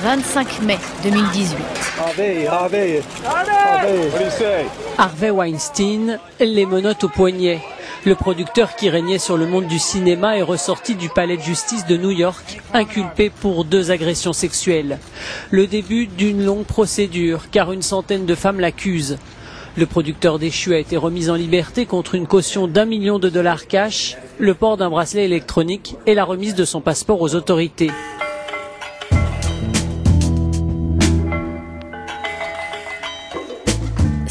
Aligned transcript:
25 0.00 0.62
mai 0.62 0.78
2018. 1.02 1.56
Harvey, 1.98 2.46
Harvey, 2.46 3.02
Harvey 4.98 5.30
Weinstein, 5.30 6.18
les 6.40 6.66
menottes 6.66 7.04
au 7.04 7.08
poignet. 7.08 7.60
Le 8.04 8.14
producteur 8.14 8.74
qui 8.74 8.88
régnait 8.88 9.18
sur 9.18 9.36
le 9.36 9.46
monde 9.46 9.66
du 9.66 9.78
cinéma 9.78 10.36
est 10.36 10.42
ressorti 10.42 10.96
du 10.96 11.08
palais 11.08 11.36
de 11.36 11.42
justice 11.42 11.86
de 11.86 11.96
New 11.96 12.10
York, 12.10 12.60
inculpé 12.72 13.30
pour 13.30 13.64
deux 13.64 13.90
agressions 13.90 14.32
sexuelles. 14.32 14.98
Le 15.50 15.66
début 15.66 16.06
d'une 16.06 16.44
longue 16.44 16.64
procédure, 16.64 17.50
car 17.50 17.70
une 17.70 17.82
centaine 17.82 18.26
de 18.26 18.34
femmes 18.34 18.60
l'accusent. 18.60 19.18
Le 19.76 19.86
producteur 19.86 20.38
déchu 20.38 20.74
a 20.74 20.78
été 20.78 20.96
remis 20.96 21.30
en 21.30 21.34
liberté 21.34 21.86
contre 21.86 22.14
une 22.14 22.26
caution 22.26 22.66
d'un 22.66 22.86
million 22.86 23.18
de 23.18 23.28
dollars 23.28 23.66
cash, 23.66 24.16
le 24.38 24.54
port 24.54 24.76
d'un 24.76 24.90
bracelet 24.90 25.24
électronique 25.24 25.96
et 26.06 26.14
la 26.14 26.24
remise 26.24 26.54
de 26.54 26.64
son 26.64 26.80
passeport 26.80 27.20
aux 27.20 27.34
autorités. 27.34 27.90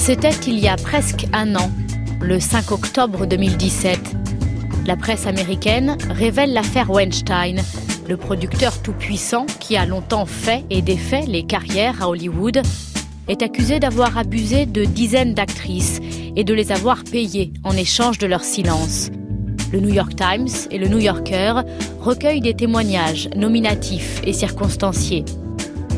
C'était 0.04 0.30
il 0.48 0.58
y 0.58 0.68
a 0.68 0.78
presque 0.78 1.28
un 1.32 1.56
an 1.56 1.70
le 2.20 2.40
5 2.40 2.72
octobre 2.72 3.28
2017. 3.28 4.00
La 4.88 4.96
presse 4.96 5.28
américaine 5.28 5.96
révèle 6.10 6.54
l'affaire 6.54 6.90
Weinstein, 6.90 7.62
le 8.10 8.18
producteur 8.18 8.82
tout-puissant 8.82 9.46
qui 9.60 9.78
a 9.78 9.86
longtemps 9.86 10.26
fait 10.26 10.66
et 10.72 10.82
défait 10.82 11.26
les 11.28 11.44
carrières 11.44 12.02
à 12.02 12.10
Hollywood, 12.10 12.64
est 13.28 13.44
accusé 13.44 13.80
d'avoir 13.80 14.18
abusé 14.18 14.66
de 14.66 14.86
dizaines 14.86 15.36
d'actrices 15.36 16.00
et 16.36 16.44
de 16.44 16.54
les 16.56 16.72
avoir 16.72 17.04
payées 17.04 17.54
en 17.64 17.74
échange 17.78 18.18
de 18.18 18.26
leur 18.26 18.44
silence. 18.44 19.12
Le 19.72 19.82
New 19.82 19.94
York 19.94 20.16
Times 20.16 20.50
et 20.72 20.80
le 20.80 20.88
New 20.88 21.00
Yorker 21.00 21.62
recueillent 22.00 22.42
des 22.42 22.56
témoignages 22.56 23.30
nominatifs 23.36 24.20
et 24.26 24.34
circonstanciés. 24.34 25.26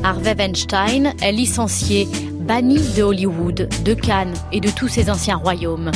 Harvey 0.04 0.36
Weinstein 0.38 1.14
est 1.22 1.32
licencié, 1.32 2.10
banni 2.44 2.80
de 2.96 3.04
Hollywood, 3.04 3.70
de 3.84 3.94
Cannes 3.94 4.34
et 4.52 4.60
de 4.60 4.70
tous 4.70 4.88
ses 4.88 5.10
anciens 5.10 5.38
royaumes. 5.38 5.92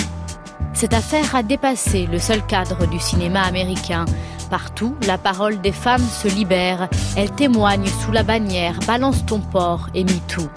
Cette 0.73 0.93
affaire 0.93 1.35
a 1.35 1.43
dépassé 1.43 2.07
le 2.11 2.19
seul 2.19 2.45
cadre 2.45 2.87
du 2.87 2.99
cinéma 2.99 3.41
américain. 3.41 4.05
Partout, 4.49 4.95
la 5.05 5.17
parole 5.17 5.59
des 5.59 5.71
femmes 5.71 6.07
se 6.07 6.27
libère. 6.27 6.87
Elles 7.15 7.31
témoignent 7.31 7.89
sous 8.03 8.11
la 8.11 8.23
bannière 8.23 8.79
Balance 8.87 9.25
ton 9.25 9.39
port 9.39 9.89
et 9.93 10.03
MeToo. 10.03 10.47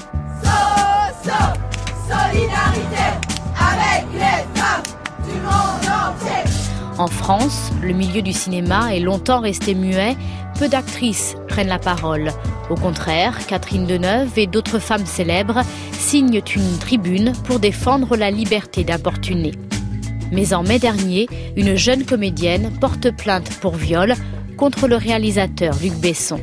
So, 1.22 1.30
solidarité 2.08 3.06
avec 3.58 4.06
les 4.12 4.60
femmes 4.60 4.82
du 5.24 5.40
monde. 5.40 5.79
En 7.00 7.06
France, 7.06 7.72
le 7.82 7.94
milieu 7.94 8.20
du 8.20 8.34
cinéma 8.34 8.94
est 8.94 9.00
longtemps 9.00 9.40
resté 9.40 9.74
muet. 9.74 10.18
Peu 10.58 10.68
d'actrices 10.68 11.34
prennent 11.48 11.68
la 11.68 11.78
parole. 11.78 12.30
Au 12.68 12.74
contraire, 12.74 13.46
Catherine 13.46 13.86
Deneuve 13.86 14.38
et 14.38 14.46
d'autres 14.46 14.78
femmes 14.78 15.06
célèbres 15.06 15.62
signent 15.92 16.42
une 16.54 16.78
tribune 16.78 17.32
pour 17.44 17.58
défendre 17.58 18.18
la 18.18 18.30
liberté 18.30 18.84
d'importuner. 18.84 19.52
Mais 20.30 20.52
en 20.52 20.62
mai 20.62 20.78
dernier, 20.78 21.26
une 21.56 21.74
jeune 21.74 22.04
comédienne 22.04 22.70
porte 22.82 23.10
plainte 23.16 23.48
pour 23.62 23.76
viol 23.76 24.12
contre 24.58 24.86
le 24.86 24.96
réalisateur 24.96 25.74
Luc 25.82 25.94
Besson. 25.94 26.38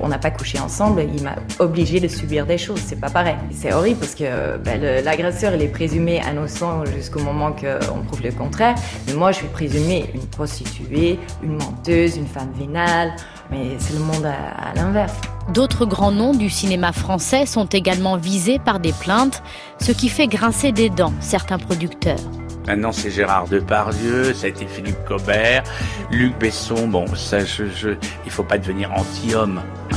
On 0.00 0.08
n'a 0.08 0.18
pas 0.18 0.30
couché 0.30 0.58
ensemble, 0.58 1.04
il 1.14 1.22
m'a 1.22 1.36
obligé 1.58 2.00
de 2.00 2.08
subir 2.08 2.46
des 2.46 2.58
choses, 2.58 2.80
c'est 2.84 3.00
pas 3.00 3.10
pareil. 3.10 3.36
C'est 3.52 3.72
horrible 3.72 4.00
parce 4.00 4.14
que 4.14 4.56
ben, 4.58 5.04
l'agresseur 5.04 5.54
il 5.54 5.62
est 5.62 5.68
présumé 5.68 6.20
innocent 6.30 6.84
jusqu'au 6.86 7.20
moment 7.20 7.52
qu'on 7.52 8.02
prouve 8.02 8.22
le 8.22 8.32
contraire, 8.32 8.74
mais 9.06 9.14
moi 9.14 9.32
je 9.32 9.38
suis 9.38 9.48
présumée 9.48 10.10
une 10.14 10.26
prostituée, 10.26 11.18
une 11.42 11.56
menteuse, 11.56 12.16
une 12.16 12.26
femme 12.26 12.52
vénale, 12.58 13.12
mais 13.50 13.76
c'est 13.78 13.94
le 13.94 14.00
monde 14.00 14.26
à, 14.26 14.70
à 14.70 14.74
l'inverse. 14.74 15.14
D'autres 15.52 15.86
grands 15.86 16.12
noms 16.12 16.32
du 16.32 16.48
cinéma 16.48 16.92
français 16.92 17.46
sont 17.46 17.66
également 17.66 18.16
visés 18.16 18.58
par 18.58 18.80
des 18.80 18.92
plaintes, 18.92 19.42
ce 19.80 19.92
qui 19.92 20.08
fait 20.08 20.26
grincer 20.26 20.72
des 20.72 20.88
dents 20.88 21.12
certains 21.20 21.58
producteurs. 21.58 22.18
Maintenant, 22.66 22.92
c'est 22.92 23.10
Gérard 23.10 23.46
Depardieu, 23.48 24.32
ça 24.32 24.46
a 24.46 24.48
été 24.48 24.66
Philippe 24.66 25.04
Cobert, 25.06 25.64
Luc 26.10 26.38
Besson. 26.38 26.88
Bon, 26.88 27.06
ça, 27.14 27.44
je, 27.44 27.64
je 27.66 27.90
il 28.24 28.30
faut 28.30 28.42
pas 28.42 28.58
devenir 28.58 28.92
anti-homme. 28.92 29.60
Hein. 29.92 29.96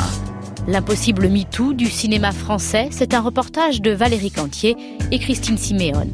L'impossible 0.68 1.30
MeToo 1.30 1.74
du 1.74 1.86
cinéma 1.86 2.34
français, 2.34 2.90
c'est 2.92 3.14
un 3.14 3.22
reportage 3.22 3.82
de 3.82 3.92
Valérie 3.92 4.32
Cantier 4.32 4.76
et 5.12 5.20
Christine 5.20 5.58
Siméon. 5.58 6.12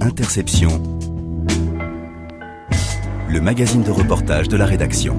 Interception. 0.00 0.82
Le 3.28 3.40
magazine 3.42 3.82
de 3.82 3.90
reportage 3.90 4.48
de 4.48 4.56
la 4.56 4.64
rédaction. 4.64 5.18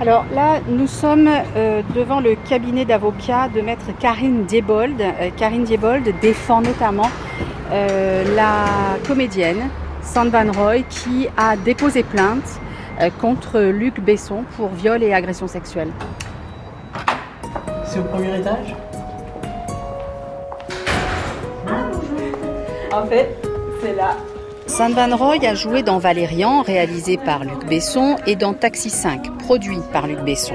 Alors 0.00 0.24
là, 0.32 0.60
nous 0.66 0.86
sommes 0.86 1.28
euh, 1.28 1.82
devant 1.94 2.20
le 2.20 2.34
cabinet 2.48 2.86
d'avocat 2.86 3.50
de 3.54 3.60
maître 3.60 3.84
Karine 3.98 4.46
Diebold. 4.46 4.98
Euh, 4.98 5.28
Karine 5.36 5.64
Diebold 5.64 6.14
défend 6.22 6.62
notamment 6.62 7.10
euh, 7.70 8.24
la 8.34 8.64
comédienne 9.06 9.68
Sand 10.00 10.30
Van 10.30 10.50
Roy 10.52 10.84
qui 10.88 11.28
a 11.36 11.54
déposé 11.54 12.02
plainte 12.02 12.60
contre 13.20 13.60
Luc 13.60 14.00
Besson 14.00 14.44
pour 14.56 14.68
viol 14.68 15.02
et 15.02 15.12
agression 15.12 15.46
sexuelle. 15.46 15.90
C'est 17.84 17.98
au 17.98 18.04
premier 18.04 18.38
étage? 18.38 18.74
En 22.92 23.06
fait, 23.06 23.38
c'est 23.82 23.94
là. 23.94 24.16
Sand 24.70 24.94
Van 24.94 25.16
Roy 25.16 25.44
a 25.44 25.54
joué 25.54 25.82
dans 25.82 25.98
Valérian, 25.98 26.62
réalisé 26.62 27.16
par 27.16 27.42
Luc 27.42 27.66
Besson, 27.68 28.16
et 28.28 28.36
dans 28.36 28.54
Taxi 28.54 28.88
5, 28.88 29.36
produit 29.38 29.80
par 29.92 30.06
Luc 30.06 30.20
Besson. 30.20 30.54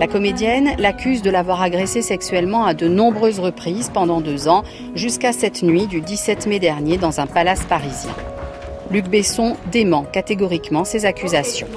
La 0.00 0.08
comédienne 0.08 0.70
l'accuse 0.76 1.22
de 1.22 1.30
l'avoir 1.30 1.62
agressé 1.62 2.02
sexuellement 2.02 2.64
à 2.64 2.74
de 2.74 2.88
nombreuses 2.88 3.38
reprises 3.38 3.90
pendant 3.94 4.20
deux 4.20 4.48
ans, 4.48 4.64
jusqu'à 4.96 5.32
cette 5.32 5.62
nuit 5.62 5.86
du 5.86 6.00
17 6.00 6.48
mai 6.48 6.58
dernier 6.58 6.96
dans 6.96 7.20
un 7.20 7.28
palace 7.28 7.64
parisien. 7.66 8.12
Luc 8.90 9.08
Besson 9.08 9.56
dément 9.70 10.02
catégoriquement 10.02 10.84
ces 10.84 11.04
accusations. 11.04 11.68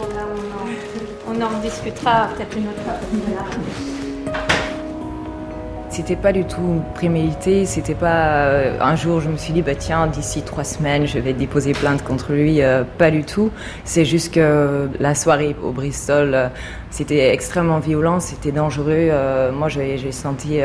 C'était 6.00 6.16
pas 6.16 6.32
du 6.32 6.46
tout 6.46 6.82
prémédité, 6.96 7.66
c'était 7.66 7.94
pas 7.94 8.46
euh, 8.46 8.78
un 8.80 8.96
jour 8.96 9.20
je 9.20 9.28
me 9.28 9.36
suis 9.36 9.52
dit 9.52 9.62
bah 9.62 9.76
tiens 9.76 10.08
d'ici 10.08 10.44
trois 10.44 10.64
semaines 10.64 11.06
je 11.06 11.20
vais 11.20 11.34
déposer 11.34 11.74
plainte 11.74 12.06
contre 12.06 12.32
lui, 12.32 12.62
euh, 12.62 12.86
pas 12.98 13.12
du 13.12 13.26
tout. 13.26 13.52
C'est 13.84 14.06
juste 14.06 14.34
que 14.34 14.88
la 14.98 15.14
soirée 15.14 15.58
au 15.62 15.72
Bristol 15.72 16.32
euh, 16.34 16.48
c'était 16.90 17.34
extrêmement 17.34 17.80
violent, 17.80 18.20
c'était 18.20 18.52
dangereux. 18.52 19.12
moi 19.54 19.70
j'ai 19.70 20.12
senti 20.12 20.60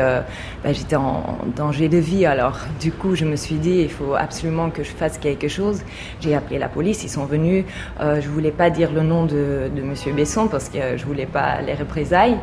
bah, 0.63 0.73
j'étais 0.73 0.95
en 0.95 1.37
danger 1.55 1.87
de 1.87 1.97
vie 1.97 2.25
alors 2.25 2.57
du 2.79 2.91
coup 2.91 3.15
je 3.15 3.25
me 3.25 3.35
suis 3.35 3.55
dit 3.55 3.81
il 3.81 3.91
faut 3.91 4.15
absolument 4.15 4.69
que 4.69 4.83
je 4.83 4.91
fasse 4.91 5.17
quelque 5.17 5.47
chose. 5.47 5.81
J'ai 6.21 6.35
appelé 6.35 6.57
la 6.57 6.67
police, 6.67 7.03
ils 7.03 7.09
sont 7.09 7.25
venus. 7.25 7.65
je 7.99 8.27
voulais 8.27 8.51
pas 8.51 8.69
dire 8.69 8.91
le 8.91 9.01
nom 9.01 9.25
de, 9.25 9.69
de 9.75 9.81
Monsieur 9.81 10.13
Besson 10.13 10.47
parce 10.47 10.69
que 10.69 10.97
je 10.97 11.05
voulais 11.05 11.27
pas 11.27 11.61
les 11.61 11.75
représailles. 11.75 12.37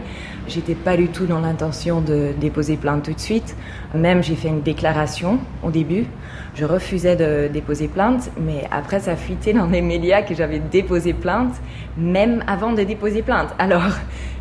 J'étais 0.48 0.74
pas 0.74 0.96
du 0.96 1.08
tout 1.08 1.26
dans 1.26 1.40
l'intention 1.40 2.00
de 2.00 2.32
déposer 2.40 2.76
plainte 2.76 3.04
tout 3.04 3.12
de 3.12 3.20
suite. 3.20 3.56
Même 3.94 4.22
j'ai 4.22 4.36
fait 4.36 4.48
une 4.48 4.62
déclaration 4.62 5.38
au 5.62 5.70
début. 5.70 6.06
Je 6.54 6.64
refusais 6.64 7.16
de 7.16 7.48
déposer 7.52 7.88
plainte, 7.88 8.30
mais 8.38 8.64
après 8.70 9.00
ça 9.00 9.12
a 9.12 9.16
fuité 9.16 9.52
dans 9.52 9.66
les 9.66 9.82
médias 9.82 10.22
que 10.22 10.34
j'avais 10.34 10.58
déposé 10.58 11.12
plainte, 11.12 11.54
même 11.96 12.42
avant 12.46 12.72
de 12.72 12.82
déposer 12.82 13.22
plainte. 13.22 13.48
Alors, 13.58 13.82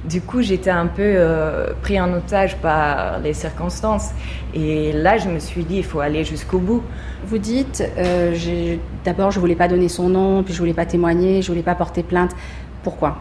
du 0.04 0.20
coup, 0.22 0.42
j'étais 0.42 0.70
un 0.70 0.88
peu 0.88 1.04
euh, 1.04 1.74
pris 1.82 2.00
en 2.02 2.12
otage 2.14 2.58
par 2.58 3.20
les 3.20 3.34
circonstances. 3.34 4.12
Et 4.54 4.92
là, 4.94 5.18
je 5.18 5.30
me 5.30 5.40
suis 5.40 5.64
dit, 5.64 5.78
il 5.78 5.84
faut 5.84 6.00
aller 6.00 6.24
jusqu'au 6.24 6.58
bout. 6.60 6.84
Vous 7.26 7.38
dites, 7.38 7.84
euh, 7.98 8.78
d'abord, 9.06 9.32
je 9.32 9.40
voulais 9.40 9.56
pas 9.56 9.68
donner 9.68 9.90
son 9.90 10.10
nom, 10.10 10.44
puis 10.44 10.54
je 10.54 10.60
voulais 10.60 10.74
pas 10.74 10.86
témoigner, 10.86 11.42
je 11.42 11.48
voulais 11.48 11.62
pas 11.62 11.76
porter 11.76 12.04
plainte. 12.04 12.32
Pourquoi? 12.84 13.20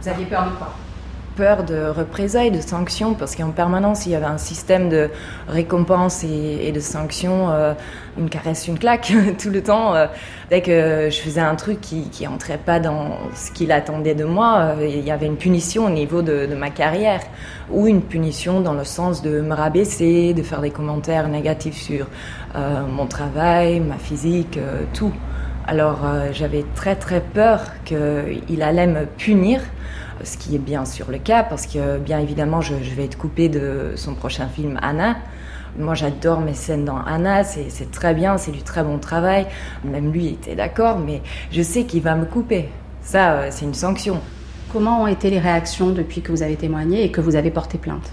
Vous 0.00 0.08
aviez 0.08 0.26
peur 0.26 0.44
de 0.44 0.56
quoi? 0.56 0.74
Peur 1.36 1.64
de 1.64 1.86
représailles, 1.88 2.50
de 2.50 2.60
sanctions, 2.60 3.14
parce 3.14 3.36
qu'en 3.36 3.50
permanence, 3.50 4.06
il 4.06 4.12
y 4.12 4.14
avait 4.14 4.26
un 4.26 4.38
système 4.38 4.88
de 4.88 5.10
récompense 5.48 6.24
et, 6.24 6.72
de 6.72 6.80
sanctions, 6.80 7.50
euh, 7.50 7.74
une 8.18 8.28
caresse, 8.28 8.68
une 8.68 8.78
claque, 8.78 9.12
tout 9.42 9.50
le 9.50 9.62
temps. 9.62 9.94
Euh, 9.94 10.06
dès 10.50 10.60
que 10.60 11.08
je 11.10 11.18
faisais 11.20 11.40
un 11.40 11.54
truc 11.54 11.80
qui, 11.80 12.08
qui 12.10 12.26
entrait 12.26 12.58
pas 12.58 12.80
dans 12.80 13.18
ce 13.34 13.50
qu'il 13.50 13.72
attendait 13.72 14.14
de 14.14 14.24
moi, 14.24 14.74
euh, 14.78 14.86
il 14.86 15.04
y 15.04 15.10
avait 15.10 15.26
une 15.26 15.36
punition 15.36 15.86
au 15.86 15.90
niveau 15.90 16.22
de, 16.22 16.46
ma 16.54 16.70
carrière, 16.70 17.20
ou 17.70 17.86
une 17.86 18.02
punition 18.02 18.60
dans 18.60 18.74
le 18.74 18.84
sens 18.84 19.22
de 19.22 19.40
me 19.40 19.54
rabaisser, 19.54 20.34
de 20.34 20.42
faire 20.42 20.60
des 20.60 20.70
commentaires 20.70 21.28
négatifs 21.28 21.80
sur 21.80 22.06
mon 22.54 23.06
travail, 23.06 23.80
ma 23.80 23.96
physique, 23.96 24.58
tout. 24.92 25.12
Alors 25.66 26.00
j'avais 26.32 26.64
très 26.74 26.96
très 26.96 27.20
peur 27.20 27.60
qu'il 27.84 28.62
allait 28.62 28.86
me 28.86 29.06
punir 29.06 29.60
ce 30.24 30.36
qui 30.36 30.54
est 30.54 30.58
bien 30.58 30.84
sûr 30.84 31.10
le 31.10 31.18
cas, 31.18 31.42
parce 31.42 31.66
que 31.66 31.98
bien 31.98 32.18
évidemment, 32.18 32.60
je, 32.60 32.74
vais 32.74 33.04
être 33.04 33.18
coupée 33.18 33.48
de 33.48 33.92
son 33.96 34.14
prochain 34.14 34.48
film 34.48 34.78
Anna. 34.82 35.16
Moi, 35.78 35.94
j'adore 35.94 36.40
mes 36.40 36.54
scènes 36.54 36.84
dans 36.84 36.98
Anna, 36.98 37.44
c'est 37.44 37.90
très 37.90 38.12
bien, 38.12 38.36
c'est 38.36 38.52
du 38.52 38.62
très 38.62 38.82
bon 38.82 38.98
travail. 38.98 39.46
Même 39.84 40.12
lui 40.12 40.28
était 40.28 40.54
d'accord, 40.54 40.98
mais 40.98 41.22
je 41.50 41.62
sais 41.62 41.84
qu'il 41.84 42.02
va 42.02 42.14
me 42.14 42.26
couper. 42.26 42.68
Ça, 43.02 43.32
euh, 43.32 43.48
c'est 43.50 43.64
une 43.64 43.74
sanction. 43.74 44.20
Comment 44.72 45.02
ont 45.02 45.06
été 45.06 45.30
les 45.30 45.38
réactions 45.38 45.90
depuis 45.90 46.20
que 46.20 46.30
vous 46.30 46.42
avez 46.42 46.56
témoigné 46.56 47.04
et 47.04 47.10
que 47.10 47.20
vous 47.20 47.36
avez 47.36 47.50
porté 47.50 47.78
plainte? 47.78 48.12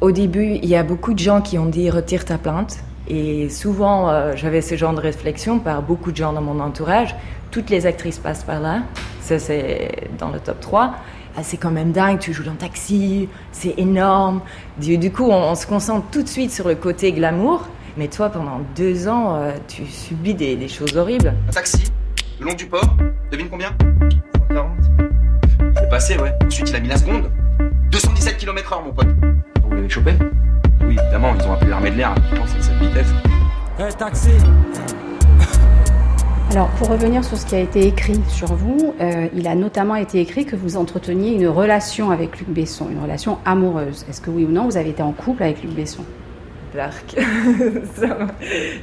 Au 0.00 0.12
début, 0.12 0.58
il 0.62 0.66
y 0.66 0.76
a 0.76 0.82
beaucoup 0.82 1.14
de 1.14 1.18
gens 1.18 1.40
qui 1.40 1.58
ont 1.58 1.66
dit 1.66 1.90
retire 1.90 2.24
ta 2.24 2.38
plainte. 2.38 2.78
Et 3.08 3.48
souvent, 3.48 4.08
euh, 4.08 4.32
j'avais 4.34 4.60
ce 4.60 4.76
genre 4.76 4.94
de 4.94 5.00
réflexion 5.00 5.58
par 5.58 5.82
beaucoup 5.82 6.10
de 6.10 6.16
gens 6.16 6.32
dans 6.32 6.40
mon 6.40 6.60
entourage. 6.60 7.14
Toutes 7.50 7.70
les 7.70 7.86
actrices 7.86 8.18
passent 8.18 8.44
par 8.44 8.60
là. 8.60 8.82
Ça, 9.20 9.38
c'est 9.38 10.08
dans 10.18 10.30
le 10.30 10.38
top 10.38 10.60
3. 10.60 10.94
Ah, 11.36 11.42
c'est 11.42 11.56
quand 11.56 11.72
même 11.72 11.90
dingue, 11.90 12.20
tu 12.20 12.32
joues 12.32 12.44
dans 12.44 12.54
Taxi, 12.54 13.28
c'est 13.50 13.74
énorme. 13.76 14.40
Du, 14.78 15.10
coup, 15.10 15.28
on, 15.30 15.54
se 15.56 15.66
concentre 15.66 16.06
tout 16.12 16.22
de 16.22 16.28
suite 16.28 16.52
sur 16.52 16.68
le 16.68 16.76
côté 16.76 17.10
glamour. 17.12 17.66
Mais 17.96 18.06
toi, 18.06 18.28
pendant 18.30 18.60
deux 18.76 19.08
ans, 19.08 19.34
euh, 19.36 19.52
tu 19.66 19.84
subis 19.86 20.34
des, 20.34 20.56
des, 20.56 20.68
choses 20.68 20.96
horribles. 20.96 21.34
taxi, 21.52 21.84
le 22.40 22.46
long 22.46 22.54
du 22.54 22.66
port, 22.66 22.96
devine 23.32 23.48
combien? 23.48 23.70
140. 24.48 24.70
C'est 25.76 25.88
passé, 25.88 26.18
ouais. 26.18 26.32
Ensuite, 26.46 26.70
il 26.70 26.76
a 26.76 26.80
mis 26.80 26.88
la 26.88 26.96
seconde. 26.96 27.30
217 27.90 28.36
km/h, 28.36 28.84
mon 28.84 28.92
pote. 28.92 29.08
Vous 29.64 29.74
l'avez 29.74 29.88
chopé? 29.88 30.14
Oui, 30.82 30.96
évidemment, 31.00 31.34
ils 31.38 31.46
ont 31.46 31.52
appelé 31.52 31.70
l'armée 31.70 31.90
de 31.90 31.96
l'air 31.96 32.14
qui 32.14 32.36
pense 32.36 32.50
à 32.54 32.62
cette 32.62 32.78
vitesse. 32.78 33.12
Hey, 33.78 33.92
taxi 33.94 34.30
alors, 36.54 36.68
pour 36.78 36.88
revenir 36.88 37.24
sur 37.24 37.36
ce 37.36 37.44
qui 37.46 37.56
a 37.56 37.58
été 37.58 37.84
écrit 37.84 38.20
sur 38.28 38.54
vous, 38.54 38.94
euh, 39.00 39.26
il 39.34 39.48
a 39.48 39.56
notamment 39.56 39.96
été 39.96 40.20
écrit 40.20 40.46
que 40.46 40.54
vous 40.54 40.76
entreteniez 40.76 41.32
une 41.32 41.48
relation 41.48 42.12
avec 42.12 42.38
Luc 42.38 42.48
Besson, 42.48 42.86
une 42.92 43.02
relation 43.02 43.38
amoureuse. 43.44 44.06
Est-ce 44.08 44.20
que 44.20 44.30
oui 44.30 44.44
ou 44.44 44.52
non, 44.52 44.66
vous 44.66 44.76
avez 44.76 44.90
été 44.90 45.02
en 45.02 45.10
couple 45.10 45.42
avec 45.42 45.64
Luc 45.64 45.72
Besson? 45.72 46.04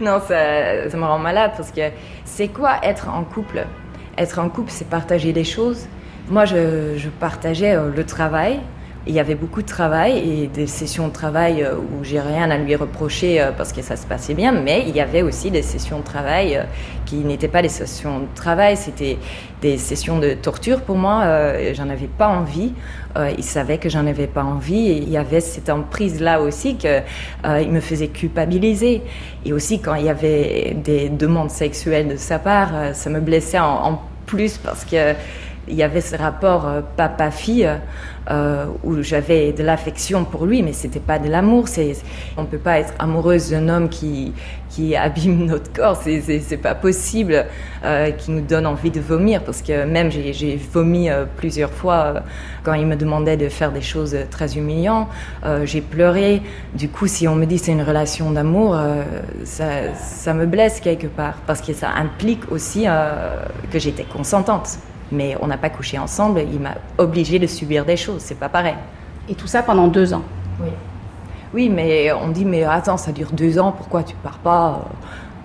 Non, 0.02 0.20
ça, 0.20 0.90
ça 0.90 0.98
me 0.98 1.04
rend 1.06 1.20
malade 1.20 1.52
parce 1.56 1.72
que 1.72 1.92
c'est 2.26 2.50
quoi 2.50 2.76
être 2.84 3.08
en 3.08 3.24
couple? 3.24 3.66
Être 4.18 4.40
en 4.40 4.50
couple, 4.50 4.72
c'est 4.72 4.90
partager 4.90 5.32
des 5.32 5.46
choses, 5.46 5.88
moi, 6.32 6.46
je, 6.46 7.10
partageais 7.20 7.76
euh, 7.76 7.90
le 7.96 8.06
travail. 8.06 8.62
Il 9.08 9.16
y 9.16 9.20
avait 9.20 9.34
beaucoup 9.34 9.64
de 9.64 9.68
travail 9.68 10.20
et 10.20 10.48
des 10.48 10.68
sessions 10.68 11.08
de 11.08 11.14
travail 11.14 11.64
euh, 11.64 11.74
où 11.74 12.04
j'ai 12.04 12.20
rien 12.20 12.52
à 12.52 12.58
lui 12.60 12.76
reprocher 12.76 13.42
euh, 13.42 13.52
parce 13.52 13.74
que 13.74 13.82
ça 13.82 13.96
se 13.96 14.06
passait 14.06 14.36
bien, 14.36 14.52
mais 14.52 14.86
il 14.88 14.96
y 14.96 15.02
avait 15.02 15.24
aussi 15.24 15.50
des 15.50 15.64
sessions 15.64 15.98
de 15.98 16.04
travail 16.04 16.64
qui 17.08 17.16
n'étaient 17.16 17.48
pas 17.48 17.64
des 17.64 17.70
sessions 17.70 18.20
de 18.20 18.28
travail, 18.36 18.78
c'était 18.78 19.18
des 19.64 19.80
sessions 19.80 20.20
de 20.20 20.36
torture 20.36 20.82
pour 20.82 20.98
moi. 20.98 21.24
J'en 21.74 21.90
avais 21.90 22.08
pas 22.08 22.28
envie. 22.28 22.74
Il 23.38 23.44
savait 23.44 23.80
que 23.80 23.90
j'en 23.90 24.08
avais 24.08 24.28
pas 24.28 24.44
envie 24.44 24.88
et 24.88 24.98
il 24.98 25.10
y 25.10 25.18
avait 25.18 25.42
cette 25.42 25.70
emprise 25.70 26.22
là 26.22 26.42
aussi 26.42 26.78
que 26.78 27.02
il 27.62 27.70
me 27.70 27.82
faisait 27.82 28.08
culpabiliser. 28.08 29.02
Et 29.46 29.54
aussi 29.54 29.80
quand 29.82 29.96
il 29.96 30.06
y 30.06 30.10
avait 30.10 30.76
des 30.84 31.10
demandes 31.10 31.52
sexuelles 31.52 32.08
de 32.08 32.16
sa 32.16 32.40
part, 32.40 32.72
ça 32.94 33.10
me 33.10 33.20
blessait 33.20 33.60
en 33.60 34.02
plus 34.26 34.58
parce 34.58 34.86
que 34.86 35.14
il 35.72 35.78
y 35.78 35.84
avait 35.84 36.02
ce 36.02 36.16
rapport 36.16 36.68
euh, 36.68 36.82
papa-fille 36.98 37.70
euh, 38.30 38.66
où 38.84 39.02
j'avais 39.02 39.52
de 39.52 39.64
l'affection 39.64 40.26
pour 40.26 40.46
lui, 40.46 40.62
mais 40.62 40.74
c'était 40.74 41.00
pas 41.00 41.18
de 41.18 41.28
l'amour. 41.28 41.66
On 42.38 42.46
peut 42.46 42.60
pas 42.60 42.78
être 42.78 42.94
amoureuse 43.00 43.50
d'un 43.50 43.68
homme 43.68 43.90
qui, 43.90 44.32
qui 44.70 44.96
abîme 44.96 45.46
notre 45.46 45.74
corps. 45.74 46.00
C'est, 46.00 46.58
pas 46.62 46.76
possible, 46.76 47.46
euh, 47.84 48.12
qui 48.12 48.30
nous 48.30 48.42
donne 48.42 48.68
envie 48.68 48.92
de 48.92 49.00
vomir. 49.00 49.44
Parce 49.44 49.64
que 49.64 49.86
même 49.86 50.12
j'ai, 50.12 50.56
vomi 50.72 51.10
euh, 51.10 51.26
plusieurs 51.36 51.72
fois 51.72 52.22
quand 52.64 52.76
il 52.76 52.86
me 52.86 52.96
demandait 52.96 53.38
de 53.38 53.50
faire 53.50 53.72
des 53.72 53.82
choses 53.82 54.16
très 54.30 54.56
humiliantes. 54.56 55.08
j'ai 55.64 55.82
pleuré. 55.82 56.44
Du 56.76 56.90
coup, 56.90 57.08
si 57.08 57.28
on 57.28 57.36
me 57.36 57.46
dit 57.46 57.58
c'est 57.58 57.72
une 57.72 57.82
relation 57.82 58.30
d'amour, 58.30 58.78
ça 59.44 60.34
me 60.36 60.46
blesse 60.46 60.80
quelque 60.80 61.08
part 61.08 61.38
parce 61.48 61.62
que 61.62 61.74
ça 61.74 61.90
implique 61.90 62.52
aussi 62.52 62.86
que 63.72 63.80
j'étais 63.80 64.04
consentante 64.04 64.78
mais 65.12 65.36
on 65.42 65.48
n'a 65.48 65.58
pas 65.58 65.70
couché 65.70 65.98
ensemble. 65.98 66.42
Il 66.52 66.60
m'a 66.60 66.76
obligé 66.98 67.40
de 67.40 67.48
subir 67.48 67.86
des 67.86 67.98
choses. 67.98 68.22
C'est 68.22 68.40
pas 68.40 68.50
pareil. 68.50 68.76
Et 69.30 69.36
tout 69.36 69.48
ça 69.48 69.64
pendant 69.64 69.88
deux 69.88 70.14
ans. 70.14 70.24
Oui. 70.62 70.70
Oui, 71.54 71.70
mais 71.70 72.12
on 72.14 72.30
dit 72.30 72.46
mais 72.46 72.64
attends, 72.64 72.98
ça 72.98 73.12
dure 73.12 73.32
deux 73.32 73.60
ans. 73.60 73.72
Pourquoi 73.72 74.04
tu 74.04 74.16
pars 74.16 74.38
pas? 74.38 74.86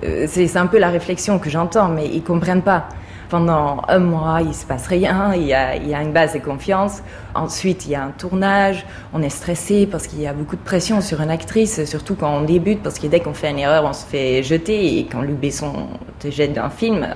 Euh, 0.05 0.27
C'est 0.29 0.57
un 0.57 0.67
peu 0.67 0.79
la 0.79 0.89
réflexion 0.89 1.39
que 1.39 1.51
j'entends, 1.51 1.89
mais 1.89 2.07
ils 2.07 2.23
comprennent 2.23 2.63
pas. 2.63 2.89
Pendant 3.29 3.83
un 3.89 3.99
mois, 3.99 4.41
il 4.41 4.55
se 4.55 4.65
passe 4.65 4.87
rien, 4.87 5.33
il 5.35 5.43
y, 5.43 5.55
a, 5.55 5.75
il 5.75 5.89
y 5.89 5.95
a 5.95 6.03
une 6.03 6.13
base 6.13 6.35
de 6.35 6.39
confiance. 6.39 7.03
Ensuite, 7.35 7.87
il 7.87 7.91
y 7.91 7.95
a 7.97 8.05
un 8.05 8.11
tournage, 8.11 8.87
on 9.13 9.21
est 9.21 9.31
stressé 9.31 9.87
parce 9.91 10.07
qu'il 10.07 10.21
y 10.21 10.27
a 10.27 10.33
beaucoup 10.33 10.55
de 10.55 10.63
pression 10.63 11.01
sur 11.01 11.21
une 11.21 11.31
actrice, 11.31 11.85
surtout 11.85 12.15
quand 12.15 12.33
on 12.33 12.43
débute, 12.43 12.83
parce 12.83 12.99
que 12.99 13.09
dès 13.09 13.21
qu'on 13.21 13.35
fait 13.35 13.51
une 13.51 13.59
erreur, 13.59 13.85
on 13.85 13.93
se 13.93 14.07
fait 14.07 14.43
jeter. 14.43 14.99
Et 14.99 15.07
quand 15.07 15.23
Luc 15.23 15.39
Besson 15.39 15.89
te 16.21 16.31
jette 16.31 16.53
d'un 16.53 16.71
film, 16.71 17.09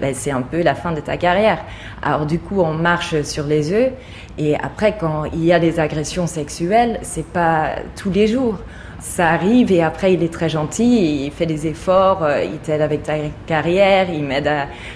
ben, 0.00 0.14
c'est 0.14 0.32
un 0.32 0.42
peu 0.42 0.62
la 0.62 0.74
fin 0.74 0.92
de 0.92 1.00
ta 1.00 1.16
carrière. 1.16 1.64
Alors 2.02 2.26
du 2.26 2.38
coup, 2.40 2.60
on 2.60 2.74
marche 2.74 3.22
sur 3.22 3.46
les 3.46 3.72
œufs. 3.72 3.92
Et 4.38 4.56
après, 4.56 4.96
quand 4.98 5.24
il 5.26 5.44
y 5.44 5.52
a 5.52 5.60
des 5.60 5.78
agressions 5.78 6.26
sexuelles, 6.26 6.98
c'est 7.02 7.26
pas 7.26 7.76
tous 7.96 8.10
les 8.10 8.26
jours 8.26 8.58
ça 9.02 9.30
arrive 9.30 9.72
et 9.72 9.82
après 9.82 10.14
il 10.14 10.22
est 10.22 10.32
très 10.32 10.48
gentil, 10.48 11.24
il 11.26 11.32
fait 11.32 11.44
des 11.44 11.66
efforts, 11.66 12.22
euh, 12.22 12.44
il 12.44 12.58
t'aide 12.58 12.80
avec 12.80 13.02
ta 13.02 13.14
carrière, 13.46 14.08
il 14.08 14.22
m'aide 14.22 14.48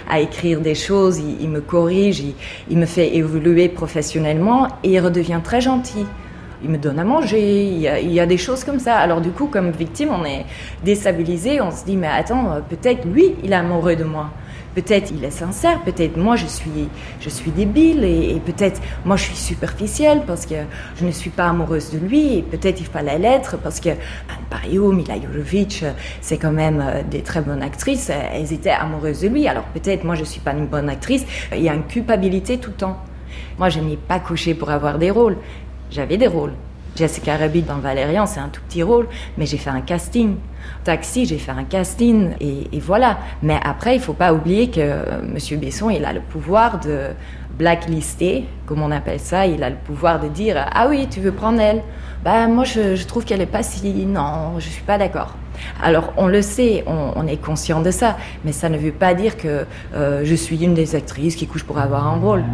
à, 0.08 0.20
écrire 0.20 0.61
des 0.61 0.76
choses, 0.76 1.19
il, 1.19 1.49
me 1.49 1.61
corrige, 1.61 2.23
il, 2.70 2.79
me 2.79 2.87
fait 2.87 3.17
évoluer 3.17 3.69
professionnellement 3.69 4.69
et 4.85 4.93
il 4.93 5.00
redevient 5.00 5.41
très 5.43 5.61
gentil. 5.61 6.06
Il 6.62 6.70
me 6.70 6.79
donne 6.79 6.99
à 6.99 7.05
manger, 7.05 7.67
il 7.67 7.79
y, 7.79 7.88
a, 7.88 8.00
il 8.00 8.12
y 8.12 8.20
a 8.20 8.26
des 8.26 8.38
choses 8.38 8.64
comme 8.64 8.79
ça. 8.79 8.97
Alors 8.97 9.20
du 9.20 9.31
coup, 9.31 9.47
comme 9.47 9.73
victime, 9.73 10.08
on 10.11 10.25
est 10.25 10.47
déstabilisé, 10.85 11.61
on 11.61 11.70
se 11.70 11.85
dit 11.85 11.97
mais 11.97 12.06
attends, 12.06 12.53
euh, 12.53 12.61
peut-être 12.61 13.05
lui, 13.06 13.35
il 13.43 13.53
est 13.53 13.56
amoureux 13.56 13.97
de 13.97 14.05
moi. 14.05 14.31
Peut-être 14.76 15.11
il 15.11 15.25
est 15.25 15.31
sincère, 15.31 15.81
peut-être 15.84 16.19
moi 16.19 16.37
je 16.37 16.44
suis, 16.44 16.90
je 17.19 17.31
suis 17.31 17.50
débile 17.50 18.05
et, 18.05 18.38
peut-être 18.44 18.82
moi 19.06 19.17
je 19.17 19.23
suis 19.23 19.34
superficielle 19.34 20.20
parce 20.26 20.44
que 20.44 20.56
je 21.00 21.06
ne 21.06 21.12
suis 21.12 21.31
pas 21.31 21.49
amoureuse 21.49 21.93
de 21.93 21.99
lui 21.99 22.37
et 22.37 22.43
peut-être 22.43 22.78
il 22.78 22.87
fallait 22.87 23.19
l'être 23.19 23.56
parce 23.56 23.81
que 23.81 23.88
Anne 23.88 24.44
Pario, 24.50 24.93
Mila 24.93 25.14
Jovovich, 25.14 25.82
c'est 26.20 26.37
quand 26.37 26.52
même 26.52 26.84
euh, 26.87 27.02
des 27.02 27.23
très 27.23 27.40
bonnes 27.40 27.62
actrices, 27.62 28.11
elles 28.11 28.52
étaient 28.52 28.69
amoureuses 28.69 29.23
de 29.23 29.28
lui. 29.28 29.49
Alors 29.49 29.64
peut-être 29.64 30.05
moi 30.05 30.14
je 30.14 30.25
suis 30.25 30.40
pas 30.40 30.52
une 30.52 30.67
bonne 30.67 30.90
actrice, 30.90 31.25
il 31.55 31.62
y 31.62 31.70
a 31.70 31.75
une 31.75 31.87
culpabilité 31.87 32.58
tout 32.58 32.69
le 32.69 32.76
temps. 32.76 32.99
Moi 33.58 33.70
je 33.70 33.81
n'ai 33.81 33.96
pas 33.96 34.20
couché 34.20 34.52
pour 34.52 34.69
avoir 34.69 34.99
des 34.99 35.11
rôles, 35.11 35.38
j'avais 35.90 36.19
des 36.19 36.26
rôles. 36.26 36.52
Jessica 36.94 37.38
Rabbit 37.38 37.62
dans 37.62 37.79
Valérian, 37.79 38.26
c'est 38.26 38.40
un 38.40 38.49
tout 38.50 38.61
petit 38.69 38.82
rôle, 38.82 39.08
mais 39.38 39.46
j'ai 39.46 39.56
fait 39.56 39.70
un 39.70 39.81
casting. 39.81 40.37
Taxi, 40.87 41.27
j'ai 41.27 41.38
fait 41.38 41.50
un 41.50 41.65
casting 41.65 42.31
et, 42.41 42.79
voilà. 42.79 43.19
Mais 43.43 43.59
après, 43.65 43.97
il 43.97 44.00
faut 44.00 44.12
pas 44.12 44.33
oublier 44.33 44.71
que. 44.71 44.81
Euh, 44.81 45.21
Monsieur 45.35 45.56
Besson, 45.56 45.91
il 45.91 46.05
a 46.05 46.12
le 46.12 46.21
pouvoir 46.21 46.79
de 46.79 47.09
blacklister, 47.59 48.44
comme 48.67 48.83
on 48.83 48.93
appelle 48.93 49.19
ça. 49.19 49.47
Il 49.47 49.65
a 49.65 49.71
le 49.71 49.75
pouvoir 49.77 50.21
de 50.21 50.29
dire 50.29 50.65
ah 50.73 50.87
oui, 50.88 51.09
tu 51.11 51.19
veux 51.19 51.33
prendre 51.33 51.60
elle? 51.60 51.82
Ben 52.25 52.46
moi, 52.46 52.63
je, 52.63 53.05
trouve 53.05 53.25
qu'elle 53.25 53.41
est 53.41 53.46
pas 53.46 53.65
si. 53.65 54.06
Non, 54.06 54.60
je 54.60 54.69
suis 54.69 54.84
pas 54.84 54.96
d'accord. 54.96 55.34
Alors, 55.82 56.13
on 56.17 56.29
le 56.29 56.41
sait, 56.41 56.84
on, 56.87 57.27
est 57.27 57.43
conscient 57.43 57.81
de 57.81 57.91
ça, 57.91 58.17
mais 58.44 58.53
ça 58.53 58.69
ne 58.69 58.79
veut 58.79 58.93
pas 58.93 59.15
dire 59.15 59.37
que 59.37 59.67
euh, 59.94 60.20
je 60.22 60.34
suis 60.37 60.63
une 60.63 60.75
des 60.75 60.94
actrices 60.94 61.34
qui 61.34 61.49
couche 61.49 61.65
pour 61.65 61.79
avoir 61.79 62.06
un 62.06 62.19
rôle 62.20 62.44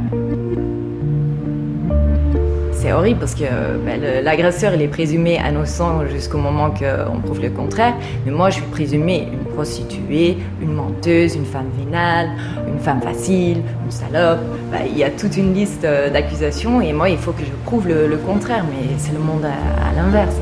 c'est 3.04 3.14
parce 3.14 3.34
que 3.34 3.44
ben, 3.84 4.00
l'agresseur, 4.22 4.74
il 4.74 4.82
est 4.82 4.88
présumé 4.88 5.38
innocent 5.48 6.06
jusqu'au 6.06 6.38
moment 6.38 6.70
qu'on 6.70 7.20
prouve 7.20 7.40
le 7.40 7.50
contraire. 7.50 7.94
Mais 8.24 8.32
moi, 8.32 8.50
je 8.50 8.56
suis 8.56 8.70
présumée 8.70 9.28
une 9.32 9.52
prostituée, 9.54 10.36
une 10.60 10.72
menteuse, 10.74 11.34
une 11.36 11.44
femme 11.44 11.70
vénale, 11.78 12.30
une 12.68 12.78
femme 12.78 13.00
facile, 13.00 13.62
une 13.84 13.90
salope. 13.90 14.40
Ben, 14.70 14.80
il 14.86 14.98
y 14.98 15.04
a 15.04 15.10
toute 15.10 15.36
une 15.36 15.54
liste 15.54 15.84
euh, 15.84 16.10
d'accusations 16.10 16.80
et 16.80 16.92
moi, 16.92 17.08
il 17.08 17.18
faut 17.18 17.32
que 17.32 17.44
je 17.44 17.52
prouve 17.64 17.88
le, 17.88 18.16
contraire. 18.26 18.64
Mais 18.70 18.94
c'est 18.98 19.12
le 19.12 19.18
monde 19.18 19.44
à 19.44 19.94
l'inverse. 19.96 20.36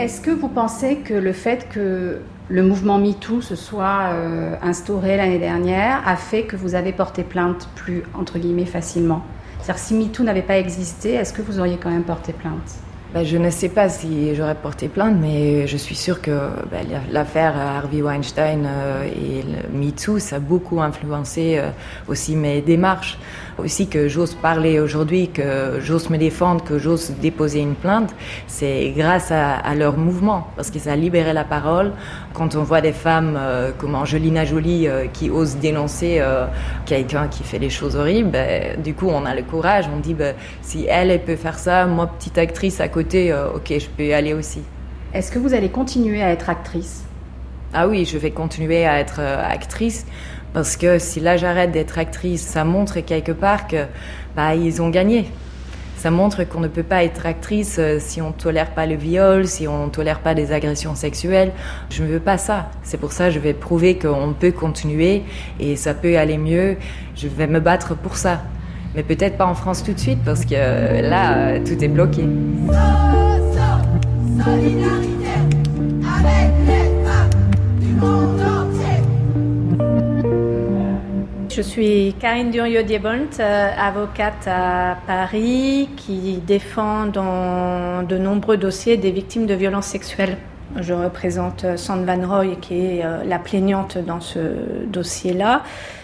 Est-ce 0.00 0.22
que 0.22 0.30
vous 0.30 0.48
pensez 0.48 0.96
que 0.96 1.12
le 1.12 1.34
fait 1.34 1.68
que 1.68 2.20
le 2.48 2.62
mouvement 2.62 2.96
MeToo 2.96 3.42
se 3.42 3.54
soit 3.54 4.14
euh, 4.14 4.54
instauré 4.62 5.18
l'année 5.18 5.38
dernière 5.38 6.00
a 6.06 6.16
fait 6.16 6.44
que 6.44 6.56
vous 6.56 6.74
avez 6.74 6.92
porté 6.92 7.22
plainte 7.22 7.68
plus, 7.74 8.02
entre 8.14 8.38
guillemets, 8.38 8.64
facilement? 8.64 9.22
C'est-à-dire 9.60 9.78
si 9.78 9.92
MeToo 9.92 10.22
n'avait 10.22 10.40
pas 10.40 10.56
existé, 10.56 11.10
est-ce 11.12 11.34
que 11.34 11.42
vous 11.42 11.58
auriez 11.58 11.76
quand 11.76 11.90
même 11.90 12.04
porté 12.04 12.32
plainte? 12.32 12.78
Ben, 13.12 13.24
je 13.24 13.36
ne 13.36 13.50
sais 13.50 13.68
pas 13.68 13.88
si 13.88 14.36
j'aurais 14.36 14.54
porté 14.54 14.88
plainte, 14.88 15.16
mais 15.20 15.66
je 15.66 15.76
suis 15.76 15.96
sûre 15.96 16.22
que 16.22 16.30
ben, 16.70 16.86
l'affaire 17.10 17.54
Harvey 17.58 18.00
Weinstein 18.00 18.64
euh, 18.66 19.04
et 19.04 19.44
MeToo, 19.70 20.20
ça 20.20 20.36
a 20.36 20.38
beaucoup 20.38 20.80
influencé 20.80 21.58
euh, 21.58 21.70
aussi 22.06 22.36
mes 22.36 22.62
démarches 22.62 23.18
aussi 23.58 23.88
que 23.88 24.08
j'ose 24.08 24.34
parler 24.34 24.80
aujourd'hui, 24.80 25.28
que 25.28 25.80
j'ose 25.80 26.10
me 26.10 26.18
défendre, 26.18 26.64
que 26.64 26.78
j'ose 26.78 27.12
déposer 27.20 27.60
une 27.60 27.74
plainte, 27.74 28.14
c'est 28.46 28.92
grâce 28.96 29.30
à, 29.30 29.74
leur 29.74 29.96
mouvement, 29.96 30.48
parce 30.56 30.70
que 30.70 30.78
ça 30.78 30.92
a 30.92 30.96
libéré 30.96 31.32
la 31.32 31.44
parole. 31.44 31.92
Quand 32.34 32.54
on 32.56 32.62
voit 32.62 32.80
des 32.80 32.92
femmes 32.92 33.36
euh, 33.38 33.70
comme 33.76 33.94
Angelina 33.94 34.44
Jolie 34.44 34.88
euh, 34.88 35.06
qui 35.12 35.30
osent 35.30 35.56
dénoncer 35.56 36.18
euh, 36.20 36.46
quelqu'un 36.86 37.28
qui 37.28 37.42
fait 37.44 37.58
des 37.58 37.70
choses 37.70 37.96
horribles, 37.96 38.30
ben, 38.30 38.80
du 38.80 38.94
coup 38.94 39.08
on 39.08 39.24
a 39.24 39.34
le 39.34 39.42
courage, 39.42 39.86
on 39.94 40.00
dit 40.00 40.14
ben, 40.14 40.34
si 40.62 40.86
elle, 40.88 41.10
elle 41.10 41.22
peut 41.22 41.36
faire 41.36 41.58
ça, 41.58 41.86
moi 41.86 42.06
petite 42.06 42.38
actrice 42.38 42.80
à 42.80 42.88
côté, 42.88 43.32
ok, 43.32 43.74
je 43.78 43.86
peux 43.88 44.04
y 44.04 44.12
aller 44.12 44.34
aussi. 44.34 44.60
Est-ce 45.14 45.32
que 45.32 45.38
vous 45.38 45.54
allez 45.54 45.70
continuer 45.70 46.22
à 46.22 46.30
être 46.30 46.50
actrice? 46.50 47.04
Ah 47.72 47.88
oui, 47.88 48.04
je 48.04 48.18
vais 48.18 48.30
continuer 48.30 48.84
à 48.84 48.98
être 48.98 49.20
actrice 49.20 50.06
Parce 50.52 50.76
que 50.76 50.98
si 50.98 51.20
là 51.20 51.36
j'arrête 51.36 51.72
d'être 51.72 51.98
actrice, 51.98 52.42
ça 52.42 52.64
montre 52.64 53.00
quelque 53.00 53.32
part 53.32 53.68
que 53.68 53.84
bah, 54.36 54.54
ils 54.54 54.82
ont 54.82 54.90
gagné. 54.90 55.26
Ça 55.96 56.10
montre 56.10 56.44
qu'on 56.44 56.60
ne 56.60 56.68
peut 56.68 56.82
pas 56.82 57.04
être 57.04 57.26
actrice 57.26 57.76
euh, 57.78 57.98
si 58.00 58.22
on 58.22 58.28
ne 58.28 58.32
tolère 58.32 58.70
pas 58.70 58.86
le 58.86 58.94
viol, 58.94 59.46
si 59.46 59.68
on 59.68 59.84
ne 59.84 59.90
tolère 59.90 60.20
pas 60.20 60.34
des 60.34 60.50
agressions 60.50 60.94
sexuelles. 60.94 61.52
Je 61.90 62.02
ne 62.02 62.08
veux 62.08 62.20
pas 62.20 62.38
ça. 62.38 62.70
C'est 62.82 62.96
pour 62.96 63.12
ça 63.12 63.26
que 63.26 63.32
je 63.32 63.38
vais 63.38 63.52
prouver 63.52 63.98
qu'on 63.98 64.32
peut 64.32 64.50
continuer 64.50 65.24
et 65.60 65.76
ça 65.76 65.92
peut 65.92 66.16
aller 66.16 66.38
mieux. 66.38 66.78
Je 67.16 67.28
vais 67.28 67.46
me 67.46 67.60
battre 67.60 67.94
pour 67.94 68.16
ça. 68.16 68.40
Mais 68.94 69.02
peut-être 69.02 69.36
pas 69.36 69.46
en 69.46 69.54
France 69.54 69.84
tout 69.84 69.92
de 69.92 70.00
suite 70.00 70.20
parce 70.24 70.46
que 70.46 70.54
euh, 70.54 71.02
là, 71.02 71.36
euh, 71.36 71.58
tout 71.62 71.84
est 71.84 71.88
bloqué. 71.88 72.24
Je 81.60 81.64
suis 81.66 82.14
Karine 82.18 82.50
Durieux-Diebont, 82.50 83.38
euh, 83.38 83.70
avocate 83.76 84.48
à 84.48 84.96
Paris 85.06 85.90
qui 85.94 86.38
défend 86.38 87.04
dans 87.04 88.02
de 88.02 88.16
nombreux 88.16 88.56
dossiers 88.56 88.96
des 88.96 89.10
victimes 89.10 89.44
de 89.44 89.52
violences 89.52 89.88
sexuelles. 89.88 90.38
Je 90.78 90.92
représente 90.94 91.76
Sand 91.76 92.04
Van 92.04 92.26
Roy 92.26 92.54
qui 92.60 92.74
est 92.74 93.04
euh, 93.04 93.24
la 93.24 93.40
plaignante 93.40 93.98
dans 93.98 94.20
ce 94.20 94.38
dossier-là. 94.86 95.62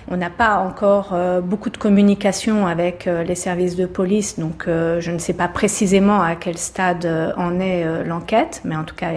On 0.09 0.17
n'a 0.17 0.31
pas 0.31 0.59
encore 0.59 1.11
euh, 1.13 1.41
beaucoup 1.41 1.71
de 1.71 1.77
communication 1.77 2.67
avec 2.67 3.07
euh, 3.07 3.23
les 3.23 3.37
services 3.37 3.77
de 3.77 3.87
police, 3.87 4.39
donc 4.41 4.65
je 4.67 5.11
ne 5.11 5.19
sais 5.19 5.35
pas 5.35 5.47
précisément 5.47 6.21
à 6.21 6.35
quel 6.35 6.59
stade 6.59 7.07
en 7.37 7.61
est 7.61 8.05
l'enquête, 8.05 8.61
mais 8.65 8.77
en 8.77 8.85
tout 8.85 8.95
cas, 8.95 9.11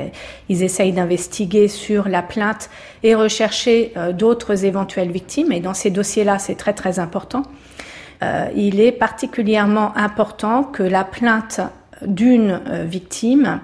ils 0.50 0.64
essayent 0.64 0.94
d'investiguer 0.94 1.68
sur 1.68 2.08
la 2.08 2.22
plainte 2.22 2.70
et 3.04 3.16
rechercher 3.16 3.94
d'autres 4.14 4.66
éventuelles 4.66 5.12
victimes. 5.12 5.52
Et 5.52 5.60
dans 5.60 5.74
ces 5.74 5.90
dossiers-là, 5.90 6.40
c'est 6.40 6.56
très 6.56 6.74
très 6.74 7.00
important. 7.00 7.44
il 8.56 8.80
est 8.80 8.92
particulièrement 8.92 9.96
important 9.98 10.64
que 10.64 10.84
la 10.84 11.04
plainte 11.04 11.62
d'une 12.06 12.60
victime 12.86 13.60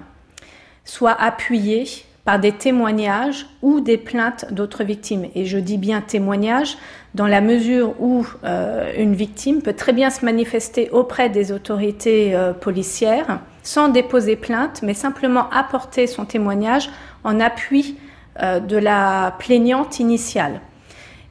soit 0.86 1.20
appuyé 1.20 1.84
par 2.24 2.40
des 2.40 2.52
témoignages 2.52 3.46
ou 3.62 3.80
des 3.80 3.98
plaintes 3.98 4.46
d'autres 4.50 4.82
victimes. 4.82 5.26
Et 5.34 5.44
je 5.44 5.58
dis 5.58 5.78
bien 5.78 6.00
témoignages 6.00 6.76
dans 7.14 7.28
la 7.28 7.40
mesure 7.40 7.94
où 8.00 8.26
euh, 8.42 8.92
une 8.98 9.14
victime 9.14 9.62
peut 9.62 9.74
très 9.74 9.92
bien 9.92 10.10
se 10.10 10.24
manifester 10.24 10.90
auprès 10.90 11.28
des 11.28 11.52
autorités 11.52 12.34
euh, 12.34 12.52
policières 12.52 13.40
sans 13.62 13.88
déposer 13.88 14.36
plainte, 14.36 14.82
mais 14.82 14.94
simplement 14.94 15.48
apporter 15.50 16.06
son 16.06 16.24
témoignage 16.24 16.90
en 17.22 17.38
appui 17.38 17.96
euh, 18.42 18.58
de 18.58 18.76
la 18.76 19.34
plaignante 19.38 20.00
initiale. 20.00 20.60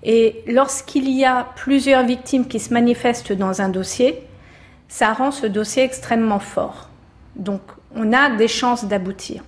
Et 0.04 0.44
lorsqu'il 0.48 1.10
y 1.10 1.26
a 1.26 1.48
plusieurs 1.56 2.06
victimes 2.06 2.48
qui 2.48 2.60
se 2.60 2.74
manifestent 2.74 3.34
dans 3.34 3.62
un 3.62 3.70
dossier, 3.70 4.22
ça 4.88 5.12
rend 5.12 5.32
ce 5.32 5.48
dossier 5.48 5.84
extrêmement 5.84 6.40
fort. 6.40 6.90
Donc 7.36 7.62
on 7.96 8.14
a 8.14 8.30
des 8.30 8.48
chances 8.48 8.86
d'aboutir. 8.86 9.44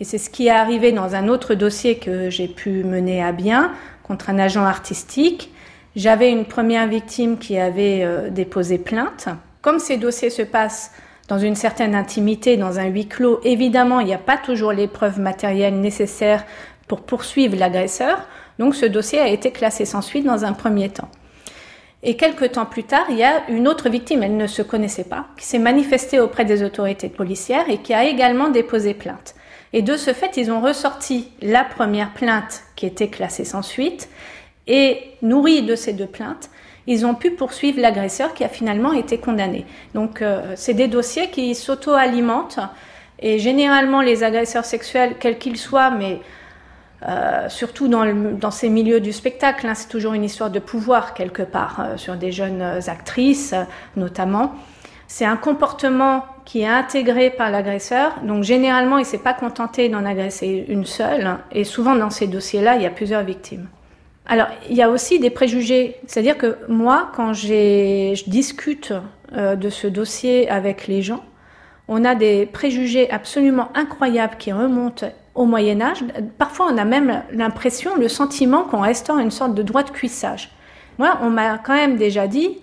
Et 0.00 0.04
c'est 0.04 0.18
ce 0.18 0.30
qui 0.30 0.46
est 0.46 0.50
arrivé 0.50 0.92
dans 0.92 1.14
un 1.14 1.28
autre 1.28 1.54
dossier 1.54 1.98
que 1.98 2.30
j'ai 2.30 2.48
pu 2.48 2.84
mener 2.84 3.22
à 3.22 3.32
bien 3.32 3.72
contre 4.02 4.30
un 4.30 4.38
agent 4.38 4.64
artistique. 4.64 5.52
J'avais 5.96 6.30
une 6.30 6.44
première 6.44 6.86
victime 6.86 7.38
qui 7.38 7.58
avait 7.58 8.04
euh, 8.04 8.30
déposé 8.30 8.78
plainte. 8.78 9.28
Comme 9.60 9.80
ces 9.80 9.96
dossiers 9.96 10.30
se 10.30 10.42
passent 10.42 10.92
dans 11.26 11.38
une 11.38 11.56
certaine 11.56 11.94
intimité, 11.94 12.56
dans 12.56 12.78
un 12.78 12.86
huis 12.86 13.08
clos, 13.08 13.40
évidemment, 13.44 14.00
il 14.00 14.06
n'y 14.06 14.14
a 14.14 14.18
pas 14.18 14.38
toujours 14.38 14.72
les 14.72 14.86
preuves 14.86 15.20
matérielles 15.20 15.80
nécessaires 15.80 16.44
pour 16.86 17.02
poursuivre 17.02 17.56
l'agresseur. 17.56 18.26
Donc 18.58 18.74
ce 18.74 18.86
dossier 18.86 19.18
a 19.18 19.28
été 19.28 19.50
classé 19.50 19.84
sans 19.84 20.02
suite 20.02 20.24
dans 20.24 20.44
un 20.44 20.52
premier 20.52 20.88
temps. 20.88 21.10
Et 22.02 22.16
quelques 22.16 22.52
temps 22.52 22.66
plus 22.66 22.84
tard, 22.84 23.06
il 23.10 23.16
y 23.16 23.24
a 23.24 23.48
une 23.48 23.66
autre 23.66 23.88
victime, 23.88 24.22
elle 24.22 24.36
ne 24.36 24.46
se 24.46 24.62
connaissait 24.62 25.04
pas, 25.04 25.26
qui 25.36 25.44
s'est 25.44 25.58
manifestée 25.58 26.20
auprès 26.20 26.44
des 26.44 26.62
autorités 26.62 27.08
policières 27.08 27.68
et 27.68 27.78
qui 27.78 27.92
a 27.92 28.04
également 28.04 28.50
déposé 28.50 28.94
plainte. 28.94 29.34
Et 29.72 29.82
de 29.82 29.96
ce 29.96 30.12
fait, 30.12 30.36
ils 30.36 30.50
ont 30.50 30.60
ressorti 30.60 31.30
la 31.42 31.64
première 31.64 32.14
plainte 32.14 32.62
qui 32.76 32.86
était 32.86 33.08
classée 33.08 33.44
sans 33.44 33.62
suite 33.62 34.08
et 34.68 34.98
nourrie 35.22 35.62
de 35.62 35.74
ces 35.74 35.92
deux 35.92 36.06
plaintes, 36.06 36.50
ils 36.86 37.04
ont 37.04 37.14
pu 37.14 37.32
poursuivre 37.32 37.80
l'agresseur 37.80 38.32
qui 38.32 38.44
a 38.44 38.48
finalement 38.48 38.92
été 38.92 39.18
condamné. 39.18 39.66
Donc 39.94 40.22
euh, 40.22 40.54
c'est 40.56 40.74
des 40.74 40.88
dossiers 40.88 41.28
qui 41.30 41.54
s'auto-alimentent 41.54 42.60
et 43.18 43.38
généralement 43.38 44.00
les 44.00 44.22
agresseurs 44.22 44.64
sexuels, 44.64 45.16
quels 45.18 45.38
qu'ils 45.38 45.58
soient, 45.58 45.90
mais 45.90 46.20
euh, 47.06 47.48
surtout 47.48 47.86
dans, 47.86 48.50
ces 48.50 48.68
milieux 48.68 49.00
du 49.00 49.12
spectacle, 49.12 49.66
hein, 49.66 49.74
c'est 49.74 49.88
toujours 49.88 50.14
une 50.14 50.24
histoire 50.24 50.50
de 50.50 50.58
pouvoir 50.58 51.14
quelque 51.14 51.42
part 51.42 51.80
euh, 51.80 51.96
sur 51.96 52.16
des 52.16 52.32
jeunes 52.32 52.62
actrices 52.88 53.54
notamment. 53.96 54.54
C'est 55.06 55.24
un 55.24 55.36
comportement 55.36 56.24
qui 56.44 56.62
est 56.62 56.66
intégré 56.66 57.30
par 57.30 57.50
l'agresseur. 57.50 58.12
Donc 58.22 58.42
généralement, 58.42 58.98
il 58.98 59.02
ne 59.02 59.06
s'est 59.06 59.18
pas 59.18 59.32
contenté 59.32 59.88
d'en 59.88 60.04
agresser 60.04 60.66
une 60.68 60.84
seule. 60.84 61.38
Et 61.52 61.64
souvent, 61.64 61.94
dans 61.94 62.10
ces 62.10 62.26
dossiers-là, 62.26 62.76
il 62.76 62.82
y 62.82 62.86
a 62.86 62.90
plusieurs 62.90 63.22
victimes. 63.22 63.68
Alors, 64.26 64.48
il 64.68 64.76
y 64.76 64.82
a 64.82 64.90
aussi 64.90 65.18
des 65.18 65.30
préjugés. 65.30 65.96
C'est-à-dire 66.06 66.36
que 66.36 66.58
moi, 66.68 67.10
quand 67.16 67.32
je 67.32 68.28
discute 68.28 68.92
euh, 69.32 69.56
de 69.56 69.70
ce 69.70 69.86
dossier 69.86 70.50
avec 70.50 70.86
les 70.86 71.00
gens, 71.00 71.24
on 71.88 72.04
a 72.04 72.14
des 72.14 72.44
préjugés 72.44 73.10
absolument 73.10 73.70
incroyables 73.74 74.36
qui 74.38 74.52
remontent 74.52 75.06
au 75.38 75.46
Moyen 75.46 75.80
Âge. 75.80 76.04
Parfois, 76.36 76.66
on 76.70 76.76
a 76.76 76.84
même 76.84 77.22
l'impression, 77.32 77.96
le 77.96 78.08
sentiment 78.08 78.64
qu'on 78.64 78.80
restaure 78.80 79.18
une 79.18 79.30
sorte 79.30 79.54
de 79.54 79.62
droit 79.62 79.84
de 79.84 79.90
cuissage. 79.90 80.50
Moi, 80.98 81.16
on 81.22 81.30
m'a 81.30 81.58
quand 81.58 81.74
même 81.74 81.96
déjà 81.96 82.26
dit, 82.26 82.58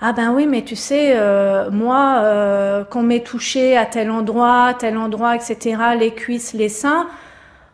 ah 0.00 0.12
ben 0.12 0.32
oui, 0.32 0.46
mais 0.46 0.62
tu 0.62 0.76
sais, 0.76 1.14
euh, 1.16 1.68
moi, 1.70 2.18
euh, 2.18 2.84
qu'on 2.84 3.02
m'ait 3.02 3.24
touché 3.24 3.76
à 3.76 3.86
tel 3.86 4.12
endroit, 4.12 4.72
tel 4.78 4.96
endroit, 4.96 5.34
etc., 5.34 5.76
les 5.98 6.14
cuisses, 6.14 6.52
les 6.52 6.68
seins, 6.68 7.08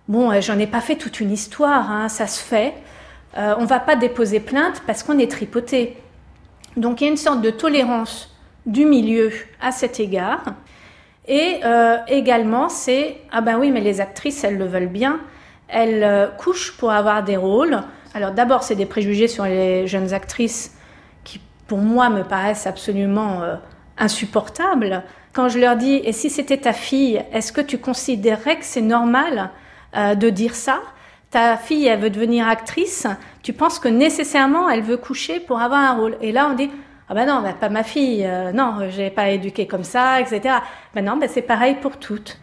bon, 0.08 0.32
euh, 0.32 0.40
j'en 0.40 0.58
ai 0.58 0.66
pas 0.66 0.80
fait 0.80 0.96
toute 0.96 1.20
une 1.20 1.30
histoire, 1.30 1.90
hein, 1.90 2.08
ça 2.08 2.26
se 2.26 2.42
fait. 2.42 2.74
On 3.34 3.64
va 3.64 3.80
pas 3.80 3.96
déposer 3.96 4.40
plainte 4.40 4.82
parce 4.86 5.02
qu'on 5.02 5.18
est 5.18 5.30
tripoté. 5.30 5.96
Donc 6.76 7.00
il 7.00 7.04
y 7.04 7.06
a 7.06 7.10
une 7.10 7.16
sorte 7.16 7.40
de 7.40 7.48
tolérance 7.48 8.36
du 8.66 8.84
milieu 8.84 9.32
à 9.58 9.72
cet 9.72 10.00
égard. 10.00 10.42
Et 11.28 11.60
euh, 11.64 11.98
également, 12.08 12.68
c'est 12.68 13.18
ah 13.30 13.40
ben 13.40 13.58
oui, 13.58 13.70
mais 13.70 13.80
les 13.80 14.00
actrices, 14.00 14.42
elles 14.44 14.58
le 14.58 14.66
veulent 14.66 14.88
bien. 14.88 15.20
Elles 15.68 16.02
euh, 16.02 16.26
couchent 16.26 16.76
pour 16.76 16.90
avoir 16.90 17.22
des 17.22 17.36
rôles. 17.36 17.80
Alors 18.14 18.32
d'abord, 18.32 18.62
c'est 18.62 18.74
des 18.74 18.86
préjugés 18.86 19.28
sur 19.28 19.44
les 19.44 19.86
jeunes 19.86 20.12
actrices 20.12 20.76
qui, 21.24 21.40
pour 21.68 21.78
moi, 21.78 22.10
me 22.10 22.24
paraissent 22.24 22.66
absolument 22.66 23.42
euh, 23.42 23.54
insupportables. 23.98 25.04
Quand 25.32 25.48
je 25.48 25.58
leur 25.58 25.76
dis, 25.76 25.94
et 26.04 26.12
si 26.12 26.28
c'était 26.28 26.58
ta 26.58 26.72
fille, 26.72 27.22
est-ce 27.32 27.52
que 27.52 27.60
tu 27.60 27.78
considérerais 27.78 28.56
que 28.56 28.64
c'est 28.64 28.82
normal 28.82 29.50
de 29.96 30.28
dire 30.28 30.54
ça? 30.54 30.80
Ta 31.30 31.56
fille, 31.56 31.86
elle 31.86 32.00
veut 32.00 32.10
devenir 32.10 32.46
actrice. 32.46 33.06
Tu 33.42 33.54
penses 33.54 33.78
que 33.78 33.88
nécessairement, 33.88 34.68
elle 34.68 34.82
veut 34.82 34.98
coucher 34.98 35.40
pour 35.40 35.62
avoir 35.62 35.80
un 35.80 35.94
rôle. 35.94 36.18
Et 36.20 36.32
là, 36.32 36.48
on 36.50 36.54
dit, 36.54 36.70
ah 37.12 37.14
ben 37.14 37.26
non, 37.26 37.42
ben 37.42 37.52
pas 37.52 37.68
ma 37.68 37.82
fille, 37.82 38.24
euh, 38.24 38.52
non, 38.52 38.88
je 38.88 38.96
l'ai 38.96 39.10
pas 39.10 39.28
éduquée 39.28 39.66
comme 39.66 39.84
ça, 39.84 40.18
etc. 40.18 40.54
Ben 40.94 41.04
non, 41.04 41.18
ben 41.18 41.28
c'est 41.30 41.42
pareil 41.42 41.76
pour 41.82 41.98
toutes. 41.98 42.40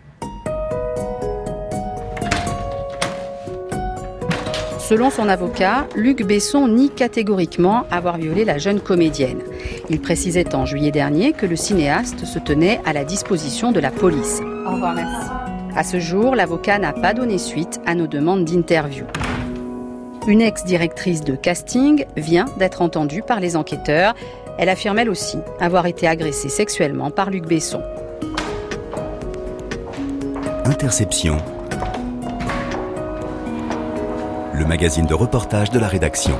Selon 4.77 5.09
son 5.09 5.27
avocat, 5.27 5.87
Luc 5.95 6.23
Besson 6.23 6.67
nie 6.67 6.91
catégoriquement 6.91 7.85
avoir 7.89 8.19
violé 8.19 8.45
la 8.45 8.59
jeune 8.59 8.79
comédienne. 8.79 9.41
Il 9.89 10.01
précisait 10.01 10.53
en 10.53 10.67
juillet 10.67 10.91
dernier 10.91 11.33
que 11.33 11.47
le 11.47 11.55
cinéaste 11.55 12.25
se 12.25 12.37
tenait 12.37 12.79
à 12.85 12.93
la 12.93 13.05
disposition 13.05 13.71
de 13.71 13.79
la 13.79 13.89
police. 13.89 14.39
Au 14.67 14.73
revoir, 14.73 14.93
merci. 14.93 15.31
À 15.75 15.83
ce 15.83 15.99
jour, 15.99 16.35
l'avocat 16.35 16.77
n'a 16.77 16.93
pas 16.93 17.15
donné 17.15 17.39
suite 17.39 17.81
à 17.87 17.95
nos 17.95 18.05
demandes 18.05 18.45
d'interview. 18.45 19.05
Une 20.27 20.41
ex-directrice 20.41 21.23
de 21.23 21.35
casting 21.35 22.05
vient 22.15 22.45
d'être 22.59 22.83
entendue 22.83 23.23
par 23.23 23.39
les 23.39 23.55
enquêteurs. 23.55 24.13
Elle 24.61 24.67
affirme 24.67 24.99
elle 24.99 25.09
aussi 25.09 25.37
avoir 25.61 25.85
été 25.85 26.05
agressée 26.05 26.49
sexuellement 26.49 27.11
par 27.11 27.29
Luc 27.29 27.45
Besson. 27.45 27.81
Interception. 30.65 31.37
Le 34.53 34.65
magazine 34.65 35.05
de 35.05 35.13
reportage 35.13 35.69
de 35.69 35.79
la 35.79 35.87
rédaction. 35.87 36.37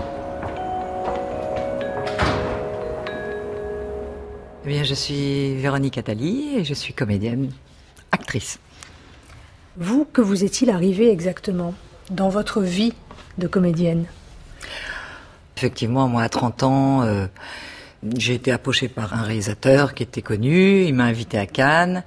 Eh 4.65 4.67
bien, 4.67 4.83
je 4.83 4.93
suis 4.93 5.55
Véronique 5.55 5.97
Attali 5.97 6.57
et 6.57 6.65
je 6.65 6.73
suis 6.73 6.93
comédienne, 6.93 7.49
actrice. 8.11 8.59
Vous, 9.77 10.03
que 10.03 10.19
vous 10.19 10.43
est-il 10.43 10.69
arrivé 10.69 11.09
exactement 11.09 11.73
dans 12.11 12.27
votre 12.27 12.59
vie 12.59 12.91
de 13.37 13.47
comédienne? 13.47 14.07
Effectivement, 15.55 16.09
moi, 16.09 16.23
à 16.23 16.29
30 16.29 16.63
ans, 16.63 17.03
euh, 17.03 17.27
j'ai 18.17 18.35
été 18.35 18.51
approchée 18.51 18.87
par 18.87 19.13
un 19.13 19.23
réalisateur 19.23 19.93
qui 19.93 20.03
était 20.03 20.21
connu, 20.21 20.83
il 20.83 20.93
m'a 20.93 21.05
invité 21.05 21.37
à 21.37 21.45
Cannes. 21.45 22.03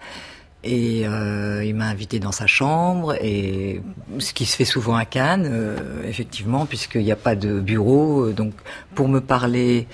Et 0.65 1.09
euh, 1.09 1.65
il 1.65 1.75
m'a 1.75 1.87
invité 1.87 2.21
dans 2.21 2.31
sa 2.31 2.47
chambre, 2.47 3.17
et 3.21 3.83
ce 4.21 4.33
qui 4.33 4.47
se 4.47 4.55
fait 4.55 4.65
souvent 4.65 4.95
à 4.95 5.05
Cannes, 5.05 5.49
euh, 5.51 5.77
effectivement, 6.07 6.67
puisqu'il 6.67 7.03
n'y 7.03 7.11
a 7.11 7.17
pas 7.17 7.35
de 7.35 7.59
bureau. 7.59 8.31
Donc, 8.31 8.53
pour 8.95 9.09
me 9.09 9.21
parler, 9.21 9.89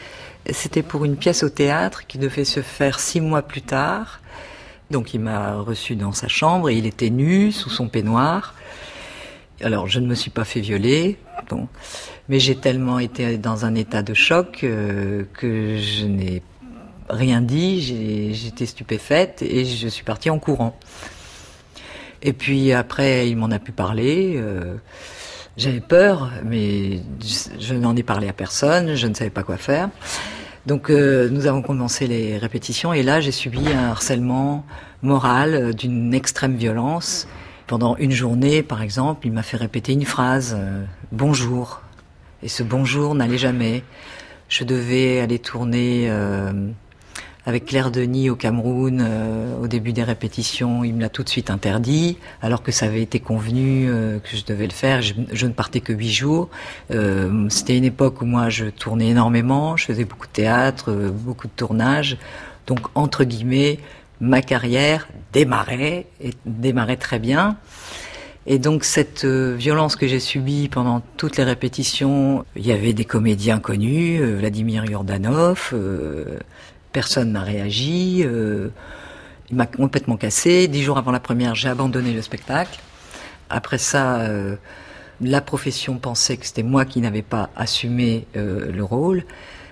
c'était 0.50 0.82
pour 0.82 1.06
une 1.06 1.16
pièce 1.16 1.42
au 1.42 1.48
théâtre 1.48 2.06
qui 2.06 2.18
devait 2.18 2.44
se 2.44 2.60
faire 2.60 3.00
six 3.00 3.22
mois 3.22 3.40
plus 3.40 3.62
tard. 3.62 4.20
Donc, 4.90 5.14
il 5.14 5.20
m'a 5.20 5.54
reçu 5.54 5.96
dans 5.96 6.12
sa 6.12 6.28
chambre, 6.28 6.68
et 6.68 6.76
il 6.76 6.84
était 6.84 7.08
nu, 7.08 7.50
sous 7.50 7.70
son 7.70 7.88
peignoir. 7.88 8.54
Alors, 9.62 9.88
je 9.88 10.00
ne 10.00 10.06
me 10.06 10.14
suis 10.14 10.30
pas 10.30 10.44
fait 10.44 10.60
violer, 10.60 11.16
bon, 11.48 11.66
mais 12.28 12.38
j'ai 12.38 12.56
tellement 12.56 12.98
été 12.98 13.38
dans 13.38 13.64
un 13.64 13.74
état 13.74 14.02
de 14.02 14.14
choc 14.14 14.60
euh, 14.62 15.24
que 15.32 15.78
je 15.78 16.04
n'ai 16.04 16.42
rien 17.08 17.40
dit, 17.40 18.34
j'étais 18.34 18.66
stupéfaite 18.66 19.40
et 19.40 19.64
je 19.64 19.88
suis 19.88 20.04
partie 20.04 20.28
en 20.28 20.38
courant. 20.38 20.78
Et 22.20 22.34
puis 22.34 22.72
après, 22.72 23.30
il 23.30 23.36
m'en 23.36 23.50
a 23.50 23.58
pu 23.58 23.72
parler. 23.72 24.34
Euh, 24.36 24.74
j'avais 25.56 25.80
peur, 25.80 26.30
mais 26.44 27.00
je, 27.58 27.74
n'en 27.74 27.96
ai 27.96 28.02
parlé 28.02 28.28
à 28.28 28.32
personne, 28.32 28.94
je 28.94 29.06
ne 29.06 29.14
savais 29.14 29.30
pas 29.30 29.42
quoi 29.42 29.56
faire. 29.56 29.88
Donc 30.66 30.90
euh, 30.90 31.30
nous 31.30 31.46
avons 31.46 31.62
commencé 31.62 32.06
les 32.06 32.36
répétitions 32.36 32.92
et 32.92 33.02
là 33.02 33.22
j'ai 33.22 33.32
subi 33.32 33.66
un 33.68 33.88
harcèlement 33.88 34.66
moral 35.00 35.74
d'une 35.74 36.12
extrême 36.12 36.56
violence. 36.56 37.26
Pendant 37.66 37.96
une 37.96 38.12
journée, 38.12 38.62
par 38.62 38.82
exemple, 38.82 39.26
il 39.26 39.32
m'a 39.32 39.42
fait 39.42 39.56
répéter 39.56 39.92
une 39.92 40.04
phrase 40.04 40.56
bonjour. 41.12 41.82
Et 42.42 42.48
ce 42.48 42.62
bonjour 42.62 43.14
n'allait 43.14 43.38
jamais. 43.38 43.82
Je 44.48 44.64
devais 44.64 45.20
aller 45.20 45.38
tourner 45.38 46.08
avec 47.48 47.64
Claire 47.64 47.90
Denis 47.90 48.28
au 48.28 48.36
Cameroun 48.36 49.00
euh, 49.00 49.56
au 49.62 49.68
début 49.68 49.94
des 49.94 50.02
répétitions, 50.02 50.84
il 50.84 50.92
me 50.92 51.00
l'a 51.00 51.08
tout 51.08 51.22
de 51.22 51.30
suite 51.30 51.48
interdit, 51.48 52.18
alors 52.42 52.62
que 52.62 52.70
ça 52.70 52.84
avait 52.84 53.00
été 53.00 53.20
convenu 53.20 53.88
euh, 53.88 54.18
que 54.18 54.36
je 54.36 54.44
devais 54.44 54.66
le 54.66 54.72
faire. 54.72 55.00
Je, 55.00 55.46
ne 55.46 55.52
partais 55.52 55.80
que 55.80 55.94
huit 55.94 56.12
jours. 56.12 56.50
Euh, 56.90 57.48
c'était 57.48 57.78
une 57.78 57.84
époque 57.84 58.20
où 58.20 58.26
moi 58.26 58.50
je 58.50 58.66
tournais 58.66 59.08
énormément, 59.08 59.78
je 59.78 59.86
faisais 59.86 60.04
beaucoup 60.04 60.26
de 60.26 60.32
théâtre, 60.32 60.92
beaucoup 60.92 61.46
de 61.46 61.52
tournages. 61.56 62.18
Donc 62.66 62.80
entre 62.94 63.24
guillemets, 63.24 63.78
ma 64.20 64.42
carrière 64.42 65.08
démarrait 65.32 66.04
et 66.20 66.32
démarrait 66.44 66.98
très 66.98 67.18
bien. 67.18 67.56
Et 68.50 68.58
donc 68.58 68.84
cette 68.84 69.26
violence 69.26 69.94
que 69.94 70.08
j'ai 70.08 70.20
subie 70.20 70.68
pendant 70.68 71.02
toutes 71.18 71.36
les 71.36 71.44
répétitions, 71.44 72.46
il 72.56 72.66
y 72.66 72.72
avait 72.72 72.94
des 72.94 73.04
comédiens 73.04 73.60
connus, 73.60 74.24
Vladimir 74.24 74.86
Yordanov, 74.86 75.74
Personne 76.92 77.32
n'a 77.32 77.42
réagi. 77.42 78.22
Euh, 78.24 78.68
il 79.50 79.56
m'a 79.56 79.66
complètement 79.66 80.16
cassé. 80.16 80.68
Dix 80.68 80.82
jours 80.82 80.98
avant 80.98 81.12
la 81.12 81.20
première, 81.20 81.54
j'ai 81.54 81.68
abandonné 81.68 82.12
le 82.12 82.22
spectacle. 82.22 82.80
Après 83.50 83.78
ça, 83.78 84.20
euh, 84.20 84.56
la 85.20 85.40
profession 85.40 85.98
pensait 85.98 86.36
que 86.36 86.46
c'était 86.46 86.62
moi 86.62 86.84
qui 86.84 87.00
n'avais 87.00 87.22
pas 87.22 87.50
assumé 87.56 88.26
euh, 88.36 88.70
le 88.72 88.84
rôle. 88.84 89.24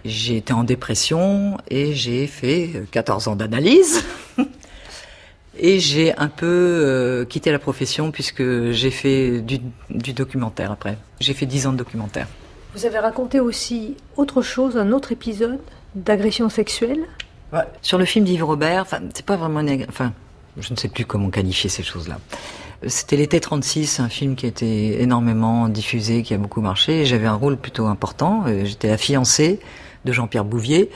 J'ai 0.05 0.37
été 0.37 0.53
en 0.53 0.63
dépression 0.63 1.59
et 1.69 1.95
j'ai 1.95 2.27
fait 2.27 2.85
14 2.93 3.29
ans 3.29 3.37
d'analyse. 3.37 4.05
et 5.59 5.79
j'ai 5.79 6.17
un 6.17 6.29
peu 6.29 7.27
quitté 7.29 7.53
la 7.53 7.59
profession 7.59 8.11
puisque 8.11 8.71
j'ai 8.71 8.91
fait 8.91 9.41
du, 9.41 9.59
du 9.91 10.13
documentaire 10.13 10.71
après. 10.71 10.99
J'ai 11.21 11.35
fait 11.35 11.47
10 11.47 11.67
ans 11.69 11.73
de 11.73 11.79
documentaire. 11.79 12.27
Vous 12.75 12.85
avez 12.85 12.99
raconté 12.99 13.41
aussi 13.41 13.97
autre 14.17 14.43
chose, 14.43 14.77
un 14.77 14.93
autre 14.93 15.13
épisode 15.13 15.61
d'agression 15.95 16.49
sexuelle? 16.49 17.01
Sur 17.81 17.97
le 17.97 18.05
film 18.05 18.25
d'Yves 18.25 18.45
Robert, 18.45 18.87
c'est 19.15 19.25
pas 19.25 19.37
vraiment 19.37 19.61
une... 19.61 19.87
Enfin, 19.89 20.13
je 20.59 20.73
ne 20.73 20.77
sais 20.77 20.89
plus 20.89 21.07
comment 21.07 21.31
qualifier 21.31 21.71
ces 21.71 21.83
choses-là. 21.83 22.19
C'était 22.87 23.17
l'été 23.17 23.41
36, 23.41 24.01
un 24.01 24.09
film 24.09 24.37
qui 24.37 24.45
a 24.45 24.49
été 24.49 25.01
énormément 25.01 25.69
diffusé, 25.69 26.23
qui 26.23 26.35
a 26.35 26.39
beaucoup 26.39 26.61
marché. 26.61 27.07
J'avais 27.07 27.27
un 27.27 27.35
rôle 27.35 27.57
plutôt 27.57 27.87
important. 27.87 28.45
Euh, 28.47 28.65
j'étais 28.65 28.89
la 28.89 28.99
fiancée 28.99 29.61
de 30.05 30.13
Jean-Pierre 30.13 30.45
Bouvier. 30.45 30.91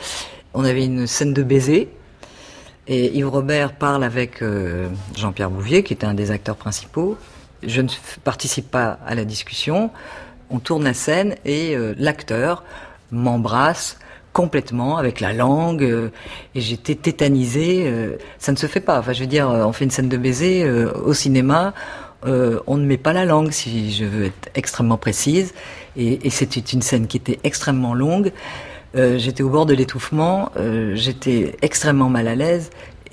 On 0.53 0.65
avait 0.65 0.85
une 0.85 1.07
scène 1.07 1.33
de 1.33 1.43
baiser. 1.43 1.89
Et 2.87 3.17
Yves 3.17 3.29
Robert 3.29 3.73
parle 3.73 4.05
avec 4.05 4.43
euh, 4.43 4.89
Jean-Pierre 5.17 5.51
Bouvier, 5.51 5.83
qui 5.83 5.93
était 5.93 6.07
un 6.07 6.15
des 6.15 6.31
acteurs 6.31 6.57
principaux. 6.57 7.17
Je 7.63 7.83
ne 7.83 7.89
participe 8.25 8.71
pas 8.71 8.99
à 9.07 9.15
la 9.15 9.25
discussion. 9.25 9.91
On 10.51 10.59
tourne 10.59 10.85
la 10.85 10.95
scène 10.95 11.37
et 11.45 11.77
euh, 11.77 11.95
l'acteur 11.99 12.65
m'embrasse 13.13 13.99
complètement 14.33 14.97
avec 14.97 15.21
la 15.21 15.33
langue 15.33 15.83
euh, 15.83 16.11
et 16.55 16.61
j'étais 16.61 16.95
tétanisée. 16.95 17.93
Ça 18.39 18.53
ne 18.53 18.57
se 18.57 18.67
fait 18.67 18.81
pas. 18.81 18.99
Enfin, 18.99 19.13
je 19.13 19.21
veux 19.21 19.27
dire, 19.27 19.49
on 19.49 19.73
fait 19.73 19.85
une 19.85 19.91
scène 19.91 20.09
de 20.09 20.17
baiser 20.17 20.69
au 20.69 21.13
cinéma. 21.13 21.75
on 22.25 22.77
ne 22.77 22.85
met 22.85 22.97
pas 22.97 23.13
la 23.13 23.25
langue, 23.25 23.51
si 23.51 23.93
je 23.93 24.05
veux 24.05 24.25
être 24.27 24.51
extrêmement 24.55 24.99
précise. 24.99 25.53
Et 25.97 26.31
c'était 26.31 26.61
une 26.61 26.83
scène 26.83 27.07
qui 27.07 27.19
était 27.19 27.41
extrêmement 27.45 27.95
longue. 27.95 28.33
J'étais 28.95 29.43
au 29.43 29.49
bord 29.49 29.67
de 29.67 29.75
l'étouffement. 29.75 30.51
j'étais 30.95 31.57
extrêmement 31.63 32.09
mal 32.09 32.29
à 32.29 32.35
l'aise. 32.35 32.71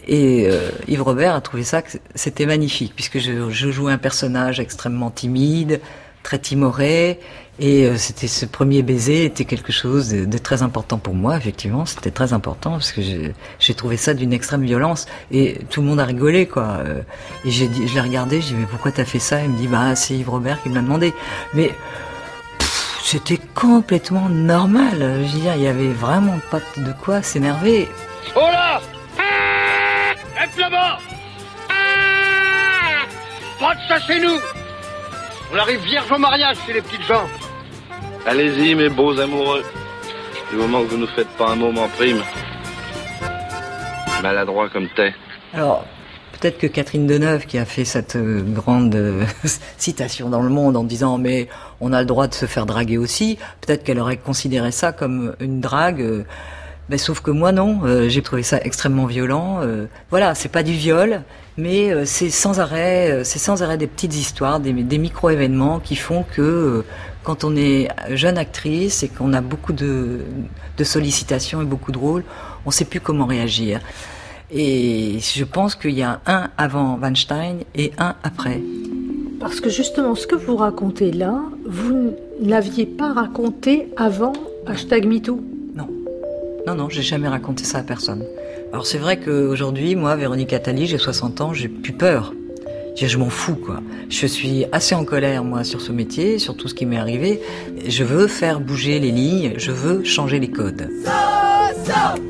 Et 0.08 0.50
Yves 0.88 1.02
Robert 1.02 1.36
a 1.36 1.42
trouvé 1.42 1.64
ça 1.64 1.82
que 1.82 1.92
c'était 2.16 2.46
magnifique, 2.46 2.94
puisque 2.96 3.20
je, 3.20 3.50
je 3.50 3.72
jouais 3.72 3.92
un 3.92 3.98
personnage 3.98 4.60
extrêmement 4.60 5.12
timide, 5.12 5.82
très 6.24 6.40
timoré. 6.40 7.20
Et 7.60 7.86
euh, 7.86 7.98
c'était 7.98 8.28
ce 8.28 8.46
premier 8.46 8.84
baiser 8.84 9.26
était 9.26 9.46
quelque 9.46 9.72
chose 9.72 10.10
de, 10.10 10.38
très 10.38 10.62
important 10.62 10.98
pour 10.98 11.16
moi, 11.16 11.38
effectivement. 11.38 11.86
C'était 11.86 12.12
très 12.12 12.34
important 12.34 12.72
parce 12.72 12.92
que 12.92 13.02
j'ai 13.60 13.74
trouvé 13.74 13.98
ça 13.98 14.14
d'une 14.14 14.34
extrême 14.34 14.64
violence. 14.64 15.08
Et 15.32 15.60
tout 15.70 15.82
le 15.82 15.88
monde 15.88 16.00
a 16.00 16.06
rigolé, 16.06 16.46
quoi. 16.46 16.82
Euh, 16.86 17.02
et 17.46 17.50
j'ai 17.50 17.68
dit, 17.68 17.88
je 17.88 17.96
l'ai 17.96 18.02
regardé, 18.02 18.42
je 18.42 18.48
dis, 18.48 18.54
mais 18.54 18.68
pourquoi 18.70 18.92
t'as 18.92 19.06
fait 19.06 19.20
ça? 19.20 19.42
Il 19.42 19.52
me 19.52 19.58
dit, 19.58 19.68
bah, 19.68 19.96
c'est 19.96 20.16
Yves 20.16 20.30
Robert 20.30 20.62
qui 20.62 20.70
me 20.70 20.76
l'a 20.76 20.82
demandé. 20.82 21.14
Mais 21.54 21.72
c'était 23.08 23.40
complètement 23.56 24.28
normal. 24.30 24.98
Je 25.00 25.34
veux 25.34 25.40
dire, 25.40 25.56
il 25.56 25.64
y 25.64 25.68
avait 25.68 25.94
vraiment 25.94 26.40
pas 26.52 26.60
de 26.78 26.92
quoi 27.04 27.22
s'énerver. 27.22 27.88
Oh 28.36 28.40
là 28.52 28.82
Lève 30.38 30.60
là-bas 30.60 31.00
Pas 33.60 33.76
de 33.76 33.80
ça 33.88 34.00
chez 34.00 34.20
nous 34.20 34.38
on 35.54 35.58
arrive 35.58 35.80
vierge 35.80 36.12
au 36.12 36.18
mariage 36.18 36.58
chez 36.66 36.74
les 36.74 36.82
petites 36.82 37.04
gens. 37.04 37.26
Allez-y, 38.26 38.76
mes 38.76 38.90
beaux 38.90 39.18
amoureux. 39.18 39.64
Du 40.52 40.58
moment 40.58 40.82
que 40.84 40.90
vous 40.90 40.98
ne 40.98 41.06
faites 41.06 41.30
pas 41.38 41.52
un 41.52 41.56
moment 41.56 41.88
prime. 41.98 42.22
Maladroit 44.22 44.68
comme 44.70 44.90
t'es. 44.90 45.14
Alors, 45.54 45.86
peut-être 46.40 46.58
que 46.58 46.68
Catherine 46.68 47.08
Deneuve, 47.08 47.46
qui 47.46 47.58
a 47.58 47.66
fait 47.66 47.86
cette 47.86 48.16
euh, 48.16 48.42
grande 48.42 48.96
euh, 48.96 49.26
citation 49.78 50.30
dans 50.30 50.42
le 50.42 50.50
monde 50.50 50.78
en 50.78 50.84
disant 50.84 51.18
mais 51.18 51.48
on 51.82 51.94
a 51.94 52.00
le 52.02 52.06
droit 52.06 52.28
de 52.28 52.34
se 52.34 52.46
faire 52.46 52.66
draguer 52.66 52.98
aussi, 52.98 53.38
peut-être 53.62 53.84
qu'elle 53.84 54.00
aurait 54.00 54.18
considéré 54.18 54.72
ça 54.72 54.92
comme 54.92 55.36
une 55.40 55.60
drague. 55.62 56.02
Euh, 56.02 56.24
mais 56.90 56.98
sauf 56.98 57.20
que 57.20 57.32
moi 57.32 57.52
non, 57.52 57.82
j'ai 58.08 58.22
trouvé 58.22 58.44
ça 58.44 58.62
extrêmement 58.62 59.08
violent. 59.08 59.60
voilà, 60.10 60.36
c'est 60.36 60.48
pas 60.48 60.64
du 60.64 60.72
viol, 60.72 61.22
mais 61.58 62.06
c'est 62.06 62.30
sans 62.30 62.62
arrêt, 62.62 63.26
c'est 63.26 63.40
sans 63.40 63.62
arrêt 63.62 63.78
des 63.78 63.88
petites 63.88 64.16
histoires, 64.16 64.62
des, 64.62 64.72
micro-événements 64.72 65.82
qui 65.82 65.98
font 65.98 66.24
que 66.24 66.86
quand 67.26 67.44
on 67.44 67.58
est 67.58 67.90
jeune 68.12 68.38
actrice 68.38 69.04
et 69.04 69.10
qu'on 69.10 69.34
a 69.34 69.42
beaucoup 69.42 69.74
de, 69.74 70.22
sollicitations 70.82 71.62
et 71.62 71.66
beaucoup 71.66 71.92
de 71.92 71.98
rôles, 71.98 72.24
on 72.66 72.70
ne 72.70 72.74
sait 72.74 72.86
plus 72.86 73.02
comment 73.02 73.26
réagir. 73.26 73.82
Et 74.52 75.18
je 75.20 75.44
pense 75.44 75.76
qu'il 75.76 75.92
y 75.92 76.04
a 76.04 76.22
un 76.26 76.50
avant 76.58 76.98
Weinstein 76.98 77.60
et 77.76 77.92
un 77.98 78.16
après. 78.24 78.62
Parce 79.40 79.60
que 79.60 79.70
justement, 79.70 80.16
ce 80.16 80.26
que 80.26 80.36
vous 80.36 80.56
racontez 80.56 81.12
là, 81.12 81.42
vous 81.66 82.14
n'aviez 82.42 82.86
pas 82.86 83.12
raconté 83.12 83.90
avant 83.98 84.34
hashtag 84.66 85.06
MeToo 85.06 85.42
Non. 85.76 85.90
Non, 86.66 86.76
non, 86.76 86.90
j'ai 86.90 87.02
jamais 87.02 87.28
raconté 87.28 87.66
ça 87.66 87.80
à 87.80 87.84
personne. 87.84 88.24
Alors 88.72 88.86
c'est 88.86 88.98
vrai 88.98 89.20
qu'aujourd'hui, 89.20 89.96
moi, 89.96 90.16
Véronique 90.16 90.54
Attali, 90.54 90.88
j'ai 90.88 90.98
60 90.98 91.42
ans, 91.42 91.54
j'ai 91.54 91.68
plus 91.68 91.94
peur. 91.94 92.34
Je 93.00 93.18
m'en 93.18 93.30
fous, 93.30 93.56
quoi. 93.56 93.82
Je 94.10 94.26
suis 94.26 94.66
assez 94.72 94.96
en 94.96 95.06
colère, 95.06 95.44
moi, 95.44 95.64
sur 95.64 95.82
ce 95.82 95.92
métier, 95.92 96.40
sur 96.40 96.58
tout 96.58 96.68
ce 96.68 96.74
qui 96.74 96.88
m'est 96.88 96.98
arrivé. 96.98 97.40
Je 97.86 98.04
veux 98.04 98.26
faire 98.26 98.60
bouger 98.60 99.00
les 99.00 99.12
lignes, 99.12 99.54
je 99.58 99.72
veux 99.72 100.04
changer 100.04 100.40
les 100.40 100.50
codes. 100.50 100.90
So, 101.06 101.12
so, 101.86 102.22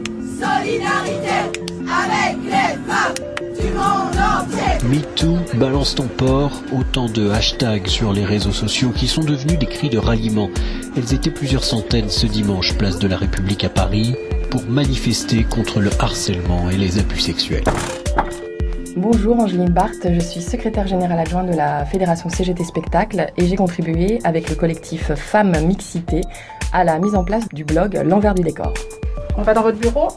solidarité 0.42 1.67
avec 1.88 2.38
les 2.44 2.76
femmes 2.86 3.14
du 3.60 3.74
monde 3.74 4.18
entier. 4.18 4.88
MeToo, 4.88 5.38
balance 5.58 5.96
ton 5.96 6.08
port, 6.08 6.52
autant 6.78 7.08
de 7.08 7.30
hashtags 7.30 7.88
sur 7.88 8.14
les 8.14 8.26
réseaux 8.26 8.52
sociaux 8.52 8.92
qui 8.96 9.08
sont 9.08 9.24
devenus 9.24 9.58
des 9.58 9.66
cris 9.66 9.90
de 9.90 9.98
ralliement. 9.98 10.50
Elles 10.96 11.14
étaient 11.14 11.32
plusieurs 11.32 11.64
centaines 11.64 12.10
ce 12.10 12.28
dimanche, 12.28 12.78
place 12.78 13.00
de 13.00 13.08
la 13.08 13.18
République 13.18 13.64
à 13.64 13.70
Paris 13.70 14.16
pour 14.50 14.64
manifester 14.64 15.44
contre 15.44 15.80
le 15.80 15.90
harcèlement 16.00 16.70
et 16.70 16.78
les 16.78 17.00
abus 17.00 17.20
sexuels. 17.20 17.64
Bonjour 18.96 19.40
Angeline 19.40 19.70
Barthes, 19.70 20.08
je 20.12 20.20
suis 20.20 20.42
secrétaire 20.42 20.88
générale 20.88 21.20
adjointe 21.20 21.52
de 21.52 21.56
la 21.56 21.86
Fédération 21.86 22.30
CGT 22.30 22.64
Spectacle 22.64 23.28
et 23.38 23.46
j'ai 23.46 23.56
contribué 23.56 24.20
avec 24.24 24.50
le 24.50 24.56
collectif 24.56 25.14
Femmes 25.14 25.56
Mixité 25.66 26.22
à 26.74 26.84
la 26.84 26.98
mise 26.98 27.14
en 27.14 27.24
place 27.24 27.48
du 27.50 27.64
blog 27.64 28.02
L'envers 28.04 28.34
du 28.34 28.42
décor. 28.42 28.74
On 29.38 29.44
va 29.44 29.54
dans 29.54 29.62
votre 29.62 29.78
bureau? 29.78 30.08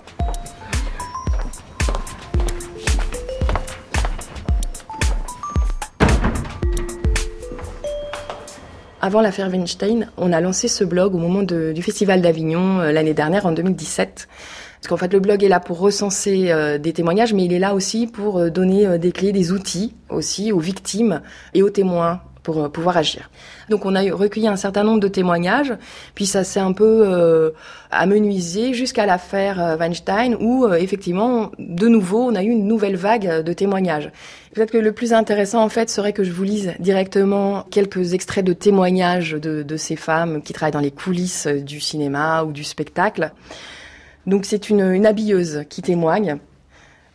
Avant 9.10 9.22
l'affaire 9.22 9.50
Weinstein, 9.50 10.08
on 10.18 10.32
a 10.32 10.40
lancé 10.40 10.68
ce 10.68 10.84
blog 10.84 11.16
au 11.16 11.18
moment 11.18 11.42
du 11.42 11.82
Festival 11.82 12.22
d'Avignon 12.22 12.78
euh, 12.78 12.92
l'année 12.92 13.12
dernière, 13.12 13.44
en 13.44 13.50
2017. 13.50 14.28
Parce 14.28 14.88
qu'en 14.88 14.96
fait, 14.96 15.12
le 15.12 15.18
blog 15.18 15.42
est 15.42 15.48
là 15.48 15.58
pour 15.58 15.80
recenser 15.80 16.52
euh, 16.52 16.78
des 16.78 16.92
témoignages, 16.92 17.34
mais 17.34 17.44
il 17.44 17.52
est 17.52 17.58
là 17.58 17.74
aussi 17.74 18.06
pour 18.06 18.38
euh, 18.38 18.50
donner 18.50 19.00
des 19.00 19.10
clés, 19.10 19.32
des 19.32 19.50
outils 19.50 19.96
aussi 20.10 20.52
aux 20.52 20.60
victimes 20.60 21.22
et 21.54 21.64
aux 21.64 21.70
témoins 21.70 22.20
pour 22.42 22.62
euh, 22.62 22.68
pouvoir 22.68 22.96
agir. 22.96 23.30
Donc 23.68 23.86
on 23.86 23.94
a 23.94 24.02
recueilli 24.14 24.48
un 24.48 24.56
certain 24.56 24.84
nombre 24.84 25.00
de 25.00 25.08
témoignages, 25.08 25.74
puis 26.14 26.26
ça 26.26 26.44
s'est 26.44 26.60
un 26.60 26.72
peu 26.72 27.04
euh, 27.06 27.50
amenuisé 27.90 28.74
jusqu'à 28.74 29.06
l'affaire 29.06 29.60
euh, 29.60 29.76
Weinstein, 29.76 30.36
où 30.40 30.64
euh, 30.64 30.74
effectivement, 30.74 31.50
de 31.58 31.88
nouveau, 31.88 32.30
on 32.30 32.34
a 32.34 32.42
eu 32.42 32.50
une 32.50 32.66
nouvelle 32.66 32.96
vague 32.96 33.42
de 33.42 33.52
témoignages. 33.52 34.10
Peut-être 34.54 34.72
que 34.72 34.78
le 34.78 34.92
plus 34.92 35.12
intéressant 35.12 35.62
en 35.62 35.68
fait 35.68 35.90
serait 35.90 36.12
que 36.12 36.24
je 36.24 36.32
vous 36.32 36.44
lise 36.44 36.74
directement 36.80 37.64
quelques 37.70 38.14
extraits 38.14 38.44
de 38.44 38.52
témoignages 38.52 39.32
de, 39.32 39.62
de 39.62 39.76
ces 39.76 39.96
femmes 39.96 40.42
qui 40.42 40.52
travaillent 40.52 40.72
dans 40.72 40.80
les 40.80 40.90
coulisses 40.90 41.46
du 41.46 41.80
cinéma 41.80 42.42
ou 42.42 42.52
du 42.52 42.64
spectacle. 42.64 43.32
Donc 44.26 44.44
c'est 44.44 44.68
une, 44.68 44.80
une 44.80 45.06
habilleuse 45.06 45.64
qui 45.68 45.82
témoigne 45.82 46.38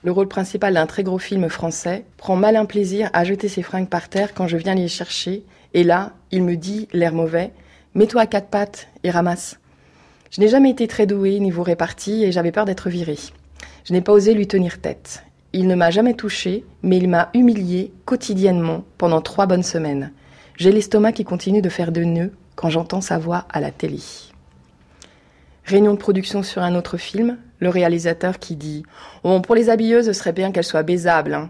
le 0.06 0.12
rôle 0.12 0.28
principal 0.28 0.76
d'un 0.76 0.86
très 0.86 1.02
gros 1.02 1.18
film 1.18 1.50
français, 1.50 2.06
prend 2.18 2.36
malin 2.36 2.66
plaisir 2.66 3.10
à 3.14 3.24
jeter 3.24 3.48
ses 3.48 3.64
fringues 3.64 3.90
par 3.90 4.08
terre 4.08 4.36
quand 4.36 4.48
je 4.48 4.56
viens 4.56 4.76
les 4.76 4.88
chercher, 4.88 5.44
et 5.74 5.84
là, 5.84 6.14
il 6.30 6.44
me 6.44 6.56
dit, 6.56 6.88
l'air 6.94 7.12
mauvais, 7.12 7.52
mets-toi 7.96 8.22
à 8.22 8.28
quatre 8.28 8.50
pattes 8.50 8.88
et 9.04 9.10
ramasse. 9.10 9.60
Je 10.30 10.42
n'ai 10.42 10.48
jamais 10.48 10.70
été 10.70 10.88
très 10.88 11.08
douée 11.08 11.40
niveau 11.40 11.64
répartie 11.64 12.24
et 12.24 12.32
j'avais 12.32 12.52
peur 12.52 12.66
d'être 12.66 12.88
virée. 12.88 13.18
Je 13.84 13.94
n'ai 13.94 14.02
pas 14.02 14.12
osé 14.12 14.36
lui 14.36 14.46
tenir 14.46 14.80
tête. 14.80 15.24
Il 15.54 15.66
ne 15.66 15.74
m'a 15.74 15.90
jamais 15.90 16.14
touchée, 16.14 16.66
mais 16.84 16.98
il 16.98 17.10
m'a 17.10 17.32
humiliée 17.34 17.92
quotidiennement 18.06 18.84
pendant 19.00 19.22
trois 19.22 19.48
bonnes 19.48 19.64
semaines. 19.64 20.12
J'ai 20.56 20.72
l'estomac 20.72 21.14
qui 21.14 21.24
continue 21.24 21.64
de 21.64 21.70
faire 21.70 21.92
de 21.92 22.04
nœuds 22.04 22.32
quand 22.56 22.70
j'entends 22.70 23.02
sa 23.02 23.18
voix 23.18 23.48
à 23.52 23.60
la 23.60 23.72
télé. 23.72 24.02
Réunion 25.64 25.96
de 25.96 26.00
production 26.00 26.44
sur 26.44 26.62
un 26.62 26.76
autre 26.76 26.98
film, 26.98 27.40
le 27.66 27.70
réalisateur 27.70 28.40
qui 28.40 28.56
dit 28.56 28.84
Bon, 29.24 29.42
pour 29.42 29.56
les 29.56 29.70
habilleuses, 29.70 30.06
ce 30.06 30.14
serait 30.14 30.34
bien 30.34 30.52
qu'elles 30.52 30.64
soient 30.64 30.84
baisables. 30.84 31.34
Hein. 31.34 31.50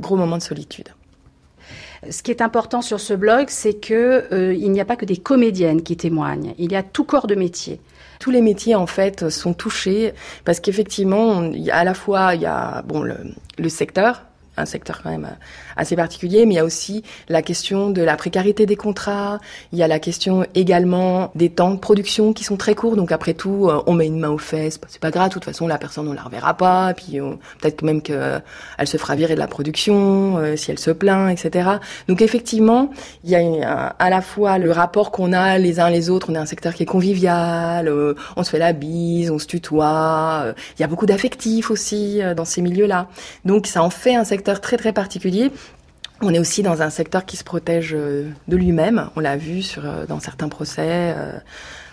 Gros 0.00 0.16
moment 0.16 0.36
de 0.36 0.42
solitude. 0.42 0.88
Ce 2.10 2.22
qui 2.22 2.30
est 2.30 2.42
important 2.42 2.82
sur 2.82 3.00
ce 3.00 3.14
blog, 3.14 3.46
c'est 3.48 3.74
que 3.74 4.26
euh, 4.32 4.54
il 4.54 4.70
n'y 4.70 4.80
a 4.80 4.84
pas 4.84 4.96
que 4.96 5.06
des 5.06 5.16
comédiennes 5.16 5.82
qui 5.82 5.96
témoignent. 5.96 6.54
Il 6.58 6.70
y 6.70 6.76
a 6.76 6.82
tout 6.82 7.04
corps 7.04 7.26
de 7.26 7.34
métier. 7.34 7.80
Tous 8.20 8.30
les 8.30 8.42
métiers 8.42 8.74
en 8.74 8.86
fait 8.86 9.30
sont 9.30 9.54
touchés 9.54 10.12
parce 10.44 10.60
qu'effectivement, 10.60 11.50
à 11.70 11.84
la 11.84 11.94
fois 11.94 12.34
il 12.34 12.42
y 12.42 12.46
a 12.46 12.82
bon 12.82 13.02
le, 13.02 13.16
le 13.58 13.68
secteur, 13.68 14.24
un 14.56 14.66
secteur 14.66 15.02
quand 15.02 15.10
même 15.10 15.28
assez 15.76 15.96
particulier, 15.96 16.46
mais 16.46 16.54
il 16.54 16.56
y 16.56 16.60
a 16.60 16.64
aussi 16.64 17.02
la 17.28 17.42
question 17.42 17.90
de 17.90 18.02
la 18.02 18.16
précarité 18.16 18.66
des 18.66 18.76
contrats, 18.76 19.38
il 19.72 19.78
y 19.78 19.82
a 19.82 19.88
la 19.88 19.98
question 19.98 20.44
également 20.54 21.30
des 21.34 21.50
temps 21.50 21.70
de 21.70 21.78
production 21.78 22.32
qui 22.32 22.44
sont 22.44 22.56
très 22.56 22.74
courts, 22.74 22.96
donc 22.96 23.12
après 23.12 23.34
tout, 23.34 23.68
euh, 23.68 23.82
on 23.86 23.94
met 23.94 24.06
une 24.06 24.18
main 24.18 24.30
aux 24.30 24.38
fesses, 24.38 24.80
c'est 24.88 25.00
pas 25.00 25.10
grave, 25.10 25.28
de 25.28 25.34
toute 25.34 25.44
façon 25.44 25.66
la 25.66 25.78
personne 25.78 26.08
on 26.08 26.12
la 26.12 26.22
reverra 26.22 26.54
pas, 26.54 26.94
puis 26.94 27.18
peut-être 27.60 27.82
même 27.82 28.02
qu'elle 28.02 28.42
se 28.84 28.96
fera 28.96 29.14
virer 29.14 29.34
de 29.34 29.38
la 29.38 29.46
production, 29.46 30.38
euh, 30.38 30.56
si 30.56 30.70
elle 30.70 30.78
se 30.78 30.90
plaint, 30.90 31.30
etc. 31.30 31.70
Donc 32.08 32.22
effectivement, 32.22 32.90
il 33.24 33.30
y 33.30 33.36
a 33.36 33.94
à 33.98 34.10
la 34.10 34.22
fois 34.22 34.58
le 34.58 34.70
rapport 34.70 35.10
qu'on 35.10 35.32
a 35.32 35.58
les 35.58 35.80
uns 35.80 35.90
les 35.90 36.10
autres, 36.10 36.30
on 36.30 36.34
est 36.34 36.38
un 36.38 36.46
secteur 36.46 36.74
qui 36.74 36.82
est 36.82 36.86
convivial, 36.86 37.88
euh, 37.88 38.14
on 38.36 38.42
se 38.42 38.50
fait 38.50 38.58
la 38.58 38.72
bise, 38.72 39.30
on 39.30 39.38
se 39.38 39.46
tutoie, 39.46 40.54
il 40.78 40.80
y 40.80 40.84
a 40.84 40.86
beaucoup 40.86 41.06
d'affectifs 41.06 41.70
aussi 41.70 42.20
dans 42.36 42.44
ces 42.44 42.62
milieux-là. 42.62 43.08
Donc 43.44 43.66
ça 43.66 43.82
en 43.82 43.90
fait 43.90 44.14
un 44.14 44.24
secteur 44.24 44.60
très 44.60 44.76
très 44.76 44.92
particulier. 44.92 45.50
On 46.22 46.32
est 46.32 46.38
aussi 46.38 46.62
dans 46.62 46.82
un 46.82 46.90
secteur 46.90 47.26
qui 47.26 47.36
se 47.36 47.44
protège 47.44 47.92
euh, 47.94 48.30
de 48.48 48.56
lui-même. 48.56 49.10
On 49.16 49.20
l'a 49.20 49.36
vu 49.36 49.62
sur, 49.62 49.84
euh, 49.84 50.06
dans 50.06 50.20
certains 50.20 50.48
procès. 50.48 51.14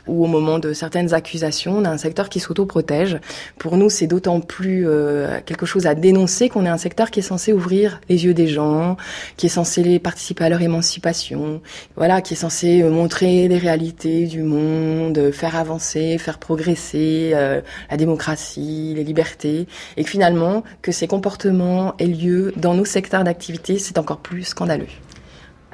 Ou 0.08 0.26
au 0.26 0.28
moment 0.28 0.60
de 0.60 0.74
certaines 0.74 1.14
accusations, 1.14 1.78
on 1.78 1.86
a 1.86 1.90
un 1.90 1.98
secteur 1.98 2.28
qui 2.28 2.40
s'auto-protège. 2.40 3.20
Pour 3.58 3.78
nous, 3.78 3.90
c'est 3.90 4.08
d'autant 4.08 4.42
plus 4.42 4.86
euh, 4.86 5.40
quelque 5.46 5.66
chose 5.66 5.88
à 5.88 5.96
dénoncer 5.96 6.50
qu'on 6.50 6.66
est 6.66 6.70
un 6.70 6.78
secteur 6.78 7.10
qui 7.10 7.20
est 7.20 7.24
censé 7.24 7.54
ouvrir 7.54 8.02
les 8.10 8.26
yeux 8.26 8.34
des 8.34 8.48
gens, 8.48 8.98
qui 9.38 9.46
est 9.46 9.50
censé 9.50 10.00
participer 10.00 10.44
à 10.44 10.50
leur 10.50 10.62
émancipation, 10.62 11.62
voilà, 11.96 12.22
qui 12.22 12.34
est 12.34 12.38
censé 12.38 12.82
euh, 12.82 12.90
montrer 12.90 13.48
les 13.48 13.58
réalités 13.58 14.26
du 14.26 14.44
monde, 14.44 15.32
faire 15.32 15.56
avancer, 15.56 16.18
faire 16.18 16.38
progresser 16.38 17.32
euh, 17.34 17.62
la 17.90 17.98
démocratie, 17.98 18.94
les 18.96 19.04
libertés, 19.04 19.68
et 19.96 20.04
que 20.04 20.10
finalement, 20.10 20.64
que 20.82 20.92
ces 20.92 21.08
comportements 21.08 21.96
aient 22.00 22.08
lieu 22.08 22.54
dans 22.58 22.74
nos 22.74 22.86
secteurs 22.86 23.24
d'activité, 23.24 23.80
c'est 23.80 23.98
encore 23.98 24.20
plus 24.20 24.44
scandaleux. 24.44 24.88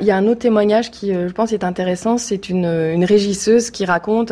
Il 0.02 0.06
y 0.06 0.12
a 0.12 0.16
un 0.18 0.28
autre 0.28 0.40
témoignage 0.40 0.92
qui, 0.92 1.14
euh, 1.14 1.28
je 1.28 1.34
pense, 1.34 1.52
est 1.52 1.66
intéressant. 1.66 2.18
C'est 2.18 2.48
une, 2.48 2.66
une 2.66 3.04
régisseuse 3.04 3.70
qui 3.70 3.84
raconte 3.84 4.32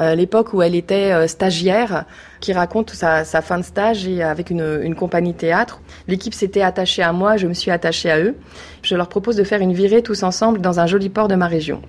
euh, 0.00 0.14
l'époque 0.16 0.52
où 0.52 0.60
elle 0.60 0.74
était 0.74 1.12
euh, 1.12 1.28
stagiaire, 1.28 2.04
qui 2.40 2.52
raconte 2.52 2.90
sa, 2.90 3.24
sa, 3.24 3.40
fin 3.40 3.58
de 3.58 3.62
stage 3.62 4.08
et 4.08 4.24
avec 4.24 4.50
une, 4.50 4.80
une 4.82 4.96
compagnie 4.96 5.34
théâtre. 5.34 5.80
L'équipe 6.08 6.34
s'était 6.34 6.62
attachée 6.62 7.02
à 7.02 7.12
moi, 7.12 7.36
je 7.36 7.46
me 7.46 7.54
suis 7.54 7.70
attachée 7.70 8.10
à 8.10 8.18
eux. 8.18 8.34
Je 8.82 8.96
leur 8.96 9.08
propose 9.08 9.36
de 9.36 9.44
faire 9.44 9.60
une 9.60 9.72
virée 9.72 10.02
tous 10.02 10.24
ensemble 10.24 10.60
dans 10.60 10.80
un 10.80 10.86
joli 10.86 11.10
port 11.10 11.28
de 11.28 11.36
ma 11.36 11.46
région. 11.46 11.80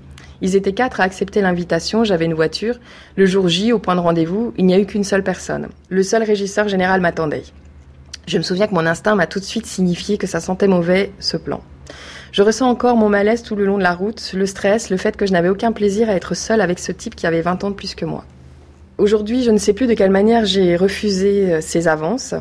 Ils 0.42 0.56
étaient 0.56 0.74
quatre 0.74 1.02
à 1.02 1.04
accepter 1.06 1.42
l'invitation, 1.42 2.04
j'avais 2.04 2.26
une 2.26 2.36
voiture. 2.36 2.76
Le 3.16 3.26
jour 3.26 3.48
J, 3.48 3.74
au 3.74 3.80
point 3.80 3.96
de 3.96 4.02
rendez-vous, 4.02 4.54
il 4.58 4.68
n'y 4.68 4.76
a 4.76 4.80
eu 4.80 4.86
qu'une 4.86 5.04
seule 5.04 5.24
personne. 5.24 5.70
Le 5.90 6.04
seul 6.04 6.22
régisseur 6.22 6.68
général 6.68 7.02
m'attendait. 7.02 7.44
Je 8.28 8.38
me 8.38 8.44
souviens 8.44 8.68
que 8.68 8.76
mon 8.76 8.86
instinct 8.86 9.16
m'a 9.16 9.26
tout 9.26 9.40
de 9.40 9.46
suite 9.46 9.66
signifié 9.66 10.20
que 10.20 10.28
ça 10.28 10.40
sentait 10.40 10.68
mauvais, 10.68 11.12
ce 11.20 11.38
plan. 11.38 11.62
Je 12.36 12.43
ressens 12.43 12.69
encore 12.69 12.98
mon 12.98 13.08
malaise 13.08 13.43
tout 13.43 13.56
le 13.56 13.65
long 13.65 13.78
de 13.78 13.84
la 13.84 13.93
route, 13.93 14.34
le 14.34 14.45
stress, 14.45 14.89
le 14.89 14.98
fait 14.98 15.15
que 15.15 15.26
je 15.26 15.32
n'avais 15.32 15.48
aucun 15.48 15.71
plaisir 15.71 16.10
à 16.10 16.15
être 16.15 16.34
seule 16.34 16.60
avec 16.60 16.80
ce 16.80 16.91
type 16.91 17.15
qui 17.15 17.26
avait 17.26 17.39
20 17.39 17.63
ans 17.63 17.69
de 17.69 17.76
plus 17.76 17.95
que 17.95 18.04
moi. 18.04 18.26
Aujourd'hui, 18.98 19.41
je 19.41 19.52
ne 19.52 19.58
sais 19.58 19.71
plus 19.71 19.88
de 19.88 19.93
quelle 19.93 20.12
manière 20.12 20.43
j'ai 20.43 20.76
refusé 20.76 21.62
ces 21.62 21.88
avances, 21.88 22.36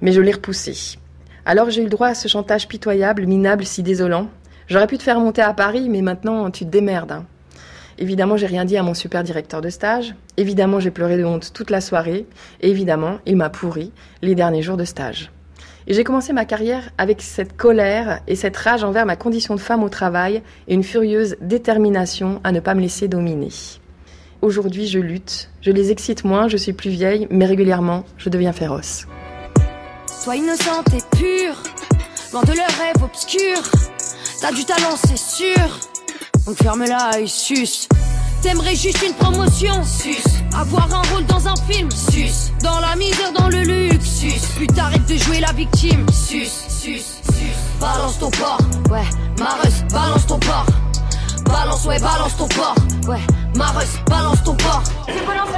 mais 0.00 0.10
je 0.10 0.20
l'ai 0.20 0.32
repoussé. 0.32 0.98
Alors 1.46 1.70
j'ai 1.70 1.82
eu 1.82 1.84
le 1.84 1.88
droit 1.88 2.08
à 2.08 2.14
ce 2.16 2.26
chantage 2.26 2.66
pitoyable, 2.66 3.26
minable, 3.26 3.64
si 3.64 3.84
désolant. 3.84 4.28
J'aurais 4.66 4.88
pu 4.88 4.98
te 4.98 5.04
faire 5.04 5.20
monter 5.20 5.42
à 5.42 5.54
Paris, 5.54 5.88
mais 5.88 6.02
maintenant 6.02 6.50
tu 6.50 6.64
te 6.64 6.70
démerdes. 6.70 7.12
Hein. 7.12 7.24
Évidemment, 7.98 8.36
j'ai 8.36 8.46
rien 8.46 8.64
dit 8.64 8.76
à 8.76 8.82
mon 8.82 8.94
super 8.94 9.22
directeur 9.22 9.60
de 9.60 9.70
stage. 9.70 10.16
Évidemment, 10.36 10.80
j'ai 10.80 10.90
pleuré 10.90 11.16
de 11.16 11.24
honte 11.24 11.52
toute 11.52 11.70
la 11.70 11.80
soirée. 11.80 12.26
Et 12.60 12.70
évidemment, 12.70 13.18
il 13.24 13.36
m'a 13.36 13.50
pourri 13.50 13.92
les 14.20 14.34
derniers 14.34 14.62
jours 14.62 14.76
de 14.76 14.84
stage. 14.84 15.30
Et 15.90 15.94
j'ai 15.94 16.04
commencé 16.04 16.34
ma 16.34 16.44
carrière 16.44 16.90
avec 16.98 17.22
cette 17.22 17.56
colère 17.56 18.20
et 18.26 18.36
cette 18.36 18.58
rage 18.58 18.84
envers 18.84 19.06
ma 19.06 19.16
condition 19.16 19.54
de 19.54 19.60
femme 19.60 19.82
au 19.82 19.88
travail 19.88 20.42
et 20.68 20.74
une 20.74 20.84
furieuse 20.84 21.36
détermination 21.40 22.42
à 22.44 22.52
ne 22.52 22.60
pas 22.60 22.74
me 22.74 22.82
laisser 22.82 23.08
dominer. 23.08 23.48
Aujourd'hui, 24.42 24.86
je 24.86 24.98
lutte, 24.98 25.48
je 25.62 25.70
les 25.70 25.90
excite 25.90 26.24
moins, 26.24 26.46
je 26.46 26.58
suis 26.58 26.74
plus 26.74 26.90
vieille, 26.90 27.26
mais 27.30 27.46
régulièrement, 27.46 28.04
je 28.18 28.28
deviens 28.28 28.52
féroce. 28.52 29.06
Sois 30.06 30.36
innocente 30.36 30.92
et 30.92 31.16
pure, 31.16 31.56
loin 32.34 32.42
de 32.42 32.52
leurs 32.52 32.66
rêves 32.66 33.02
obscurs. 33.02 33.70
T'as 34.42 34.52
du 34.52 34.66
talent, 34.66 34.94
c'est 34.94 35.16
sûr. 35.16 35.80
Donc 36.44 36.56
ferme-la 36.56 37.18
et 37.18 37.26
suce. 37.26 37.88
T'aimerais 38.42 38.76
juste 38.76 39.02
une 39.06 39.14
promotion. 39.14 39.82
Sus. 39.84 40.22
Avoir 40.58 40.88
un 40.94 41.02
rôle 41.12 41.24
dans 41.26 41.46
un 41.48 41.54
film. 41.68 41.90
Sus. 41.90 42.52
Dans 42.62 42.78
la 42.80 42.94
misère, 42.96 43.32
dans 43.32 43.48
le 43.48 43.62
luxe. 43.62 44.06
Sus. 44.08 44.40
Puis 44.56 44.66
t'arrêtes 44.68 45.06
de 45.06 45.16
jouer 45.16 45.40
la 45.40 45.52
victime. 45.52 46.06
Sus 46.12 46.46
Sus 46.68 46.98
Sus. 47.00 47.52
Balance 47.80 48.18
ton 48.18 48.30
porc 48.30 48.58
Ouais. 48.90 49.02
Mareuse 49.38 49.84
Balance 49.92 50.26
ton 50.26 50.38
porc 50.38 50.66
Balance 51.44 51.84
ouais 51.86 51.98
balance 52.00 52.36
ton 52.36 52.48
porc 52.48 52.74
Ouais. 53.06 53.20
Mareuse 53.54 53.86
Balance 54.08 54.42
ton 54.44 54.54
porc 54.54 54.82
Monsieur 55.06 55.22
Polanski. 55.22 55.52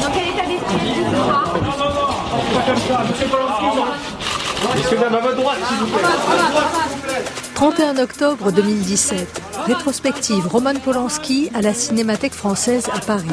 Dans 0.00 0.10
quel 0.12 0.28
état 0.28 0.46
d'esprit 0.46 0.94
tu 0.94 1.00
Non 1.00 1.10
non 1.10 1.26
non 1.26 2.54
Pas 2.54 2.62
comme 2.66 2.76
ça 2.76 3.04
Monsieur 3.10 3.26
Polanski 3.26 3.64
Monsieur 4.76 4.98
même 4.98 5.14
à 5.14 5.18
votre 5.20 5.36
droite 5.36 5.58
s'il 5.68 5.78
vous 5.78 5.86
plaît 5.86 7.24
31 7.58 7.98
octobre 7.98 8.52
2017 8.52 9.42
rétrospective 9.66 10.46
Roman 10.46 10.74
Polanski 10.74 11.50
à 11.54 11.60
la 11.60 11.74
Cinémathèque 11.74 12.32
française 12.32 12.84
à 12.94 13.00
Paris. 13.00 13.26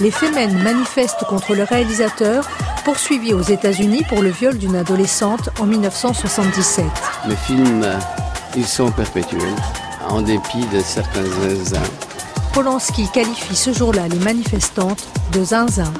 Les 0.00 0.10
Femen 0.10 0.60
manifestent 0.60 1.24
contre 1.28 1.54
le 1.54 1.62
réalisateur 1.62 2.48
poursuivi 2.84 3.32
aux 3.32 3.42
États-Unis 3.42 4.02
pour 4.08 4.22
le 4.22 4.30
viol 4.30 4.58
d'une 4.58 4.74
adolescente 4.74 5.50
en 5.60 5.66
1977. 5.66 6.84
Les 7.28 7.36
films, 7.36 7.86
ils 8.56 8.66
sont 8.66 8.90
perpétuels, 8.90 9.54
en 10.08 10.20
dépit 10.20 10.66
de 10.74 10.80
certains 10.80 11.22
zinzins. 11.22 11.78
Polanski 12.52 13.08
qualifie 13.14 13.54
ce 13.54 13.72
jour-là 13.72 14.08
les 14.08 14.18
manifestantes 14.18 15.06
de 15.30 15.44
zinzin. 15.44 15.92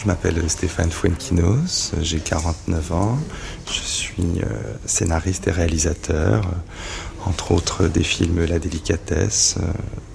Je 0.00 0.06
m'appelle 0.06 0.42
Stéphane 0.48 0.90
Fuenquinos, 0.90 1.92
j'ai 2.00 2.20
49 2.20 2.92
ans, 2.92 3.18
je 3.66 3.80
suis 3.80 4.40
scénariste 4.86 5.46
et 5.48 5.50
réalisateur, 5.50 6.42
entre 7.26 7.52
autres 7.52 7.86
des 7.86 8.02
films 8.02 8.46
La 8.46 8.58
délicatesse 8.58 9.56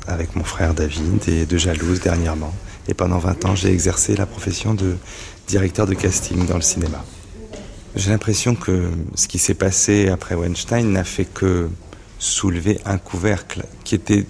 avec 0.08 0.36
mon 0.36 0.44
frère 0.44 0.74
David 0.74 1.30
et 1.30 1.46
De 1.46 1.58
Jalouse 1.60 2.00
dernièrement. 2.00 2.52
Et 2.88 2.96
pendant 2.96 3.20
20 3.20 3.46
ans, 3.46 3.56
j'ai 3.56 3.70
exercé 3.70 4.16
la 4.16 4.26
profession 4.26 4.74
de 4.74 4.96
directeur 5.48 5.86
de 5.86 5.94
casting 5.94 6.48
dans 6.48 6.56
le 6.56 6.62
cinéma. 6.62 7.06
J'ai 7.96 8.10
l'impression 8.10 8.56
que 8.56 8.90
ce 9.14 9.28
qui 9.28 9.38
s'est 9.38 9.54
passé 9.54 10.10
après 10.10 10.34
Weinstein 10.34 10.92
n'a 10.92 11.04
fait 11.04 11.26
que 11.26 11.70
soulever 12.18 12.80
un 12.86 12.98
couvercle 12.98 13.64
qui 13.84 13.94
était 13.94 14.26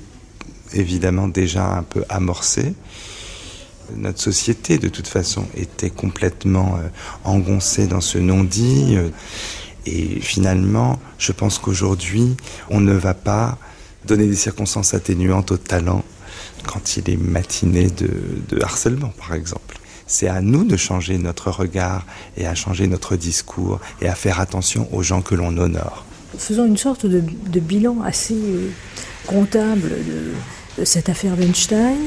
évidemment 0.73 1.29
déjà 1.29 1.65
un 1.65 1.83
peu 1.83 2.03
amorcé. 2.09 2.73
Notre 3.95 4.19
société, 4.19 4.77
de 4.77 4.89
toute 4.89 5.07
façon, 5.07 5.45
était 5.55 5.89
complètement 5.89 6.77
euh, 6.77 6.87
engoncée 7.23 7.87
dans 7.87 8.01
ce 8.01 8.17
non-dit. 8.17 8.95
Euh, 8.95 9.09
et 9.85 10.19
finalement, 10.19 10.99
je 11.17 11.31
pense 11.31 11.59
qu'aujourd'hui, 11.59 12.35
on 12.69 12.79
ne 12.79 12.93
va 12.93 13.13
pas 13.13 13.57
donner 14.05 14.27
des 14.27 14.35
circonstances 14.35 14.93
atténuantes 14.93 15.51
au 15.51 15.57
talent 15.57 16.03
quand 16.65 16.97
il 16.97 17.09
est 17.09 17.17
matiné 17.17 17.89
de, 17.89 18.61
harcèlement, 18.61 19.13
par 19.17 19.33
exemple. 19.33 19.77
C'est 20.07 20.27
à 20.27 20.41
nous 20.41 20.63
de 20.63 20.77
changer 20.77 21.17
notre 21.17 21.51
regard 21.51 22.05
et 22.37 22.45
à 22.45 22.55
changer 22.55 22.87
notre 22.87 23.15
discours 23.15 23.79
et 24.01 24.07
à 24.07 24.15
faire 24.15 24.39
attention 24.39 24.87
aux 24.91 25.01
gens 25.01 25.21
que 25.21 25.35
l'on 25.35 25.55
honore. 25.57 26.05
Faisons 26.37 26.65
une 26.65 26.77
sorte 26.77 27.05
de, 27.05 27.21
bilan 27.59 28.01
assez 28.03 28.37
comptable 29.25 29.89
de, 29.89 30.81
de, 30.81 30.85
cette 30.85 31.09
affaire 31.09 31.35
Weinstein. 31.37 31.97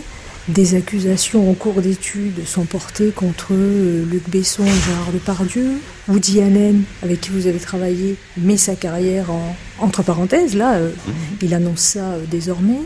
Des 0.48 0.76
accusations 0.76 1.50
en 1.50 1.52
cours 1.52 1.82
d'étude 1.82 2.46
sont 2.46 2.64
portées 2.64 3.10
contre 3.10 3.48
euh, 3.50 4.02
Luc 4.06 4.30
Besson 4.30 4.64
et 4.64 4.86
Gérard 4.86 5.12
Depardieu. 5.12 5.72
Woody 6.08 6.40
Allen, 6.40 6.84
avec 7.02 7.20
qui 7.20 7.30
vous 7.30 7.46
avez 7.46 7.58
travaillé, 7.58 8.16
met 8.38 8.56
sa 8.56 8.74
carrière 8.74 9.30
en, 9.30 9.54
entre 9.78 10.02
parenthèses. 10.02 10.56
Là, 10.56 10.76
euh, 10.76 10.88
mmh. 10.88 11.12
il 11.42 11.52
annonce 11.52 11.80
ça 11.80 12.12
euh, 12.12 12.24
désormais. 12.30 12.80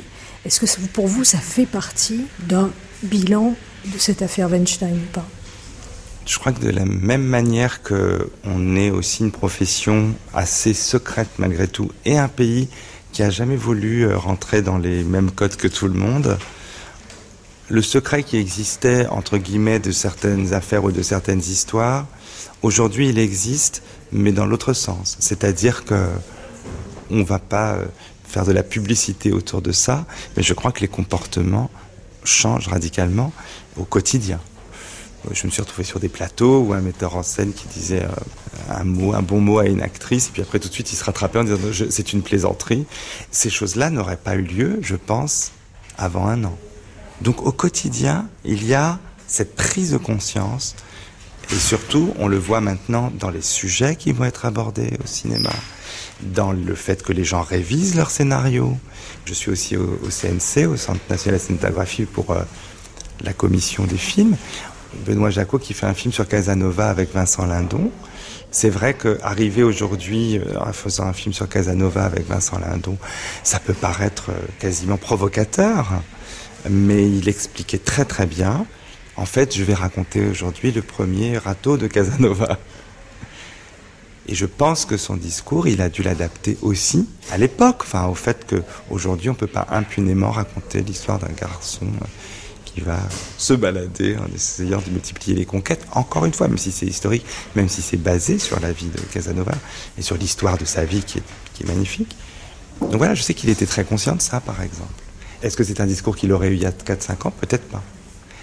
Est-ce 0.45 0.59
que 0.59 0.87
pour 0.89 1.07
vous, 1.07 1.23
ça 1.23 1.39
fait 1.39 1.67
partie 1.67 2.23
d'un 2.49 2.73
bilan 3.05 3.55
de 3.85 3.99
cette 3.99 4.23
affaire 4.23 4.51
Weinstein 4.51 4.95
ou 4.95 5.13
pas? 5.13 5.29
Je 6.27 6.39
crois 6.41 6.51
que 6.51 6.61
de 6.61 6.71
la 6.71 6.85
même 6.85 7.23
manière 7.23 7.85
que 7.85 8.29
on 8.43 8.75
est 8.75 8.91
aussi 8.91 9.23
une 9.23 9.31
profession 9.31 10.15
assez 10.35 10.75
secrète 10.75 11.29
malgré 11.39 11.69
tout 11.69 11.93
et 12.05 12.19
un 12.19 12.29
pays 12.29 12.69
qui 13.13 13.23
a 13.23 13.31
jamais 13.31 13.57
voulu 13.57 14.13
rentrer 14.13 14.63
dans 14.63 14.79
les 14.79 15.05
mêmes 15.05 15.31
codes 15.31 15.57
que 15.57 15.69
tout 15.69 15.87
le 15.87 15.95
monde, 15.95 16.39
le 17.69 17.83
secret 17.83 18.23
qui 18.23 18.37
existait 18.37 19.07
entre 19.07 19.39
guillemets 19.39 19.79
de 19.79 19.93
certaines 19.93 20.53
affaires 20.53 20.85
ou 20.85 20.93
de 20.93 21.03
certaines 21.03 21.41
histoires, 21.41 22.07
aujourd'hui 22.63 23.09
il 23.09 23.19
existe, 23.19 23.83
mais 24.13 24.33
dans 24.33 24.47
l'autre 24.47 24.73
sens. 24.73 25.17
C'est-à-dire 25.21 25.85
que 25.85 26.09
on 27.11 27.23
va 27.23 27.39
pas 27.39 27.79
faire 28.25 28.45
de 28.45 28.53
la 28.53 28.63
publicité 28.63 29.33
autour 29.33 29.61
de 29.61 29.73
ça, 29.73 30.07
mais 30.37 30.43
je 30.43 30.55
crois 30.55 30.73
que 30.73 30.81
les 30.81 30.89
comportements 30.89 31.71
changent 32.25 32.69
radicalement 32.69 33.33
au 33.77 33.85
quotidien. 33.85 34.41
Je 35.31 35.47
me 35.47 35.53
suis 35.53 35.63
retrouvé 35.63 35.85
sur 35.85 36.01
des 36.01 36.09
plateaux 36.09 36.61
où 36.61 36.73
un 36.73 36.81
metteur 36.81 37.15
en 37.15 37.23
scène 37.23 37.53
qui 37.53 37.69
disait 37.69 38.05
un 38.69 38.85
mot, 38.85 39.15
un 39.15 39.23
bon 39.23 39.41
mot 39.41 39.59
à 39.59 39.67
une 39.67 39.81
actrice, 39.81 40.29
et 40.29 40.31
puis 40.33 40.43
après 40.43 40.59
tout 40.59 40.69
de 40.69 40.75
suite 40.75 40.93
il 40.93 40.97
se 40.97 41.05
rattrapait 41.05 41.39
en 41.39 41.45
disant 41.45 41.59
c'est 41.91 42.13
une 42.13 42.23
plaisanterie. 42.23 42.87
Ces 43.31 43.51
choses-là 43.51 43.91
n'auraient 43.91 44.17
pas 44.17 44.35
eu 44.35 44.43
lieu, 44.43 44.79
je 44.83 44.97
pense, 44.97 45.53
avant 45.97 46.27
un 46.27 46.43
an. 46.45 46.59
Donc 47.21 47.47
au 47.47 47.53
quotidien, 47.53 48.29
il 48.45 48.67
y 48.67 48.75
a 48.75 48.99
cette 49.27 49.55
prise 49.55 49.93
de 49.93 49.99
conscience, 49.99 50.75
et 51.51 51.59
surtout, 51.59 52.15
on 52.19 52.29
le 52.29 52.39
voit 52.39 52.61
maintenant 52.61 53.13
dans 53.19 53.31
les 53.31 53.43
sujets 53.43 53.97
qui 53.97 54.13
vont 54.13 54.25
être 54.25 54.47
abordés 54.47 54.97
au 55.03 55.07
cinéma, 55.07 55.53
dans 56.23 56.53
le 56.53 56.75
fait 56.75 57.03
que 57.03 57.13
les 57.13 57.25
gens 57.25 57.43
révisent 57.43 57.95
leurs 57.95 58.11
scénarios. 58.11 58.77
Je 59.27 59.35
suis 59.35 59.51
aussi 59.51 59.77
au, 59.77 59.99
CNC, 60.09 60.67
au 60.67 60.77
Centre 60.77 61.01
national 61.11 61.39
de 61.39 61.45
cinématographie, 61.45 62.05
pour 62.05 62.31
euh, 62.31 62.43
la 63.23 63.33
commission 63.33 63.85
des 63.85 63.99
films. 63.99 64.37
Benoît 65.07 65.31
Jacot 65.31 65.59
qui 65.59 65.75
fait 65.75 65.87
un 65.87 65.95
film 65.95 66.13
sur 66.13 66.27
Casanova 66.27 66.89
avec 66.89 67.13
Vincent 67.15 67.47
Lindon. 67.47 67.91
C'est 68.51 68.71
vrai 68.71 68.95
qu'arriver 68.95 69.63
aujourd'hui 69.63 70.39
euh, 70.39 70.59
en 70.61 70.73
faisant 70.73 71.07
un 71.07 71.13
film 71.13 71.35
sur 71.35 71.49
Casanova 71.49 72.05
avec 72.05 72.27
Vincent 72.27 72.59
Lindon, 72.59 72.97
ça 73.43 73.59
peut 73.59 73.75
paraître 73.75 74.31
euh, 74.31 74.35
quasiment 74.59 74.97
provocateur, 74.97 76.03
mais 76.69 77.09
il 77.09 77.29
expliquait 77.29 77.79
très 77.79 78.05
très 78.05 78.27
bien. 78.27 78.67
En 79.17 79.27
fait, 79.27 79.55
je 79.57 79.63
vais 79.63 79.75
raconter 79.75 80.25
aujourd'hui 80.25 80.73
le 80.73 80.83
premier 80.83 81.39
râteau 81.39 81.77
de 81.77 81.87
Casanova. 81.87 82.59
Et 84.29 84.35
je 84.35 84.47
pense 84.47 84.85
que 84.85 84.97
son 84.97 85.17
discours, 85.17 85.67
il 85.67 85.83
a 85.83 85.89
dû 85.89 86.03
l'adapter 86.03 86.57
aussi 86.63 87.09
à 87.33 87.39
l'époque, 87.39 87.83
enfin 87.83 88.07
au 88.07 88.15
fait 88.15 88.47
qu'aujourd'hui 88.49 89.29
on 89.29 89.33
ne 89.33 89.39
peut 89.39 89.49
pas 89.49 89.67
impunément 89.71 90.31
raconter 90.31 90.81
l'histoire 90.83 91.19
d'un 91.19 91.33
garçon 91.33 91.87
qui 92.65 92.81
va 92.81 92.99
se 93.37 93.53
balader 93.53 94.17
en 94.17 94.33
essayant 94.35 94.81
de 94.81 94.91
multiplier 94.91 95.37
les 95.37 95.45
conquêtes, 95.45 95.85
encore 95.93 96.25
une 96.25 96.33
fois, 96.33 96.49
même 96.49 96.59
si 96.59 96.71
c'est 96.71 96.87
historique, 96.87 97.27
même 97.55 97.69
si 97.69 97.83
c'est 97.83 97.97
basé 97.97 98.39
sur 98.39 98.61
la 98.61 98.73
vie 98.73 98.89
de 98.89 99.01
Casanova 99.13 99.53
et 99.99 100.03
sur 100.03 100.17
l'histoire 100.17 100.57
de 100.57 100.65
sa 100.65 100.85
vie 100.85 101.03
qui 101.03 101.19
est, 101.19 101.23
qui 101.53 101.65
est 101.65 101.67
magnifique. 101.67 102.17
Donc 102.81 102.97
voilà, 102.97 103.15
je 103.15 103.23
sais 103.23 103.35
qu'il 103.35 103.51
était 103.51 103.67
très 103.67 103.85
conscient 103.85 104.17
de 104.17 104.23
ça, 104.23 104.41
par 104.41 104.63
exemple. 104.63 104.93
Est-ce 105.43 105.57
que 105.57 105.65
c'est 105.65 105.81
un 105.81 105.87
discours 105.87 106.15
qu'il 106.15 106.33
aurait 106.33 106.51
eu 106.51 106.55
il 106.55 106.63
y 106.63 106.67
a 106.67 106.71
4-5 106.71 107.27
ans? 107.27 107.33
Peut-être 107.41 107.65
pas. 107.69 107.83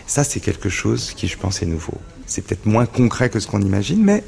Ça, 0.05 0.25
c'est 0.25 0.41
quelque 0.41 0.67
chose 0.67 1.13
qui, 1.15 1.29
je 1.29 1.37
pense, 1.37 1.61
est 1.61 1.65
nouveau. 1.65 1.93
C'est 2.25 2.41
peut-être 2.41 2.65
moins 2.65 2.85
concret 2.85 3.29
que 3.29 3.39
ce 3.39 3.47
qu'on 3.47 3.61
imagine, 3.61 4.03
mais 4.03 4.23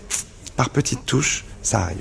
par 0.56 0.70
petites 0.70 1.06
touches, 1.06 1.44
ça 1.62 1.82
arrive. 1.82 1.98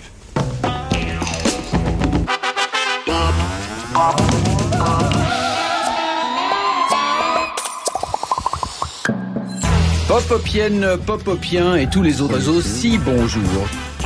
Popopienne, 10.07 10.87
Popopien 11.05 11.75
et 11.75 11.91
tous 11.91 12.03
les 12.03 12.21
autres 12.21 12.49
aussi, 12.49 12.97
bonjour. 12.99 13.43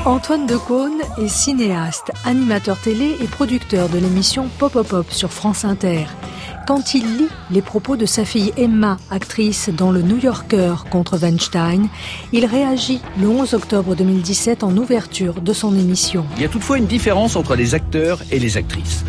Antoine 0.06 0.46
Decaune 0.46 1.00
est 1.18 1.28
cinéaste, 1.28 2.10
animateur 2.24 2.80
télé 2.80 3.16
et 3.20 3.26
producteur 3.26 3.90
de 3.90 3.98
l'émission 3.98 4.48
Pop 4.58 4.72
Pop 4.72 4.88
Pop 4.88 5.10
sur 5.10 5.30
France 5.30 5.64
Inter. 5.64 6.06
Quand 6.66 6.94
il 6.94 7.18
lit 7.18 7.28
les 7.50 7.60
propos 7.60 7.96
de 7.96 8.06
sa 8.06 8.24
fille 8.24 8.50
Emma, 8.56 8.96
actrice 9.10 9.68
dans 9.68 9.90
le 9.90 10.00
New 10.00 10.16
Yorker 10.16 10.76
contre 10.90 11.18
Weinstein, 11.18 11.88
il 12.32 12.46
réagit 12.46 13.02
le 13.20 13.28
11 13.28 13.52
octobre 13.52 13.94
2017 13.94 14.64
en 14.64 14.74
ouverture 14.74 15.42
de 15.42 15.52
son 15.52 15.76
émission. 15.76 16.24
Il 16.36 16.42
y 16.42 16.46
a 16.46 16.48
toutefois 16.48 16.78
une 16.78 16.86
différence 16.86 17.36
entre 17.36 17.54
les 17.54 17.74
acteurs 17.74 18.22
et 18.30 18.38
les 18.38 18.56
actrices. 18.56 19.04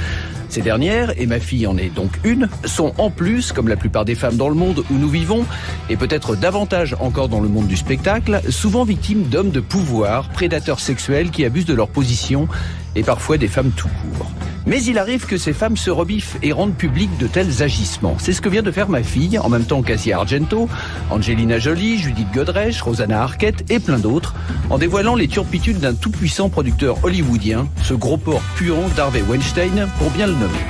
Ces 0.50 0.62
dernières, 0.62 1.20
et 1.20 1.26
ma 1.28 1.40
fille 1.40 1.66
en 1.66 1.78
est 1.78 1.90
donc 1.90 2.12
une, 2.26 2.50
sont 2.66 2.94
en 2.98 3.10
plus, 3.10 3.54
comme 3.54 3.70
la 3.70 3.78
plupart 3.78 4.04
des 4.04 4.16
femmes 4.16 4.36
dans 4.36 4.50
le 4.50 4.56
monde 4.56 4.84
où 4.92 4.96
nous 4.96 5.10
vivons, 5.10 5.46
et 5.90 5.96
peut-être 5.96 6.36
davantage 6.36 6.96
encore 7.00 7.30
dans 7.30 7.40
le 7.40 7.48
monde 7.48 7.68
du 7.68 7.78
spectacle, 7.78 8.42
souvent 8.50 8.84
victimes 8.84 9.24
d'hommes 9.24 9.52
de 9.52 9.60
pouvoir, 9.62 10.30
prédateurs 10.30 10.80
sexuels 10.82 11.32
qui 11.32 11.46
abusent 11.46 11.66
de 11.66 11.74
leur 11.74 11.88
position, 11.88 12.48
et 12.96 13.04
parfois 13.04 13.38
des 13.38 13.48
femmes 13.48 13.72
tout 13.76 13.88
court. 13.88 14.32
Mais 14.68 14.82
il 14.84 14.98
arrive 14.98 15.28
que 15.28 15.38
ces 15.38 15.54
femmes 15.54 15.78
se 15.78 15.92
rebiffent 15.92 16.38
et 16.42 16.52
rendent 16.52 16.76
public 16.76 17.16
de 17.20 17.28
tels 17.28 17.62
agissements. 17.62 18.18
C'est 18.18 18.34
ce 18.34 18.42
que 18.42 18.50
vient 18.50 18.64
de 18.64 18.72
faire 18.72 18.90
ma 18.90 19.04
fille, 19.04 19.38
en 19.38 19.48
même 19.48 19.66
temps 19.66 19.84
qu'Asia 19.84 20.18
Argento, 20.18 20.68
Angelina 21.12 21.60
Jolie, 21.60 22.00
Judith 22.00 22.32
Godrèche, 22.34 22.82
Rosanna 22.82 23.22
Arquette 23.22 23.70
et 23.70 23.80
plein 23.80 24.00
d'autres, 24.00 24.34
en 24.72 24.80
dévoilant 24.80 25.16
les 25.16 25.28
turpitudes 25.28 25.80
d'un 25.80 25.94
tout-puissant 25.94 26.50
producteur 26.50 27.04
hollywoodien, 27.04 27.68
ce 27.84 27.94
gros 27.94 28.18
porc 28.18 28.42
puant 28.56 28.90
d'Harvey 28.96 29.22
Weinstein, 29.22 29.88
pour 30.00 30.10
bien 30.10 30.26
le 30.26 30.34
nommer. 30.34 30.66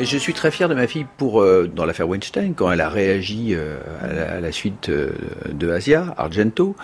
Et 0.00 0.04
je 0.04 0.16
suis 0.16 0.32
très 0.32 0.52
fier 0.52 0.68
de 0.68 0.74
ma 0.74 0.86
fille 0.86 1.06
pour 1.16 1.42
euh, 1.42 1.68
dans 1.74 1.84
l'affaire 1.84 2.08
Weinstein 2.08 2.54
quand 2.54 2.70
elle 2.70 2.80
a 2.80 2.88
réagi 2.88 3.48
euh, 3.50 3.78
à, 4.00 4.38
la, 4.38 4.52
suite 4.52 4.90
euh, 4.90 5.10
de 5.50 5.70
Asia 5.70 6.14
Argento 6.16 6.76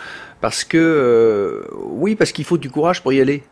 parce 0.44 0.62
que 0.62 0.76
euh, 0.76 1.62
oui 1.86 2.16
parce 2.16 2.30
qu'il 2.30 2.44
faut 2.44 2.58
du 2.58 2.68
courage 2.68 3.02
pour 3.02 3.14
y 3.14 3.20
aller. 3.22 3.44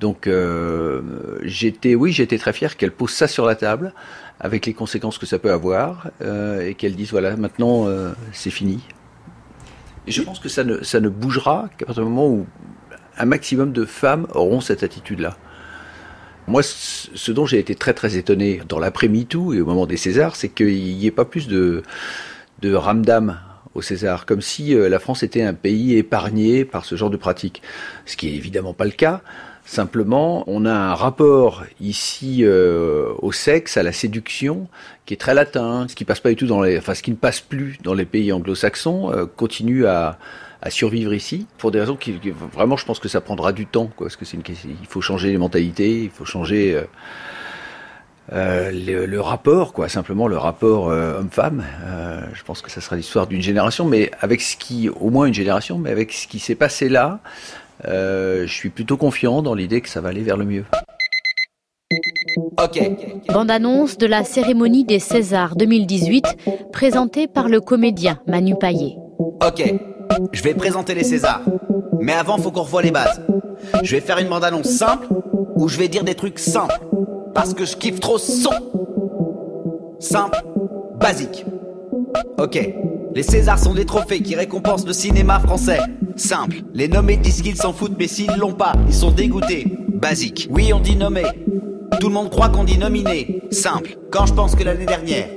Donc 0.00 0.26
euh, 0.26 1.00
j'étais 1.44 1.94
oui 1.94 2.10
j'étais 2.10 2.38
très 2.38 2.52
fier 2.52 2.76
qu'elle 2.76 2.90
pose 2.90 3.12
ça 3.12 3.28
sur 3.28 3.46
la 3.46 3.54
table 3.54 3.94
avec 4.40 4.66
les 4.66 4.74
conséquences 4.74 5.16
que 5.16 5.26
ça 5.26 5.38
peut 5.38 5.52
avoir 5.52 6.10
euh, 6.22 6.66
et 6.66 6.74
qu'elle 6.74 6.96
dise 6.96 7.12
voilà 7.12 7.36
maintenant 7.36 7.86
c'est 8.32 8.50
fini. 8.50 8.80
Et 10.08 10.10
je 10.10 10.22
pense 10.22 10.40
que 10.40 10.48
ça 10.48 10.64
ne 10.64 10.82
ça 10.82 10.98
ne 10.98 11.08
bougera 11.08 11.68
qu'à 11.78 11.86
partir 11.86 12.02
du 12.02 12.10
moment 12.10 12.26
où 12.26 12.46
un 13.16 13.26
maximum 13.26 13.70
de 13.70 13.84
femmes 13.84 14.26
auront 14.34 14.60
cette 14.60 14.82
attitude 14.82 15.20
là. 15.20 15.36
Moi, 16.48 16.62
ce 16.64 17.30
dont 17.30 17.46
j'ai 17.46 17.60
été 17.60 17.76
très 17.76 17.94
très 17.94 18.16
étonné 18.16 18.60
dans 18.68 18.80
l'après-MeToo 18.80 19.54
et 19.54 19.60
au 19.60 19.66
moment 19.66 19.86
des 19.86 19.96
Césars, 19.96 20.34
c'est 20.34 20.48
qu'il 20.48 20.96
n'y 20.96 21.06
ait 21.06 21.12
pas 21.12 21.24
plus 21.24 21.46
de, 21.46 21.84
de 22.60 22.74
ramdam 22.74 23.38
au 23.74 23.82
César, 23.82 24.26
comme 24.26 24.40
si 24.40 24.74
euh, 24.74 24.88
la 24.88 24.98
France 24.98 25.22
était 25.22 25.42
un 25.42 25.54
pays 25.54 25.96
épargné 25.96 26.64
par 26.64 26.84
ce 26.84 26.94
genre 26.96 27.10
de 27.10 27.16
pratique. 27.16 27.62
Ce 28.06 28.16
qui 28.16 28.28
est 28.28 28.34
évidemment 28.34 28.72
pas 28.72 28.84
le 28.84 28.90
cas. 28.90 29.22
Simplement, 29.66 30.44
on 30.46 30.66
a 30.66 30.74
un 30.74 30.94
rapport 30.94 31.64
ici 31.80 32.40
euh, 32.42 33.12
au 33.18 33.32
sexe, 33.32 33.78
à 33.78 33.82
la 33.82 33.92
séduction, 33.92 34.68
qui 35.06 35.14
est 35.14 35.16
très 35.16 35.32
latin, 35.32 35.86
ce 35.88 35.94
qui 35.94 36.04
passe 36.04 36.20
pas 36.20 36.28
du 36.28 36.36
tout 36.36 36.46
dans 36.46 36.60
les, 36.60 36.76
enfin 36.76 36.92
ce 36.92 37.02
qui 37.02 37.10
ne 37.10 37.16
passe 37.16 37.40
plus 37.40 37.78
dans 37.82 37.94
les 37.94 38.04
pays 38.04 38.30
anglo-saxons, 38.30 39.10
euh, 39.10 39.24
continue 39.24 39.86
à, 39.86 40.18
à 40.64 40.70
survivre 40.70 41.12
ici 41.12 41.46
pour 41.58 41.70
des 41.70 41.78
raisons 41.78 41.94
qui, 41.94 42.18
vraiment 42.52 42.76
je 42.78 42.86
pense 42.86 42.98
que 42.98 43.08
ça 43.08 43.20
prendra 43.20 43.52
du 43.52 43.66
temps 43.66 43.90
quoi 43.94 44.06
parce 44.06 44.16
que 44.16 44.24
c'est 44.24 44.38
une 44.38 44.42
il 44.48 44.86
faut 44.88 45.02
changer 45.02 45.30
les 45.30 45.36
mentalités 45.36 46.04
il 46.04 46.10
faut 46.10 46.24
changer 46.24 46.74
euh, 46.74 46.84
euh, 48.32 48.70
le, 48.70 49.06
le, 49.06 49.20
rapport, 49.20 49.72
quoi, 49.72 49.88
simplement 49.88 50.28
le 50.28 50.38
rapport 50.38 50.88
euh, 50.88 51.18
homme-femme. 51.18 51.64
Euh, 51.84 52.20
je 52.32 52.42
pense 52.42 52.62
que 52.62 52.70
ça 52.70 52.80
sera 52.80 52.96
l'histoire 52.96 53.26
d'une 53.26 53.42
génération, 53.42 53.84
mais 53.84 54.10
avec 54.20 54.40
ce 54.40 54.56
qui, 54.56 54.88
au 54.88 55.10
moins 55.10 55.26
une 55.26 55.34
génération, 55.34 55.78
mais 55.78 55.90
avec 55.90 56.12
ce 56.12 56.26
qui 56.26 56.38
s'est 56.38 56.54
passé 56.54 56.88
là, 56.88 57.20
je 57.86 58.46
suis 58.46 58.70
plutôt 58.70 58.96
confiant 58.96 59.42
dans 59.42 59.54
l'idée 59.54 59.82
que 59.82 59.88
ça 59.88 60.00
va 60.00 60.08
aller 60.08 60.22
vers 60.22 60.38
le 60.38 60.46
mieux. 60.46 60.64
Ok. 62.62 62.80
Bande-annonce 63.28 63.98
de 63.98 64.06
la 64.06 64.24
cérémonie 64.24 64.84
des 64.84 64.98
Césars 64.98 65.54
2018, 65.56 66.24
présentée 66.72 67.28
par 67.28 67.48
le 67.48 67.60
comédien 67.60 68.20
Manu 68.26 68.56
Paillet. 68.58 68.96
Ok, 69.46 69.74
je 70.32 70.42
vais 70.42 70.54
présenter 70.54 70.94
les 70.94 71.04
Césars. 71.04 71.42
Mais 72.00 72.14
avant, 72.14 72.38
faut 72.38 72.50
qu'on 72.50 72.62
revoie 72.62 72.82
les 72.82 72.90
bases. 72.90 73.20
Je 73.82 73.96
vais 73.96 74.00
faire 74.00 74.18
une 74.18 74.28
bande-annonce 74.28 74.68
simple 74.68 75.08
où 75.56 75.68
je 75.68 75.78
vais 75.78 75.88
dire 75.88 76.04
des 76.04 76.14
trucs 76.14 76.38
simples. 76.38 76.80
Parce 77.34 77.54
que 77.54 77.64
je 77.64 77.76
kiffe 77.76 78.00
trop 78.00 78.18
son. 78.18 78.50
Simple, 79.98 80.42
basique. 81.00 81.44
Ok. 82.38 82.74
Les 83.14 83.22
Césars 83.22 83.58
sont 83.58 83.74
des 83.74 83.84
trophées 83.84 84.20
qui 84.20 84.34
récompensent 84.34 84.86
le 84.86 84.92
cinéma 84.92 85.38
français. 85.40 85.78
Simple. 86.16 86.62
Les 86.74 86.88
nommés 86.88 87.16
disent 87.16 87.42
qu'ils 87.42 87.56
s'en 87.56 87.72
foutent, 87.72 87.96
mais 87.98 88.08
s'ils 88.08 88.36
l'ont 88.36 88.54
pas, 88.54 88.72
ils 88.88 88.94
sont 88.94 89.10
dégoûtés. 89.10 89.76
Basique. 89.88 90.48
Oui, 90.50 90.72
on 90.72 90.80
dit 90.80 90.96
nommé. 90.96 91.22
Tout 92.00 92.08
le 92.08 92.14
monde 92.14 92.30
croit 92.30 92.48
qu'on 92.48 92.64
dit 92.64 92.78
nominé. 92.78 93.42
Simple. 93.50 93.96
Quand 94.10 94.26
je 94.26 94.34
pense 94.34 94.56
que 94.56 94.64
l'année 94.64 94.86
dernière, 94.86 95.28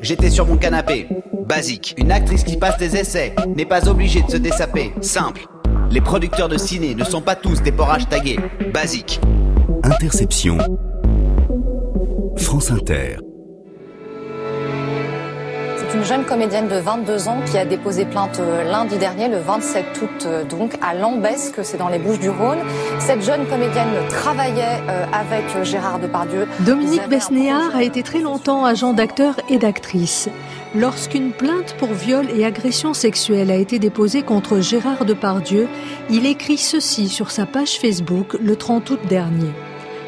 j'étais 0.00 0.30
sur 0.30 0.46
mon 0.46 0.56
canapé. 0.56 1.08
Basique. 1.46 1.94
Une 1.96 2.12
actrice 2.12 2.44
qui 2.44 2.56
passe 2.56 2.78
des 2.78 2.96
essais 2.96 3.34
n'est 3.56 3.66
pas 3.66 3.88
obligée 3.88 4.22
de 4.22 4.30
se 4.30 4.36
dessaper. 4.36 4.92
Simple. 5.00 5.46
Les 5.90 6.00
producteurs 6.00 6.48
de 6.48 6.58
ciné 6.58 6.94
ne 6.94 7.04
sont 7.04 7.22
pas 7.22 7.34
tous 7.34 7.62
des 7.62 7.72
porrages 7.72 8.08
tagués. 8.08 8.38
Basique. 8.72 9.20
Interception. 9.82 10.58
France 12.36 12.70
Inter 12.70 13.18
une 15.94 16.04
jeune 16.04 16.24
comédienne 16.24 16.68
de 16.68 16.76
22 16.76 17.28
ans 17.28 17.40
qui 17.44 17.58
a 17.58 17.64
déposé 17.64 18.04
plainte 18.04 18.40
euh, 18.40 18.64
lundi 18.64 18.96
dernier, 18.96 19.28
le 19.28 19.38
27 19.38 19.84
août, 20.02 20.08
euh, 20.24 20.42
donc 20.44 20.76
à 20.80 20.94
Lambesque, 20.94 21.60
c'est 21.62 21.76
dans 21.76 21.88
les 21.88 21.98
Bouches-du-Rhône. 21.98 22.58
Cette 22.98 23.22
jeune 23.22 23.46
comédienne 23.46 23.88
travaillait 24.08 24.80
euh, 24.88 25.04
avec 25.12 25.44
Gérard 25.64 25.98
Depardieu. 25.98 26.48
Dominique 26.60 27.08
Besnéard 27.08 27.76
a 27.76 27.82
été 27.82 28.02
très 28.02 28.20
longtemps 28.20 28.64
agent 28.64 28.94
d'acteur 28.94 29.36
et 29.48 29.58
d'actrice. 29.58 30.28
Lorsqu'une 30.74 31.32
plainte 31.32 31.76
pour 31.78 31.92
viol 31.92 32.26
et 32.34 32.44
agression 32.44 32.94
sexuelle 32.94 33.50
a 33.50 33.56
été 33.56 33.78
déposée 33.78 34.22
contre 34.22 34.60
Gérard 34.60 35.04
Depardieu, 35.04 35.68
il 36.10 36.26
écrit 36.26 36.58
ceci 36.58 37.08
sur 37.08 37.30
sa 37.30 37.44
page 37.44 37.78
Facebook 37.78 38.36
le 38.42 38.56
30 38.56 38.90
août 38.90 39.00
dernier. 39.08 39.52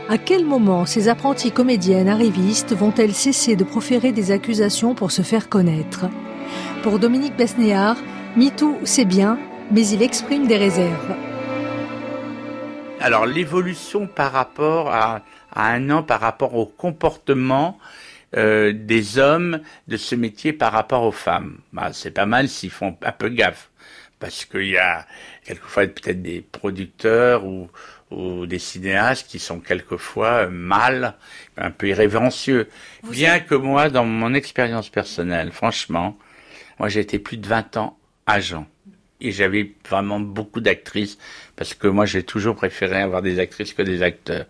À 0.07 0.19
quel 0.19 0.45
moment 0.45 0.85
ces 0.85 1.09
apprenties 1.09 1.51
comédiennes 1.51 2.11
arrivistes 2.11 2.75
vont-elles 2.75 3.15
cesser 3.15 3.57
de 3.57 3.65
proférer 3.65 4.13
des 4.13 4.33
accusations 4.33 4.95
pour 4.95 5.11
se 5.11 5.23
faire 5.23 5.49
connaître? 5.49 6.11
Pour 6.83 6.99
Dominique 6.99 7.37
Besnéard, 7.37 7.97
MeToo, 8.37 8.81
c'est 8.85 9.07
bien, 9.07 9.39
mais 9.71 9.87
il 9.89 10.03
exprime 10.03 10.47
des 10.47 10.59
réserves. 10.59 11.15
Alors 13.01 13.25
l'évolution 13.25 14.07
par 14.07 14.33
rapport 14.33 14.93
à, 14.93 15.23
un 15.57 15.89
an, 15.89 16.03
par 16.03 16.21
rapport 16.21 16.55
au 16.55 16.67
comportement 16.67 17.79
euh, 18.37 18.75
des 18.75 19.19
hommes 19.19 19.61
de 19.89 19.97
ce 19.97 20.15
métier 20.15 20.53
par 20.53 20.73
rapport 20.73 21.05
aux 21.05 21.13
femmes, 21.13 21.57
bah, 21.73 21.91
c'est 21.95 22.11
pas 22.11 22.27
mal 22.27 22.51
s'ils 22.51 22.71
font 22.71 22.95
un 23.03 23.13
peu 23.13 23.31
gaffe, 23.31 23.71
parce 24.19 24.45
qu'il 24.45 24.69
y 24.69 24.77
a 24.77 25.07
quelquefois 25.45 25.87
peut-être 25.87 26.21
des 26.21 26.43
producteurs 26.43 27.47
ou 27.47 27.71
ou 28.11 28.47
des 28.47 28.59
cinéastes 28.59 29.29
qui 29.29 29.39
sont 29.39 29.61
quelquefois 29.61 30.47
mal, 30.49 31.15
un 31.57 31.71
peu 31.71 31.89
irrévérencieux. 31.89 32.69
Bien 33.11 33.41
que 33.41 33.55
moi, 33.55 33.91
dans 33.91 34.05
mon 34.05 34.35
expérience 34.35 34.89
personnelle, 34.89 35.53
franchement, 35.53 36.17
moi 36.79 36.89
j'ai 36.89 37.01
été 37.01 37.19
plus 37.19 37.37
de 37.37 37.47
20 37.47 37.77
ans 37.77 37.99
agent. 38.27 38.67
Et 39.21 39.33
j'avais 39.33 39.73
vraiment 39.89 40.21
beaucoup 40.21 40.61
d'actrices, 40.61 41.19
parce 41.57 41.75
que 41.75 41.87
moi 41.87 42.05
j'ai 42.05 42.23
toujours 42.23 42.57
préféré 42.57 43.01
avoir 43.01 43.23
des 43.23 43.39
actrices 43.39 43.73
que 43.73 43.83
des 43.83 44.03
acteurs. 44.03 44.47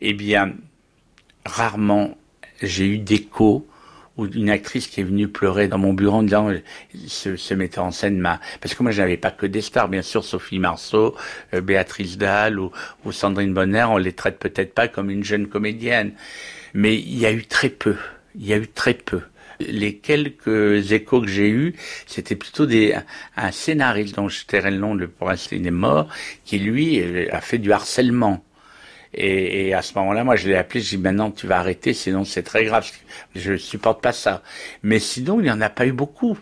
Eh 0.00 0.14
bien, 0.14 0.54
rarement 1.44 2.16
j'ai 2.62 2.86
eu 2.86 2.98
d'écho 2.98 3.66
ou 4.18 4.26
une 4.26 4.50
actrice 4.50 4.86
qui 4.88 5.00
est 5.00 5.04
venue 5.04 5.28
pleurer 5.28 5.68
dans 5.68 5.78
mon 5.78 5.94
bureau 5.94 6.18
en 6.18 6.22
disant 6.22 6.50
ce, 7.06 7.36
ce 7.36 7.54
metteur 7.54 7.84
en 7.84 7.90
scène 7.90 8.18
m'a 8.18 8.40
parce 8.60 8.74
que 8.74 8.82
moi 8.82 8.92
je 8.92 9.00
n'avais 9.00 9.16
pas 9.16 9.30
que 9.30 9.46
des 9.46 9.62
stars 9.62 9.88
bien 9.88 10.02
sûr 10.02 10.24
Sophie 10.24 10.58
Marceau 10.58 11.16
euh, 11.54 11.60
Béatrice 11.60 12.18
Dalle 12.18 12.58
ou, 12.58 12.70
ou 13.04 13.12
Sandrine 13.12 13.54
Bonner 13.54 13.84
on 13.84 13.96
les 13.96 14.12
traite 14.12 14.38
peut-être 14.38 14.74
pas 14.74 14.88
comme 14.88 15.08
une 15.08 15.24
jeune 15.24 15.46
comédienne 15.46 16.12
mais 16.74 16.96
il 16.96 17.18
y 17.18 17.24
a 17.24 17.32
eu 17.32 17.46
très 17.46 17.70
peu 17.70 17.96
il 18.34 18.46
y 18.46 18.52
a 18.52 18.56
eu 18.58 18.68
très 18.68 18.94
peu 18.94 19.22
les 19.60 19.96
quelques 19.96 20.92
échos 20.92 21.20
que 21.20 21.28
j'ai 21.28 21.48
eus, 21.48 21.74
c'était 22.06 22.36
plutôt 22.36 22.66
des, 22.66 22.94
un 23.36 23.50
scénariste 23.50 24.14
dont 24.14 24.28
je 24.28 24.44
tairai 24.44 24.70
le 24.70 24.78
nom, 24.78 24.94
le 24.94 25.08
pour 25.08 25.30
est 25.32 25.70
mort, 25.70 26.08
qui 26.44 26.58
lui 26.58 27.02
a 27.30 27.40
fait 27.40 27.58
du 27.58 27.72
harcèlement. 27.72 28.44
Et, 29.20 29.68
et, 29.68 29.74
à 29.74 29.82
ce 29.82 29.94
moment-là, 29.98 30.22
moi, 30.22 30.36
je 30.36 30.48
l'ai 30.48 30.54
appelé, 30.54 30.80
je 30.80 30.90
dis 30.90 30.98
maintenant 30.98 31.32
tu 31.32 31.48
vas 31.48 31.58
arrêter, 31.58 31.92
sinon 31.92 32.24
c'est 32.24 32.44
très 32.44 32.64
grave. 32.64 32.88
Je 33.34 33.56
supporte 33.56 34.00
pas 34.00 34.12
ça. 34.12 34.42
Mais 34.84 35.00
sinon, 35.00 35.40
il 35.40 35.44
n'y 35.44 35.50
en 35.50 35.60
a 35.60 35.70
pas 35.70 35.86
eu 35.86 35.92
beaucoup. 35.92 36.38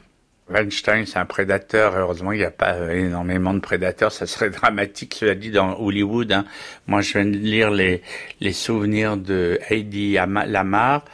Weinstein, 0.48 1.06
c'est 1.06 1.18
un 1.18 1.24
prédateur. 1.24 1.96
Heureusement, 1.96 2.32
il 2.32 2.38
n'y 2.38 2.44
a 2.44 2.50
pas 2.50 2.74
euh, 2.74 2.90
énormément 2.90 3.54
de 3.54 3.60
prédateurs. 3.60 4.12
Ça 4.12 4.26
serait 4.26 4.50
dramatique, 4.60 5.14
cela 5.14 5.34
dit, 5.34 5.50
dans 5.50 5.80
Hollywood. 5.80 6.30
Hein. 6.32 6.44
Moi, 6.86 7.00
je 7.00 7.14
viens 7.14 7.24
de 7.24 7.36
lire 7.36 7.70
les, 7.70 8.02
les 8.40 8.52
souvenirs 8.52 9.16
de 9.16 9.58
Heidi 9.70 10.12
Lamar. 10.14 11.04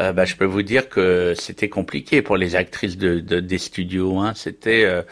Euh, 0.00 0.12
bah, 0.12 0.26
je 0.26 0.36
peux 0.36 0.44
vous 0.44 0.62
dire 0.62 0.88
que 0.88 1.34
c'était 1.36 1.68
compliqué 1.68 2.22
pour 2.22 2.36
les 2.36 2.54
actrices 2.54 2.96
de, 2.96 3.18
de 3.18 3.40
des 3.40 3.58
studios. 3.58 4.18
Hein. 4.18 4.32
C'était 4.36 4.84
euh, 4.84 5.02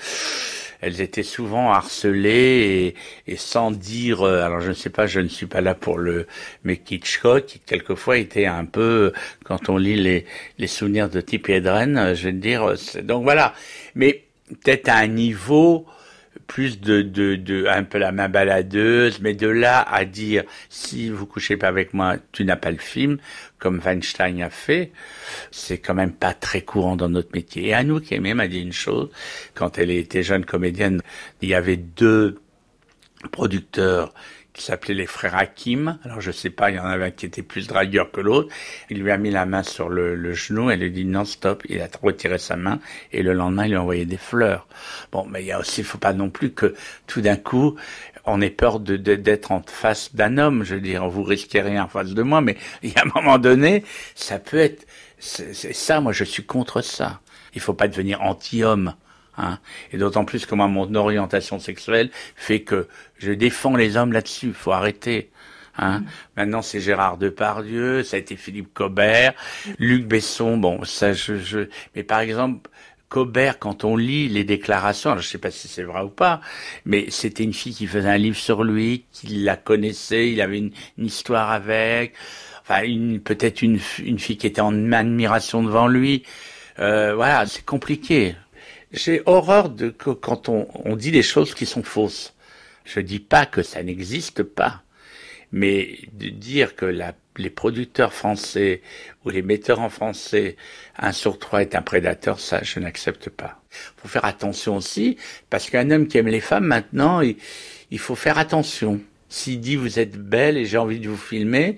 elles 0.87 1.01
étaient 1.01 1.23
souvent 1.23 1.73
harcelées 1.73 2.95
et, 3.27 3.33
et 3.33 3.37
sans 3.37 3.71
dire. 3.71 4.23
Euh, 4.23 4.43
alors 4.43 4.61
je 4.61 4.69
ne 4.69 4.75
sais 4.75 4.91
pas, 4.91 5.07
je 5.07 5.21
ne 5.21 5.29
suis 5.29 5.47
pas 5.47 5.61
là 5.61 5.75
pour 5.75 5.99
le, 5.99 6.27
mais 6.65 6.81
Hitchcock 6.89 7.59
quelquefois 7.67 8.19
était 8.19 8.47
un 8.47 8.65
peu, 8.65 9.13
quand 9.45 9.69
on 9.69 9.77
lit 9.77 9.97
les, 9.97 10.27
les 10.59 10.67
souvenirs 10.67 11.11
de 11.11 11.21
Tippi 11.21 11.53
Hedren, 11.53 11.99
euh, 11.99 12.15
je 12.15 12.25
vais 12.29 12.33
dire. 12.33 12.75
Donc 13.03 13.25
voilà, 13.25 13.55
mais 13.95 14.25
peut-être 14.49 14.89
à 14.89 14.97
un 14.99 15.09
niveau 15.09 15.87
plus 16.47 16.81
de, 16.81 17.03
de, 17.03 17.35
de, 17.37 17.67
un 17.67 17.83
peu 17.83 17.99
la 17.99 18.13
main 18.13 18.29
baladeuse, 18.29 19.21
mais 19.21 19.35
de 19.35 19.49
là 19.49 19.81
à 19.83 20.05
dire 20.05 20.45
si 20.69 21.11
vous 21.11 21.27
couchez 21.27 21.57
pas 21.57 21.69
avec 21.69 21.95
moi, 21.95 22.17
tu 22.33 22.45
n'as 22.45 22.57
pas 22.57 22.71
le 22.71 22.79
film, 22.79 23.19
comme 23.59 23.81
Weinstein 23.85 24.43
a 24.43 24.51
fait, 24.51 24.93
c'est 25.51 25.79
quand 25.79 25.95
même 25.95 26.13
pas 26.13 26.35
très 26.35 26.63
courant 26.63 26.97
dans 26.97 27.09
notre 27.09 27.31
métier. 27.35 27.69
Et 27.69 27.75
Anouk 27.75 28.13
Aimé 28.13 28.35
m'a 28.35 28.49
dit 28.49 28.61
une 28.61 28.73
chose, 28.73 29.11
quand 29.55 29.79
elle 29.79 29.91
était 29.91 30.23
jeune 30.23 30.45
comédienne, 30.45 31.01
il 31.43 31.49
y 31.49 31.55
avait 31.55 31.77
deux 31.77 32.41
producteurs 33.33 34.13
qui 34.57 34.65
s'appelaient 34.65 34.95
les 34.95 35.07
frères 35.07 35.37
Hakim. 35.37 35.99
Alors 36.03 36.21
je 36.21 36.33
sais 36.33 36.51
pas, 36.51 36.71
il 36.71 36.77
y 36.77 36.81
en 36.81 36.87
avait 36.87 37.05
un 37.05 37.11
qui 37.11 37.27
était 37.27 37.43
plus 37.43 37.69
dragueur 37.69 38.11
que 38.11 38.23
l'autre. 38.23 38.49
Il 38.89 39.03
lui 39.03 39.11
a 39.11 39.19
mis 39.19 39.31
la 39.31 39.45
main 39.45 39.63
sur 39.63 39.91
le, 39.91 40.33
genou, 40.33 40.71
elle 40.71 40.81
lui 40.81 40.91
dit 40.91 41.05
non 41.05 41.25
stop, 41.25 41.63
il 41.69 41.81
a 41.81 41.89
retiré 42.03 42.39
sa 42.39 42.57
main 42.57 42.81
et 43.13 43.23
le 43.23 43.35
lendemain 43.35 43.67
il 43.67 43.71
lui 43.71 43.77
a 43.77 43.83
envoyé 43.83 44.07
des 44.07 44.17
fleurs. 44.17 44.67
Bon, 45.13 45.27
mais 45.27 45.43
il 45.43 45.47
y 45.47 45.53
a 45.53 45.61
aussi, 45.61 45.83
faut 45.83 45.99
pas 45.99 46.15
non 46.15 46.31
plus 46.31 46.53
que 46.53 46.75
tout 47.07 47.21
d'un 47.21 47.37
coup 47.37 47.77
on 48.25 48.41
ait 48.41 48.51
peur 48.51 48.81
d'être 48.81 49.53
en 49.53 49.63
face 49.63 50.15
d'un 50.15 50.39
homme. 50.39 50.65
Je 50.65 50.75
veux 50.75 50.81
dire, 50.81 51.09
vous 51.09 51.23
risquez 51.23 51.61
rien 51.61 51.85
en 51.85 51.89
face 51.89 52.13
de 52.13 52.23
moi, 52.23 52.41
mais 52.41 52.57
il 52.83 52.93
y 52.93 52.97
a 52.97 53.03
un 53.03 53.21
moment 53.21 53.39
donné, 53.39 53.85
ça 54.15 54.39
peut 54.39 54.59
être, 54.59 54.87
c'est 55.19 55.53
ça. 55.55 56.01
Moi, 56.01 56.13
je 56.13 56.25
suis 56.25 56.45
contre 56.45 56.81
ça. 56.81 57.21
Il 57.55 57.61
faut 57.61 57.75
pas 57.75 57.89
devenir 57.89 58.23
anti-homme. 58.23 58.95
Hein. 59.39 59.59
Et 59.93 59.99
d'autant 59.99 60.25
plus 60.25 60.47
que 60.47 60.55
moi, 60.55 60.69
mon 60.69 60.95
orientation 60.95 61.59
sexuelle 61.59 62.11
fait 62.35 62.61
que 62.61 62.89
je 63.19 63.33
défends 63.33 63.77
les 63.77 63.97
hommes 63.97 64.13
là-dessus. 64.13 64.49
Il 64.49 64.55
faut 64.55 64.73
arrêter. 64.73 65.31
Hein. 65.79 66.01
Mm. 66.01 66.07
Maintenant, 66.37 66.63
c'est 66.63 66.81
Gérard 66.81 67.19
Depardieu, 67.19 68.03
ça 68.03 68.17
a 68.17 68.21
été 68.21 68.37
Philippe 68.37 68.73
Cobert, 68.73 69.35
Luc 69.79 70.07
Besson. 70.07 70.57
Bon, 70.57 70.85
ça, 70.85 71.13
je, 71.13 71.37
je... 71.37 71.69
mais 71.95 72.03
par 72.03 72.21
exemple, 72.21 72.71
Cobert, 73.09 73.59
quand 73.59 73.85
on 73.85 73.97
lit 73.97 74.29
les 74.29 74.45
déclarations, 74.45 75.11
alors 75.11 75.23
je 75.23 75.29
ne 75.29 75.31
sais 75.33 75.39
pas 75.39 75.51
si 75.51 75.69
c'est 75.69 75.85
vrai 75.85 76.03
ou 76.03 76.09
pas, 76.09 76.41
mais 76.85 77.07
c'était 77.11 77.45
une 77.45 77.53
fille 77.53 77.75
qui 77.75 77.87
faisait 77.87 78.09
un 78.09 78.19
livre 78.19 78.37
sur 78.37 78.65
lui, 78.65 79.05
qu'il 79.13 79.45
la 79.45 79.57
connaissait, 79.57 80.31
il 80.33 80.41
avait 80.41 80.59
une, 80.59 80.73
histoire 80.99 81.53
avec, 81.53 82.15
enfin 82.63 82.81
peut-être 83.25 83.63
une, 83.63 83.79
une, 84.03 84.19
fille 84.19 84.37
qui 84.37 84.47
était 84.47 84.61
en 84.61 84.93
admiration 84.93 85.63
devant 85.63 85.87
lui. 85.87 86.25
Euh, 86.79 87.15
voilà, 87.15 87.47
c'est 87.47 87.65
compliqué. 87.65 88.35
J'ai 88.93 89.23
horreur 89.27 89.69
de 89.69 89.91
que 89.91 90.11
quand 90.11 90.49
on, 90.49 90.69
on 90.85 90.97
dit 90.97 91.11
des 91.11 91.23
choses 91.23 91.55
qui 91.55 91.67
sont 91.67 91.83
fausses. 91.83 92.35
Je 92.85 93.01
dis 93.01 93.19
pas 93.19 93.47
que 93.47 93.63
ça 93.63 93.83
n'existe 93.83 94.43
pas, 94.43 94.83
mais 95.51 95.99
de 96.13 96.29
dire 96.29 96.77
que 96.77 96.87
la 96.87 97.15
les 97.39 97.51
producteurs 97.51 98.13
français 98.13 98.83
ou 99.25 99.31
les 99.31 99.43
metteurs 99.43 99.81
en 99.81 99.89
français, 99.89 100.57
un 100.99 101.13
sur 101.13 101.39
trois 101.39 101.63
est 101.63 101.75
un 101.75 101.83
prédateur, 101.83 102.41
ça, 102.41 102.63
je 102.63 102.81
n'accepte 102.81 103.31
pas. 103.31 103.61
Il 103.71 104.03
faut 104.03 104.09
faire 104.09 104.25
attention 104.25 104.77
aussi, 104.77 105.17
parce 105.51 105.71
qu'un 105.71 105.91
homme 105.91 106.09
qui 106.09 106.19
aime 106.19 106.29
les 106.29 106.41
femmes, 106.41 106.67
maintenant, 106.67 107.21
il, 107.21 107.99
faut 107.99 108.15
faire 108.15 108.39
attention. 108.39 109.01
S'il 109.29 109.61
dit 109.61 109.77
vous 109.77 109.99
êtes 109.99 110.17
belle 110.17 110.57
et 110.57 110.65
j'ai 110.67 110.79
envie 110.79 111.01
de 111.01 111.09
vous 111.09 111.17
filmer, 111.17 111.77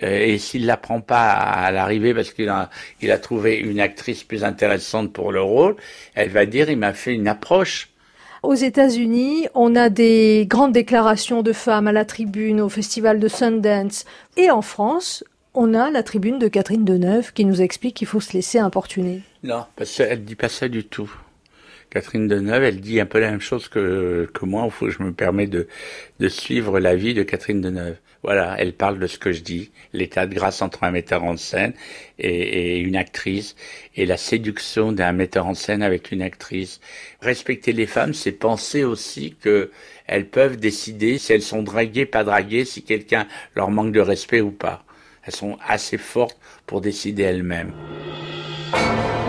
et 0.00 0.38
s'il 0.38 0.66
la 0.66 0.76
prend 0.76 1.00
pas 1.00 1.30
à 1.30 1.70
l'arrivée 1.70 2.14
parce 2.14 2.32
qu'il 2.32 2.48
a, 2.48 2.70
il 3.00 3.10
a 3.10 3.18
trouvé 3.18 3.56
une 3.56 3.80
actrice 3.80 4.24
plus 4.24 4.44
intéressante 4.44 5.12
pour 5.12 5.32
le 5.32 5.42
rôle, 5.42 5.76
elle 6.14 6.30
va 6.30 6.46
dire 6.46 6.70
il 6.70 6.78
m'a 6.78 6.92
fait 6.92 7.14
une 7.14 7.28
approche. 7.28 7.90
Aux 8.42 8.54
États-Unis, 8.54 9.48
on 9.54 9.74
a 9.74 9.88
des 9.88 10.46
grandes 10.48 10.72
déclarations 10.72 11.42
de 11.42 11.52
femmes 11.52 11.88
à 11.88 11.92
la 11.92 12.04
tribune 12.04 12.60
au 12.60 12.68
festival 12.68 13.18
de 13.18 13.26
Sundance. 13.26 14.04
Et 14.36 14.50
en 14.50 14.62
France, 14.62 15.24
on 15.54 15.74
a 15.74 15.90
la 15.90 16.04
tribune 16.04 16.38
de 16.38 16.46
Catherine 16.46 16.84
Deneuve 16.84 17.32
qui 17.32 17.44
nous 17.44 17.60
explique 17.60 17.96
qu'il 17.96 18.06
faut 18.06 18.20
se 18.20 18.32
laisser 18.32 18.60
importuner. 18.60 19.22
Non, 19.42 19.64
parce 19.74 19.96
qu'elle 19.96 20.24
dit 20.24 20.36
pas 20.36 20.48
ça 20.48 20.68
du 20.68 20.84
tout. 20.84 21.12
Catherine 21.90 22.28
Deneuve, 22.28 22.62
elle 22.62 22.80
dit 22.80 23.00
un 23.00 23.06
peu 23.06 23.18
la 23.18 23.30
même 23.30 23.40
chose 23.40 23.66
que, 23.66 24.30
que 24.32 24.44
moi, 24.44 24.62
il 24.66 24.70
faut 24.70 24.86
que 24.86 24.92
je 24.92 25.02
me 25.02 25.12
permets 25.12 25.46
de, 25.46 25.66
de 26.20 26.28
suivre 26.28 26.78
la 26.78 26.94
vie 26.94 27.14
de 27.14 27.24
Catherine 27.24 27.60
Deneuve. 27.60 27.96
Voilà, 28.24 28.56
elle 28.58 28.72
parle 28.72 28.98
de 28.98 29.06
ce 29.06 29.16
que 29.16 29.30
je 29.30 29.42
dis, 29.42 29.70
l'état 29.92 30.26
de 30.26 30.34
grâce 30.34 30.60
entre 30.60 30.82
un 30.82 30.90
metteur 30.90 31.22
en 31.22 31.36
scène 31.36 31.72
et, 32.18 32.78
une 32.80 32.96
actrice, 32.96 33.54
et 33.94 34.06
la 34.06 34.16
séduction 34.16 34.90
d'un 34.90 35.12
metteur 35.12 35.46
en 35.46 35.54
scène 35.54 35.82
avec 35.82 36.10
une 36.10 36.22
actrice. 36.22 36.80
Respecter 37.20 37.72
les 37.72 37.86
femmes, 37.86 38.14
c'est 38.14 38.32
penser 38.32 38.82
aussi 38.82 39.36
que 39.40 39.70
elles 40.06 40.26
peuvent 40.28 40.56
décider 40.56 41.18
si 41.18 41.32
elles 41.32 41.42
sont 41.42 41.62
draguées, 41.62 42.06
pas 42.06 42.24
draguées, 42.24 42.64
si 42.64 42.82
quelqu'un 42.82 43.28
leur 43.54 43.70
manque 43.70 43.92
de 43.92 44.00
respect 44.00 44.40
ou 44.40 44.50
pas. 44.50 44.84
Elles 45.22 45.34
sont 45.34 45.56
assez 45.66 45.98
fortes 45.98 46.38
pour 46.66 46.80
décider 46.80 47.22
elles-mêmes. 47.22 47.72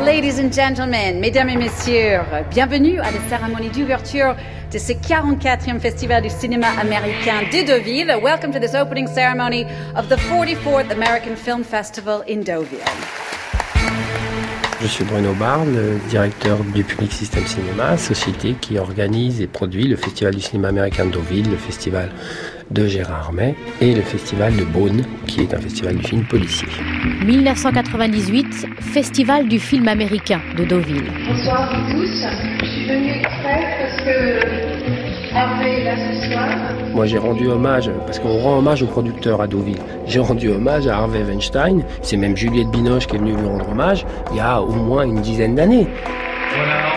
Ladies 0.05 0.39
and 0.39 0.51
gentlemen, 0.51 1.19
mesdames 1.19 1.49
et 1.49 1.57
messieurs, 1.57 2.19
bienvenue 2.49 2.99
à 2.99 3.11
la 3.11 3.19
cérémonie 3.29 3.69
d'ouverture 3.69 4.35
de 4.71 4.77
ce 4.77 4.93
44e 4.93 5.79
Festival 5.79 6.23
du 6.23 6.29
cinéma 6.29 6.67
américain 6.79 7.41
de 7.51 7.65
Deauville. 7.65 8.15
Welcome 8.23 8.51
to 8.53 8.59
this 8.59 8.75
opening 8.75 9.07
ceremony 9.07 9.65
of 9.95 10.07
the 10.07 10.15
44th 10.15 10.91
American 10.91 11.35
Film 11.35 11.63
Festival 11.63 12.23
in 12.29 12.43
Deauville. 12.43 12.79
Je 14.81 14.87
suis 14.87 15.03
Bruno 15.03 15.33
Barre, 15.33 15.65
le 15.65 15.99
directeur 16.09 16.59
du 16.73 16.85
Public 16.85 17.11
System 17.11 17.45
Cinéma, 17.45 17.97
société 17.97 18.55
qui 18.61 18.79
organise 18.79 19.41
et 19.41 19.47
produit 19.47 19.87
le 19.89 19.97
Festival 19.97 20.33
du 20.33 20.41
cinéma 20.41 20.69
américain 20.69 21.05
de 21.05 21.11
Deauville, 21.11 21.49
le 21.49 21.57
festival 21.57 22.09
de 22.71 22.87
Gérard 22.87 23.25
Armet 23.27 23.55
et 23.81 23.93
le 23.93 24.01
festival 24.01 24.55
de 24.55 24.63
Beaune, 24.63 25.03
qui 25.27 25.41
est 25.41 25.53
un 25.53 25.59
festival 25.59 25.95
du 25.95 26.03
film 26.03 26.23
policier. 26.23 26.67
1998, 27.25 28.67
Festival 28.79 29.47
du 29.47 29.59
film 29.59 29.87
américain 29.87 30.41
de 30.57 30.65
Deauville. 30.65 31.11
Bonsoir 31.27 31.63
à 31.63 31.91
tous. 31.91 32.25
Je 32.61 32.65
suis 32.65 32.87
venue 32.87 33.11
exprès 33.11 33.77
parce 33.79 34.01
que 34.03 34.79
est 35.63 35.83
là 35.83 35.95
ce 35.95 36.29
soir. 36.29 36.47
Moi 36.93 37.05
j'ai 37.05 37.17
rendu 37.17 37.47
hommage, 37.47 37.89
parce 38.05 38.19
qu'on 38.19 38.37
rend 38.39 38.57
hommage 38.57 38.83
aux 38.83 38.87
producteurs 38.87 39.41
à 39.41 39.47
Deauville, 39.47 39.79
j'ai 40.07 40.19
rendu 40.19 40.49
hommage 40.49 40.87
à 40.87 40.97
Harvey 40.97 41.23
Weinstein, 41.23 41.83
c'est 42.01 42.17
même 42.17 42.35
Juliette 42.35 42.69
Binoche 42.69 43.07
qui 43.07 43.15
est 43.15 43.19
venue 43.19 43.35
lui 43.35 43.47
rendre 43.47 43.69
hommage 43.69 44.05
il 44.31 44.37
y 44.37 44.39
a 44.39 44.61
au 44.61 44.71
moins 44.71 45.03
une 45.03 45.21
dizaine 45.21 45.55
d'années. 45.55 45.87
Voilà, 46.55 46.88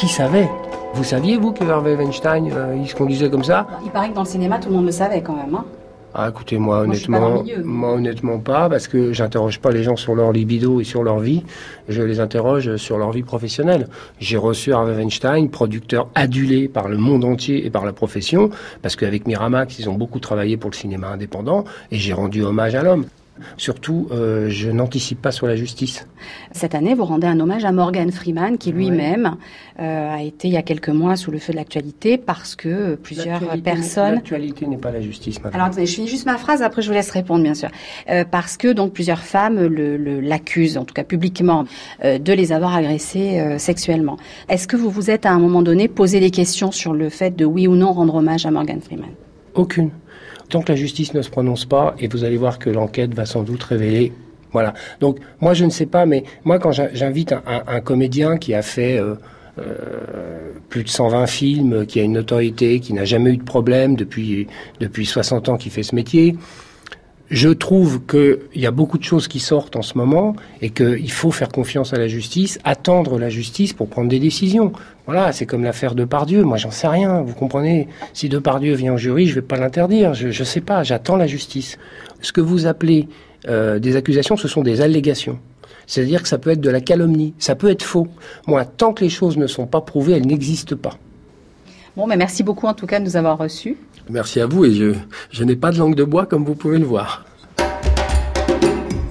Qui 0.00 0.08
savait? 0.08 0.48
Vous 0.94 1.04
saviez, 1.04 1.36
vous, 1.36 1.52
que 1.52 1.62
Harvey 1.62 1.94
Weinstein, 1.94 2.50
euh, 2.50 2.74
il 2.74 2.88
se 2.88 2.94
conduisait 2.94 3.28
comme 3.28 3.44
ça? 3.44 3.66
Il 3.84 3.90
paraît 3.90 4.08
que 4.08 4.14
dans 4.14 4.22
le 4.22 4.26
cinéma, 4.26 4.58
tout 4.58 4.70
le 4.70 4.76
monde 4.76 4.86
le 4.86 4.92
savait 4.92 5.20
quand 5.20 5.34
même. 5.34 5.54
Hein 5.54 5.66
ah, 6.14 6.30
écoutez, 6.30 6.56
moi, 6.56 6.78
honnêtement, 6.80 7.42
milieu, 7.42 7.62
moi, 7.62 7.92
honnêtement 7.92 8.38
pas, 8.38 8.70
parce 8.70 8.88
que 8.88 9.12
j'interroge 9.12 9.60
pas 9.60 9.70
les 9.70 9.82
gens 9.82 9.96
sur 9.96 10.14
leur 10.14 10.32
libido 10.32 10.80
et 10.80 10.84
sur 10.84 11.02
leur 11.02 11.18
vie. 11.18 11.44
Je 11.90 12.00
les 12.00 12.18
interroge 12.18 12.76
sur 12.76 12.96
leur 12.96 13.10
vie 13.10 13.24
professionnelle. 13.24 13.88
J'ai 14.20 14.38
reçu 14.38 14.72
Harvey 14.72 14.94
Weinstein, 14.94 15.50
producteur 15.50 16.08
adulé 16.14 16.66
par 16.66 16.88
le 16.88 16.96
monde 16.96 17.22
entier 17.26 17.66
et 17.66 17.68
par 17.68 17.84
la 17.84 17.92
profession, 17.92 18.48
parce 18.80 18.96
qu'avec 18.96 19.26
Miramax, 19.26 19.78
ils 19.80 19.90
ont 19.90 19.96
beaucoup 19.96 20.18
travaillé 20.18 20.56
pour 20.56 20.70
le 20.70 20.76
cinéma 20.76 21.08
indépendant, 21.08 21.64
et 21.90 21.96
j'ai 21.96 22.14
rendu 22.14 22.42
hommage 22.42 22.74
à 22.74 22.82
l'homme. 22.82 23.04
Surtout, 23.56 24.08
euh, 24.12 24.48
je 24.48 24.70
n'anticipe 24.70 25.20
pas 25.22 25.32
sur 25.32 25.46
la 25.46 25.56
justice. 25.56 26.06
Cette 26.52 26.74
année, 26.74 26.94
vous 26.94 27.04
rendez 27.04 27.26
un 27.26 27.38
hommage 27.40 27.64
à 27.64 27.72
Morgan 27.72 28.10
Freeman, 28.12 28.58
qui 28.58 28.72
lui-même 28.72 29.36
euh, 29.80 30.14
a 30.14 30.22
été 30.22 30.48
il 30.48 30.54
y 30.54 30.56
a 30.56 30.62
quelques 30.62 30.88
mois 30.90 31.16
sous 31.16 31.30
le 31.30 31.38
feu 31.38 31.52
de 31.52 31.56
l'actualité 31.58 32.18
parce 32.18 32.56
que 32.56 32.94
plusieurs 32.96 33.40
L'actualité- 33.40 33.62
personnes. 33.62 34.14
L'actualité 34.14 34.66
n'est 34.66 34.76
pas 34.76 34.90
la 34.90 35.00
justice, 35.00 35.42
madame. 35.42 35.60
Alors, 35.60 35.72
je 35.76 35.84
finis 35.84 36.08
juste 36.08 36.26
ma 36.26 36.36
phrase, 36.38 36.62
après 36.62 36.82
je 36.82 36.88
vous 36.88 36.94
laisse 36.94 37.10
répondre, 37.10 37.42
bien 37.42 37.54
sûr. 37.54 37.68
Euh, 38.10 38.24
parce 38.30 38.56
que 38.56 38.68
donc 38.72 38.92
plusieurs 38.92 39.20
femmes 39.20 39.60
le- 39.66 39.96
le- 39.96 40.20
l'accusent, 40.20 40.76
en 40.76 40.84
tout 40.84 40.94
cas 40.94 41.04
publiquement, 41.04 41.64
euh, 42.04 42.18
de 42.18 42.32
les 42.32 42.52
avoir 42.52 42.74
agressées 42.74 43.38
euh, 43.40 43.58
sexuellement. 43.58 44.16
Est-ce 44.48 44.66
que 44.68 44.76
vous 44.76 44.90
vous 44.90 45.10
êtes 45.10 45.24
à 45.26 45.30
un 45.32 45.38
moment 45.38 45.62
donné 45.62 45.88
posé 45.88 46.20
des 46.20 46.30
questions 46.30 46.70
sur 46.72 46.92
le 46.92 47.08
fait 47.08 47.34
de 47.34 47.44
oui 47.44 47.66
ou 47.66 47.74
non 47.76 47.92
rendre 47.92 48.16
hommage 48.16 48.44
à 48.46 48.50
Morgan 48.50 48.80
Freeman? 48.80 49.10
Aucune. 49.54 49.90
Tant 50.50 50.60
que 50.62 50.72
la 50.72 50.76
justice 50.76 51.14
ne 51.14 51.22
se 51.22 51.30
prononce 51.30 51.64
pas, 51.64 51.94
et 51.98 52.08
vous 52.08 52.24
allez 52.24 52.36
voir 52.36 52.58
que 52.58 52.68
l'enquête 52.70 53.14
va 53.14 53.24
sans 53.24 53.42
doute 53.42 53.62
révéler. 53.62 54.12
Voilà. 54.52 54.74
Donc, 54.98 55.18
moi, 55.40 55.54
je 55.54 55.64
ne 55.64 55.70
sais 55.70 55.86
pas, 55.86 56.06
mais 56.06 56.24
moi, 56.44 56.58
quand 56.58 56.72
j'in- 56.72 56.88
j'invite 56.92 57.32
un 57.46 57.80
comédien 57.80 58.36
qui 58.36 58.52
a 58.52 58.62
fait 58.62 58.98
euh, 58.98 59.14
euh, 59.58 60.52
plus 60.68 60.82
de 60.84 60.88
120 60.88 61.26
films, 61.26 61.86
qui 61.86 62.00
a 62.00 62.02
une 62.02 62.12
notoriété, 62.12 62.80
qui 62.80 62.92
n'a 62.92 63.04
jamais 63.04 63.30
eu 63.32 63.36
de 63.36 63.44
problème 63.44 63.94
depuis, 63.94 64.48
depuis 64.80 65.06
60 65.06 65.48
ans 65.48 65.56
qu'il 65.56 65.70
fait 65.70 65.82
ce 65.84 65.94
métier, 65.94 66.36
je 67.30 67.48
trouve 67.48 68.00
qu'il 68.06 68.38
y 68.56 68.66
a 68.66 68.72
beaucoup 68.72 68.98
de 68.98 69.04
choses 69.04 69.28
qui 69.28 69.38
sortent 69.38 69.76
en 69.76 69.82
ce 69.82 69.96
moment 69.96 70.34
et 70.60 70.70
qu'il 70.70 71.10
faut 71.12 71.30
faire 71.30 71.48
confiance 71.48 71.92
à 71.92 71.96
la 71.96 72.08
justice, 72.08 72.58
attendre 72.64 73.20
la 73.20 73.28
justice 73.28 73.72
pour 73.72 73.88
prendre 73.88 74.08
des 74.08 74.18
décisions. 74.18 74.72
Voilà, 75.06 75.32
c'est 75.32 75.46
comme 75.46 75.62
l'affaire 75.62 75.94
de 75.94 76.04
Pardieu. 76.04 76.42
Moi, 76.42 76.56
j'en 76.56 76.72
sais 76.72 76.88
rien. 76.88 77.22
Vous 77.22 77.34
comprenez 77.34 77.86
Si 78.14 78.28
Depardieu 78.28 78.74
vient 78.74 78.94
au 78.94 78.96
jury, 78.96 79.28
je 79.28 79.36
vais 79.36 79.42
pas 79.42 79.56
l'interdire. 79.56 80.12
Je, 80.12 80.30
je 80.30 80.44
sais 80.44 80.60
pas. 80.60 80.82
J'attends 80.82 81.16
la 81.16 81.28
justice. 81.28 81.78
Ce 82.20 82.32
que 82.32 82.40
vous 82.40 82.66
appelez 82.66 83.08
euh, 83.48 83.78
des 83.78 83.94
accusations, 83.94 84.36
ce 84.36 84.48
sont 84.48 84.62
des 84.62 84.80
allégations. 84.80 85.38
C'est-à-dire 85.86 86.22
que 86.22 86.28
ça 86.28 86.38
peut 86.38 86.50
être 86.50 86.60
de 86.60 86.70
la 86.70 86.80
calomnie, 86.80 87.34
ça 87.38 87.54
peut 87.54 87.70
être 87.70 87.82
faux. 87.82 88.08
Moi, 88.46 88.64
tant 88.64 88.92
que 88.92 89.02
les 89.02 89.10
choses 89.10 89.36
ne 89.36 89.46
sont 89.46 89.66
pas 89.66 89.80
prouvées, 89.80 90.14
elles 90.14 90.26
n'existent 90.26 90.76
pas. 90.76 90.98
Bon, 92.00 92.06
mais 92.06 92.16
merci 92.16 92.42
beaucoup 92.42 92.66
en 92.66 92.72
tout 92.72 92.86
cas 92.86 92.98
de 92.98 93.04
nous 93.04 93.14
avoir 93.18 93.36
reçus. 93.36 93.76
Merci 94.08 94.40
à 94.40 94.46
vous 94.46 94.64
et 94.64 94.72
je, 94.72 94.94
je 95.30 95.44
n'ai 95.44 95.54
pas 95.54 95.70
de 95.70 95.76
langue 95.76 95.94
de 95.94 96.02
bois 96.02 96.24
comme 96.24 96.46
vous 96.46 96.54
pouvez 96.54 96.78
le 96.78 96.86
voir. 96.86 97.26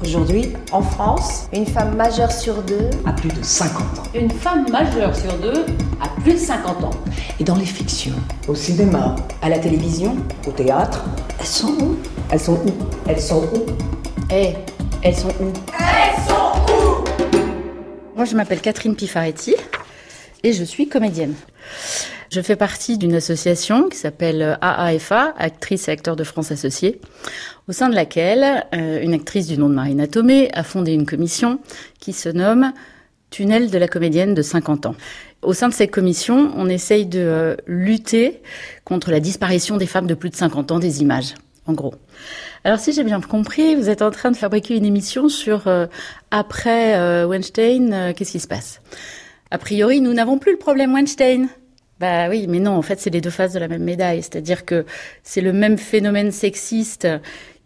Aujourd'hui, 0.01 0.53
en 0.71 0.81
France, 0.81 1.47
une 1.53 1.67
femme 1.67 1.95
majeure 1.95 2.31
sur 2.31 2.63
deux 2.63 2.89
à 3.05 3.13
plus 3.13 3.29
de 3.29 3.43
50 3.43 3.99
ans. 3.99 4.03
Une 4.15 4.31
femme 4.31 4.67
majeure 4.71 5.15
sur 5.15 5.31
deux 5.37 5.65
a 6.01 6.19
plus 6.23 6.33
de 6.33 6.37
50 6.39 6.83
ans. 6.83 6.89
Et 7.39 7.43
dans 7.43 7.57
les 7.57 7.65
fictions, 7.65 8.15
au 8.47 8.55
cinéma, 8.55 9.15
À 9.43 9.49
la 9.49 9.59
télévision, 9.59 10.17
au 10.47 10.51
théâtre, 10.51 11.05
elles 11.39 11.45
sont 11.45 11.73
où? 11.79 11.95
elles 12.31 12.39
sont 12.39 12.53
où? 12.55 12.73
Elles 13.07 13.21
sont 13.21 13.43
où? 13.53 13.65
Eh, 14.33 14.53
elles 15.03 15.15
sont 15.15 15.29
où? 15.39 15.53
Elles 15.77 16.27
sont 16.27 16.73
où? 16.73 17.35
Moi, 18.15 18.25
je 18.25 18.35
m'appelle 18.35 18.61
Catherine 18.61 18.95
Pifaretti 18.95 19.53
et 20.41 20.53
je 20.53 20.63
suis 20.63 20.89
comédienne. 20.89 21.35
Je 22.31 22.41
fais 22.41 22.55
partie 22.55 22.97
d'une 22.97 23.15
association 23.15 23.89
qui 23.89 23.97
s'appelle 23.97 24.57
AAFA, 24.61 25.33
Actrices 25.37 25.87
et 25.87 25.91
Acteurs 25.91 26.15
de 26.15 26.23
France 26.23 26.51
Associés, 26.51 27.01
au 27.67 27.71
sein 27.71 27.89
de 27.89 27.95
laquelle 27.95 28.65
euh, 28.75 29.01
une 29.01 29.13
actrice 29.13 29.47
du 29.47 29.57
nom 29.57 29.67
de 29.67 29.73
Marina 29.73 30.05
Tomé 30.05 30.49
a 30.53 30.63
fondé 30.63 30.93
une 30.93 31.05
commission 31.05 31.59
qui 31.99 32.13
se 32.13 32.29
nomme 32.29 32.71
Tunnel 33.31 33.71
de 33.71 33.77
la 33.77 33.87
comédienne 33.87 34.33
de 34.33 34.41
50 34.41 34.85
ans. 34.85 34.95
Au 35.41 35.53
sein 35.53 35.69
de 35.69 35.73
cette 35.73 35.91
commission, 35.91 36.51
on 36.55 36.67
essaye 36.67 37.05
de 37.05 37.19
euh, 37.19 37.55
lutter 37.65 38.41
contre 38.85 39.11
la 39.11 39.19
disparition 39.19 39.77
des 39.77 39.87
femmes 39.87 40.07
de 40.07 40.15
plus 40.15 40.29
de 40.29 40.35
50 40.35 40.71
ans 40.71 40.79
des 40.79 41.01
images, 41.01 41.33
en 41.65 41.73
gros. 41.73 41.93
Alors 42.63 42.79
si 42.79 42.91
j'ai 42.91 43.03
bien 43.03 43.21
compris, 43.21 43.75
vous 43.75 43.89
êtes 43.89 44.01
en 44.01 44.11
train 44.11 44.31
de 44.31 44.37
fabriquer 44.37 44.75
une 44.75 44.85
émission 44.85 45.29
sur 45.29 45.67
euh, 45.67 45.87
après 46.29 46.97
euh, 46.97 47.25
Weinstein, 47.25 47.93
euh, 47.93 48.13
qu'est-ce 48.13 48.33
qui 48.33 48.39
se 48.39 48.47
passe? 48.47 48.81
A 49.49 49.57
priori, 49.57 50.01
nous 50.01 50.13
n'avons 50.13 50.37
plus 50.37 50.51
le 50.51 50.57
problème 50.57 50.93
Weinstein. 50.93 51.47
Bah 51.99 52.29
oui, 52.29 52.47
mais 52.47 52.59
non, 52.59 52.71
en 52.71 52.81
fait, 52.81 52.99
c'est 52.99 53.09
les 53.09 53.19
deux 53.19 53.29
faces 53.29 53.51
de 53.53 53.59
la 53.59 53.67
même 53.67 53.83
médaille. 53.83 54.21
C'est-à-dire 54.21 54.63
que 54.65 54.85
c'est 55.23 55.41
le 55.41 55.51
même 55.51 55.77
phénomène 55.77 56.31
sexiste 56.31 57.07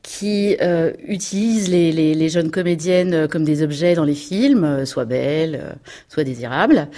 qui 0.03 0.57
euh, 0.61 0.91
utilise 1.07 1.69
les, 1.69 1.93
les, 1.93 2.13
les 2.13 2.29
jeunes 2.29 2.51
comédiennes 2.51 3.13
euh, 3.13 3.27
comme 3.27 3.45
des 3.45 3.63
objets 3.63 3.95
dans 3.95 4.03
les 4.03 4.13
films, 4.13 4.65
euh, 4.65 4.85
soit 4.85 5.05
belles, 5.05 5.59
euh, 5.63 5.73
soit 6.09 6.25
désirables, 6.25 6.89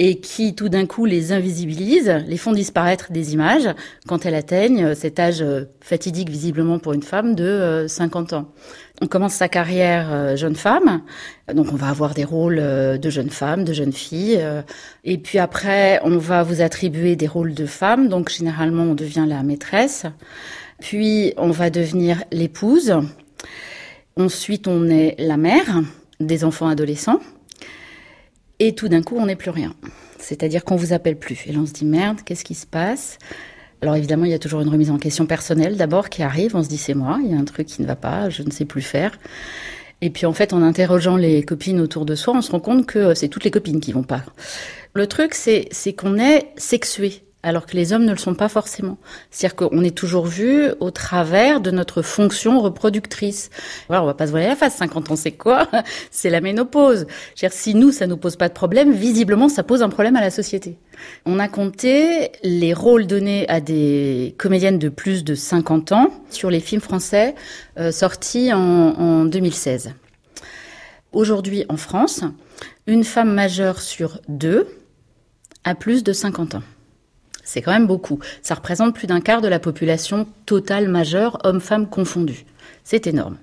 et 0.00 0.18
qui 0.18 0.54
tout 0.56 0.68
d'un 0.68 0.84
coup 0.84 1.04
les 1.04 1.32
invisibilise, 1.32 2.12
les 2.26 2.36
font 2.36 2.52
disparaître 2.52 3.12
des 3.12 3.32
images. 3.32 3.68
Quand 4.08 4.26
elles 4.26 4.34
atteignent 4.34 4.94
cet 4.96 5.20
âge 5.20 5.44
fatidique 5.80 6.28
visiblement 6.28 6.80
pour 6.80 6.92
une 6.92 7.02
femme 7.02 7.36
de 7.36 7.44
euh, 7.44 7.88
50 7.88 8.32
ans. 8.32 8.52
On 9.00 9.06
commence 9.06 9.34
sa 9.34 9.48
carrière 9.48 10.36
jeune 10.36 10.56
femme, 10.56 11.02
donc 11.54 11.68
on 11.72 11.76
va 11.76 11.86
avoir 11.88 12.14
des 12.14 12.24
rôles 12.24 12.56
de 12.56 13.10
jeunes 13.10 13.30
femmes, 13.30 13.62
de 13.62 13.72
jeunes 13.72 13.92
filles, 13.92 14.38
euh, 14.40 14.62
et 15.04 15.18
puis 15.18 15.38
après 15.38 16.00
on 16.02 16.18
va 16.18 16.42
vous 16.42 16.62
attribuer 16.62 17.14
des 17.14 17.28
rôles 17.28 17.54
de 17.54 17.66
femmes, 17.66 18.08
donc 18.08 18.28
généralement 18.28 18.82
on 18.82 18.94
devient 18.94 19.26
la 19.28 19.44
maîtresse, 19.44 20.04
puis 20.80 21.34
on 21.36 21.50
va 21.50 21.70
devenir 21.70 22.22
l'épouse, 22.32 22.94
ensuite 24.16 24.68
on 24.68 24.88
est 24.88 25.16
la 25.18 25.36
mère 25.36 25.82
des 26.20 26.44
enfants 26.44 26.68
adolescents, 26.68 27.20
Et 28.60 28.74
tout 28.74 28.88
d'un 28.88 29.02
coup, 29.02 29.16
on 29.16 29.26
n'est 29.26 29.36
plus 29.36 29.50
rien. 29.50 29.74
C'est-à-dire 30.18 30.64
qu'on 30.64 30.76
vous 30.76 30.92
appelle 30.92 31.16
plus. 31.16 31.46
Et 31.46 31.52
là, 31.52 31.60
on 31.60 31.66
se 31.66 31.72
dit 31.72 31.84
merde, 31.84 32.18
qu'est-ce 32.24 32.44
qui 32.44 32.56
se 32.56 32.66
passe? 32.66 33.18
Alors 33.80 33.94
évidemment, 33.94 34.24
il 34.24 34.32
y 34.32 34.34
a 34.34 34.38
toujours 34.40 34.60
une 34.60 34.68
remise 34.68 34.90
en 34.90 34.98
question 34.98 35.26
personnelle 35.26 35.76
d'abord 35.76 36.08
qui 36.08 36.24
arrive. 36.24 36.56
On 36.56 36.62
se 36.64 36.68
dit 36.68 36.78
c'est 36.78 36.94
moi, 36.94 37.20
il 37.22 37.30
y 37.30 37.34
a 37.34 37.38
un 37.38 37.44
truc 37.44 37.68
qui 37.68 37.82
ne 37.82 37.86
va 37.86 37.94
pas, 37.94 38.28
je 38.28 38.42
ne 38.42 38.50
sais 38.50 38.64
plus 38.64 38.82
faire. 38.82 39.16
Et 40.00 40.10
puis 40.10 40.26
en 40.26 40.32
fait, 40.32 40.52
en 40.52 40.62
interrogeant 40.62 41.16
les 41.16 41.44
copines 41.44 41.80
autour 41.80 42.04
de 42.04 42.16
soi, 42.16 42.34
on 42.36 42.42
se 42.42 42.50
rend 42.50 42.60
compte 42.60 42.86
que 42.86 43.14
c'est 43.14 43.28
toutes 43.28 43.44
les 43.44 43.52
copines 43.52 43.80
qui 43.80 43.92
vont 43.92 44.02
pas. 44.02 44.24
Le 44.94 45.06
truc, 45.06 45.34
c'est 45.34 45.70
qu'on 45.96 46.18
est 46.18 46.48
sexué 46.56 47.22
alors 47.42 47.66
que 47.66 47.76
les 47.76 47.92
hommes 47.92 48.04
ne 48.04 48.10
le 48.10 48.18
sont 48.18 48.34
pas 48.34 48.48
forcément. 48.48 48.98
C'est-à-dire 49.30 49.56
qu'on 49.56 49.84
est 49.84 49.96
toujours 49.96 50.26
vu 50.26 50.70
au 50.80 50.90
travers 50.90 51.60
de 51.60 51.70
notre 51.70 52.02
fonction 52.02 52.60
reproductrice. 52.60 53.50
Voilà, 53.86 54.02
on 54.02 54.06
va 54.06 54.14
pas 54.14 54.26
se 54.26 54.32
voiler 54.32 54.48
la 54.48 54.56
face. 54.56 54.76
50 54.76 55.12
ans, 55.12 55.16
c'est 55.16 55.32
quoi? 55.32 55.68
C'est 56.10 56.30
la 56.30 56.40
ménopause. 56.40 57.06
Dire, 57.36 57.52
si 57.52 57.74
nous, 57.74 57.92
ça 57.92 58.06
nous 58.06 58.16
pose 58.16 58.36
pas 58.36 58.48
de 58.48 58.54
problème, 58.54 58.92
visiblement, 58.92 59.48
ça 59.48 59.62
pose 59.62 59.82
un 59.82 59.88
problème 59.88 60.16
à 60.16 60.20
la 60.20 60.30
société. 60.30 60.78
On 61.26 61.38
a 61.38 61.48
compté 61.48 62.32
les 62.42 62.74
rôles 62.74 63.06
donnés 63.06 63.48
à 63.48 63.60
des 63.60 64.34
comédiennes 64.36 64.80
de 64.80 64.88
plus 64.88 65.22
de 65.22 65.36
50 65.36 65.92
ans 65.92 66.10
sur 66.30 66.50
les 66.50 66.60
films 66.60 66.80
français 66.80 67.36
euh, 67.78 67.92
sortis 67.92 68.52
en 68.52 69.24
2016. 69.26 69.92
Aujourd'hui, 71.12 71.64
en 71.68 71.76
France, 71.76 72.24
une 72.86 73.04
femme 73.04 73.32
majeure 73.32 73.80
sur 73.80 74.20
deux 74.28 74.66
a 75.64 75.74
plus 75.74 76.02
de 76.02 76.12
50 76.12 76.56
ans. 76.56 76.62
C'est 77.48 77.62
quand 77.62 77.72
même 77.72 77.86
beaucoup. 77.86 78.18
Ça 78.42 78.54
représente 78.54 78.94
plus 78.94 79.06
d'un 79.06 79.22
quart 79.22 79.40
de 79.40 79.48
la 79.48 79.58
population 79.58 80.26
totale 80.44 80.86
majeure, 80.86 81.38
hommes-femmes 81.44 81.88
confondus. 81.88 82.44
C'est 82.84 83.06
énorme. 83.06 83.38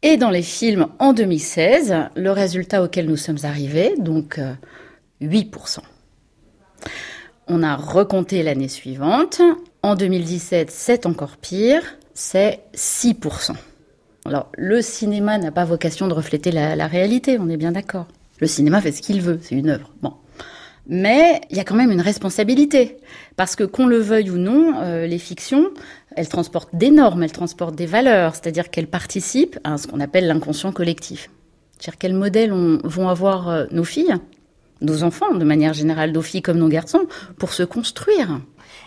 Et 0.00 0.16
dans 0.16 0.30
les 0.30 0.40
films 0.40 0.86
en 0.98 1.12
2016, 1.12 1.94
le 2.16 2.30
résultat 2.30 2.82
auquel 2.82 3.04
nous 3.04 3.18
sommes 3.18 3.36
arrivés, 3.42 3.96
donc 3.98 4.40
8%. 5.20 5.78
Euh, 5.78 5.80
On 7.46 7.62
a 7.62 7.76
recompté 7.76 8.42
l'année 8.42 8.68
suivante. 8.68 9.42
En 9.82 9.94
2017, 9.94 10.70
c'est 10.70 11.04
encore 11.04 11.36
pire, 11.36 11.82
c'est 12.14 12.60
6%. 12.74 13.52
Alors, 14.24 14.50
le 14.56 14.80
cinéma 14.80 15.36
n'a 15.36 15.52
pas 15.52 15.66
vocation 15.66 16.08
de 16.08 16.14
refléter 16.14 16.50
la, 16.50 16.76
la 16.76 16.86
réalité, 16.86 17.36
on 17.38 17.50
est 17.50 17.58
bien 17.58 17.72
d'accord. 17.72 18.06
Le 18.40 18.46
cinéma 18.46 18.80
fait 18.80 18.92
ce 18.92 19.02
qu'il 19.02 19.20
veut, 19.20 19.38
c'est 19.42 19.54
une 19.54 19.68
œuvre. 19.68 19.90
Bon. 20.00 20.14
Mais 20.86 21.40
il 21.50 21.56
y 21.56 21.60
a 21.60 21.64
quand 21.64 21.74
même 21.74 21.90
une 21.90 22.00
responsabilité. 22.00 22.98
Parce 23.36 23.56
que 23.56 23.64
qu'on 23.64 23.86
le 23.86 23.98
veuille 23.98 24.30
ou 24.30 24.36
non, 24.36 24.74
euh, 24.76 25.06
les 25.06 25.18
fictions, 25.18 25.70
elles 26.14 26.28
transportent 26.28 26.74
des 26.74 26.90
normes, 26.90 27.22
elles 27.22 27.32
transportent 27.32 27.74
des 27.74 27.86
valeurs, 27.86 28.34
c'est-à-dire 28.34 28.70
qu'elles 28.70 28.86
participent 28.86 29.58
à 29.64 29.78
ce 29.78 29.86
qu'on 29.86 30.00
appelle 30.00 30.26
l'inconscient 30.26 30.72
collectif. 30.72 31.30
C'est-à-dire 31.78 31.98
quel 31.98 32.14
modèle 32.14 32.52
vont 32.52 33.08
avoir 33.08 33.48
euh, 33.48 33.64
nos 33.70 33.84
filles, 33.84 34.14
nos 34.82 35.02
enfants, 35.02 35.34
de 35.34 35.44
manière 35.44 35.72
générale, 35.72 36.12
nos 36.12 36.22
filles 36.22 36.42
comme 36.42 36.58
nos 36.58 36.68
garçons, 36.68 37.06
pour 37.38 37.54
se 37.54 37.62
construire. 37.62 38.40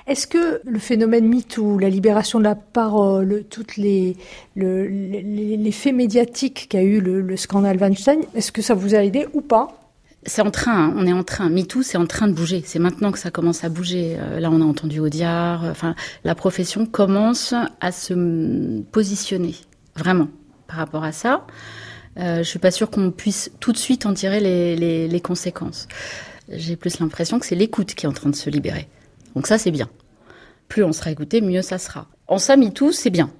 Est-ce 0.05 0.27
que 0.27 0.61
le 0.63 0.79
phénomène 0.79 1.27
MeToo, 1.27 1.79
la 1.79 1.89
libération 1.89 2.39
de 2.39 2.45
la 2.45 2.55
parole, 2.55 3.43
toutes 3.49 3.75
les, 3.75 4.15
faits 4.55 5.95
médiatiques 5.95 6.67
qu'a 6.69 6.81
eu 6.83 7.01
le 7.01 7.35
scandale 7.35 7.77
Weinstein, 7.77 8.21
est-ce 8.35 8.51
que 8.51 8.61
ça 8.61 8.73
vous 8.73 8.95
a 8.95 9.03
aidé 9.03 9.27
ou 9.33 9.41
pas? 9.41 9.86
C'est 10.27 10.41
en 10.41 10.51
train, 10.51 10.87
hein, 10.87 10.93
on 10.95 11.07
est 11.07 11.13
en 11.13 11.23
train. 11.23 11.49
MeToo, 11.49 11.81
c'est 11.81 11.97
en 11.97 12.05
train 12.05 12.27
de 12.27 12.33
bouger. 12.33 12.61
C'est 12.65 12.79
maintenant 12.79 13.11
que 13.11 13.17
ça 13.17 13.31
commence 13.31 13.63
à 13.63 13.69
bouger. 13.69 14.17
Euh, 14.19 14.39
là, 14.39 14.51
on 14.51 14.61
a 14.61 14.65
entendu 14.65 14.99
Audiard. 14.99 15.63
Euh, 15.63 15.71
enfin, 15.71 15.95
la 16.25 16.35
profession 16.35 16.85
commence 16.85 17.53
à 17.79 17.91
se 17.91 18.81
positionner, 18.91 19.55
vraiment, 19.95 20.27
par 20.67 20.77
rapport 20.77 21.05
à 21.05 21.13
ça. 21.13 21.47
Euh, 22.19 22.39
je 22.39 22.43
suis 22.43 22.59
pas 22.59 22.71
sûre 22.71 22.89
qu'on 22.89 23.11
puisse 23.11 23.51
tout 23.61 23.71
de 23.71 23.77
suite 23.77 24.05
en 24.05 24.13
tirer 24.13 24.39
les, 24.39 25.21
conséquences. 25.21 25.87
J'ai 26.49 26.75
plus 26.75 26.99
l'impression 26.99 27.39
que 27.39 27.45
c'est 27.45 27.55
l'écoute 27.55 27.95
qui 27.95 28.05
est 28.05 28.09
en 28.09 28.13
train 28.13 28.29
de 28.29 28.35
se 28.35 28.49
libérer. 28.49 28.87
Donc 29.33 29.47
ça, 29.47 29.57
c'est 29.57 29.71
bien. 29.71 29.89
Plus 30.67 30.83
on 30.83 30.91
sera 30.91 31.09
écouté, 31.09 31.39
mieux 31.39 31.61
ça 31.61 31.77
sera. 31.77 32.07
En 32.27 32.37
ça, 32.37 32.57
MeToo, 32.57 32.91
c'est 32.91 33.09
bien. 33.09 33.31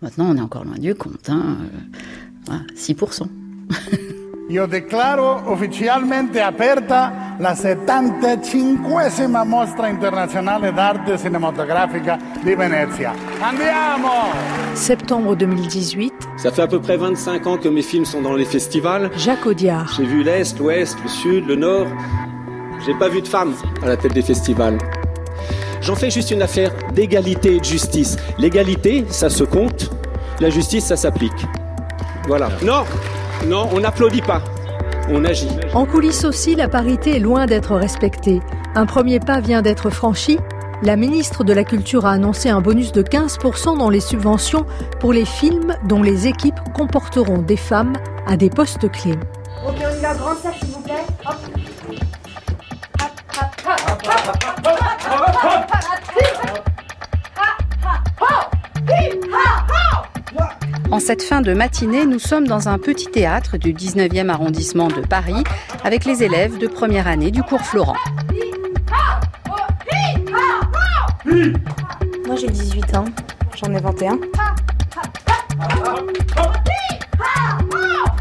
Maintenant, 0.00 0.30
on 0.30 0.36
est 0.36 0.40
encore 0.40 0.64
loin 0.64 0.78
du 0.78 0.94
compte. 0.94 1.28
Hein. 1.28 1.58
Voilà, 2.46 2.62
6%. 2.74 3.26
Io 4.50 4.66
declaro 4.66 5.42
ufficialmente 5.46 6.40
aperta 6.40 7.36
la 7.38 7.54
75esima 7.54 9.44
mostra 9.44 9.86
internazionale 9.86 10.72
d'arte 10.72 11.16
cinématographique 11.16 12.18
di 12.42 12.56
Venezia. 12.56 13.14
Andiamo 13.40 14.32
Septembre 14.72 15.36
2018. 15.36 16.12
Ça 16.34 16.50
fait 16.50 16.62
à 16.62 16.66
peu 16.66 16.80
près 16.80 16.96
25 16.96 17.46
ans 17.46 17.58
que 17.58 17.68
mes 17.68 17.82
films 17.82 18.04
sont 18.04 18.22
dans 18.22 18.34
les 18.34 18.44
festivals. 18.44 19.12
Jacques 19.16 19.46
Audiard. 19.46 19.88
J'ai 19.96 20.04
vu 20.04 20.24
l'Est, 20.24 20.58
l'Ouest, 20.58 20.98
le 21.00 21.08
Sud, 21.08 21.46
le 21.46 21.54
Nord. 21.54 21.86
J'ai 22.84 22.94
pas 22.94 23.08
vu 23.08 23.22
de 23.22 23.28
femmes 23.28 23.54
à 23.84 23.86
la 23.86 23.96
tête 23.96 24.14
des 24.14 24.22
festivals. 24.22 24.78
J'en 25.80 25.94
fais 25.94 26.10
juste 26.10 26.32
une 26.32 26.42
affaire 26.42 26.72
d'égalité 26.92 27.54
et 27.54 27.60
de 27.60 27.64
justice. 27.64 28.16
L'égalité, 28.36 29.04
ça 29.10 29.30
se 29.30 29.44
compte. 29.44 29.92
La 30.40 30.50
justice, 30.50 30.86
ça 30.86 30.96
s'applique. 30.96 31.46
Voilà. 32.26 32.48
Non 32.64 32.82
non, 33.46 33.68
on 33.72 33.80
n'applaudit 33.80 34.22
pas. 34.22 34.42
On 35.08 35.24
agit. 35.24 35.48
En 35.74 35.86
coulisses 35.86 36.24
aussi, 36.24 36.54
la 36.54 36.68
parité 36.68 37.16
est 37.16 37.20
loin 37.20 37.46
d'être 37.46 37.74
respectée. 37.74 38.40
Un 38.74 38.86
premier 38.86 39.18
pas 39.18 39.40
vient 39.40 39.62
d'être 39.62 39.90
franchi. 39.90 40.38
La 40.82 40.96
ministre 40.96 41.42
de 41.44 41.52
la 41.52 41.64
Culture 41.64 42.06
a 42.06 42.12
annoncé 42.12 42.48
un 42.48 42.60
bonus 42.60 42.92
de 42.92 43.02
15% 43.02 43.78
dans 43.78 43.90
les 43.90 44.00
subventions 44.00 44.66
pour 44.98 45.12
les 45.12 45.24
films 45.24 45.74
dont 45.84 46.02
les 46.02 46.26
équipes 46.26 46.60
comporteront 46.74 47.38
des 47.38 47.56
femmes 47.56 47.94
à 48.26 48.36
des 48.36 48.50
postes 48.50 48.90
clés. 48.90 49.18
Ok, 49.66 49.74
on 49.78 49.98
y 49.98 50.00
va, 50.00 50.14
grand 50.14 50.36
cercle 50.36 50.58
s'il 50.60 50.74
vous 50.74 50.80
plaît. 50.82 51.04
Hop. 51.26 51.36
En 60.92 60.98
cette 60.98 61.22
fin 61.22 61.40
de 61.40 61.54
matinée, 61.54 62.04
nous 62.04 62.18
sommes 62.18 62.48
dans 62.48 62.68
un 62.68 62.76
petit 62.76 63.06
théâtre 63.06 63.58
du 63.58 63.72
19e 63.72 64.28
arrondissement 64.28 64.88
de 64.88 65.00
Paris 65.06 65.44
avec 65.84 66.04
les 66.04 66.24
élèves 66.24 66.58
de 66.58 66.66
première 66.66 67.06
année 67.06 67.30
du 67.30 67.44
cours 67.44 67.60
Florent. 67.60 67.94
Moi 71.24 72.34
j'ai 72.36 72.48
18 72.48 72.96
ans, 72.96 73.04
j'en 73.54 73.72
ai 73.72 73.80
21. 73.80 74.18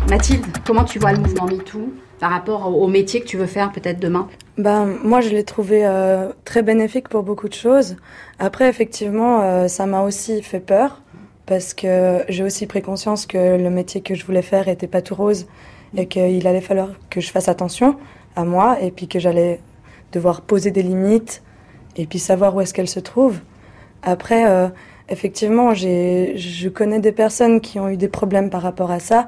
Mathilde, 0.08 0.46
comment 0.66 0.84
tu 0.84 1.00
vois 1.00 1.14
le 1.14 1.20
mouvement 1.20 1.46
MeToo 1.46 1.92
par 2.20 2.30
rapport 2.30 2.68
au 2.68 2.88
métier 2.88 3.22
que 3.22 3.26
tu 3.26 3.38
veux 3.38 3.48
faire 3.48 3.72
peut-être 3.72 4.00
demain? 4.00 4.28
Ben, 4.60 4.86
Moi 5.04 5.22
je 5.22 5.30
l'ai 5.30 5.44
trouvé 5.44 5.88
euh, 5.88 6.30
très 6.46 6.62
bénéfique 6.62 7.10
pour 7.10 7.24
beaucoup 7.24 7.50
de 7.50 7.54
choses. 7.54 7.96
Après 8.38 8.70
effectivement 8.70 9.42
euh, 9.42 9.68
ça 9.68 9.88
m'a 9.88 10.02
aussi 10.02 10.44
fait 10.44 10.60
peur 10.60 11.02
parce 11.50 11.74
que 11.74 12.24
j'ai 12.30 12.44
aussi 12.44 12.68
pris 12.68 12.84
conscience 12.84 13.26
que 13.26 13.58
le 13.58 13.72
métier 13.72 14.02
que 14.02 14.14
je 14.14 14.24
voulais 14.24 14.44
faire 14.44 14.68
était 14.68 14.86
pas 14.86 15.02
tout 15.02 15.16
rose 15.16 15.48
et 15.98 16.06
qu'il 16.06 16.46
allait 16.46 16.62
falloir 16.62 16.90
que 17.10 17.22
je 17.22 17.32
fasse 17.32 17.50
attention 17.50 17.96
à 18.36 18.44
moi 18.46 18.78
et 18.84 18.92
puis 18.92 19.08
que 19.08 19.18
j'allais 19.18 19.60
devoir 20.12 20.42
poser 20.42 20.70
des 20.70 20.84
limites 20.84 21.42
et 21.96 22.06
puis 22.06 22.20
savoir 22.20 22.56
où 22.56 22.62
est-ce 22.62 22.72
qu'elles 22.72 22.88
se 22.88 23.00
trouvent. 23.00 23.40
Après, 24.04 24.48
euh, 24.48 24.68
effectivement, 25.10 25.74
je 25.74 26.68
connais 26.68 27.00
des 27.00 27.12
personnes 27.12 27.62
qui 27.62 27.80
ont 27.80 27.90
eu 27.90 27.98
des 27.98 28.10
problèmes 28.10 28.52
par 28.52 28.62
rapport 28.62 28.92
à 28.92 29.00
ça 29.00 29.26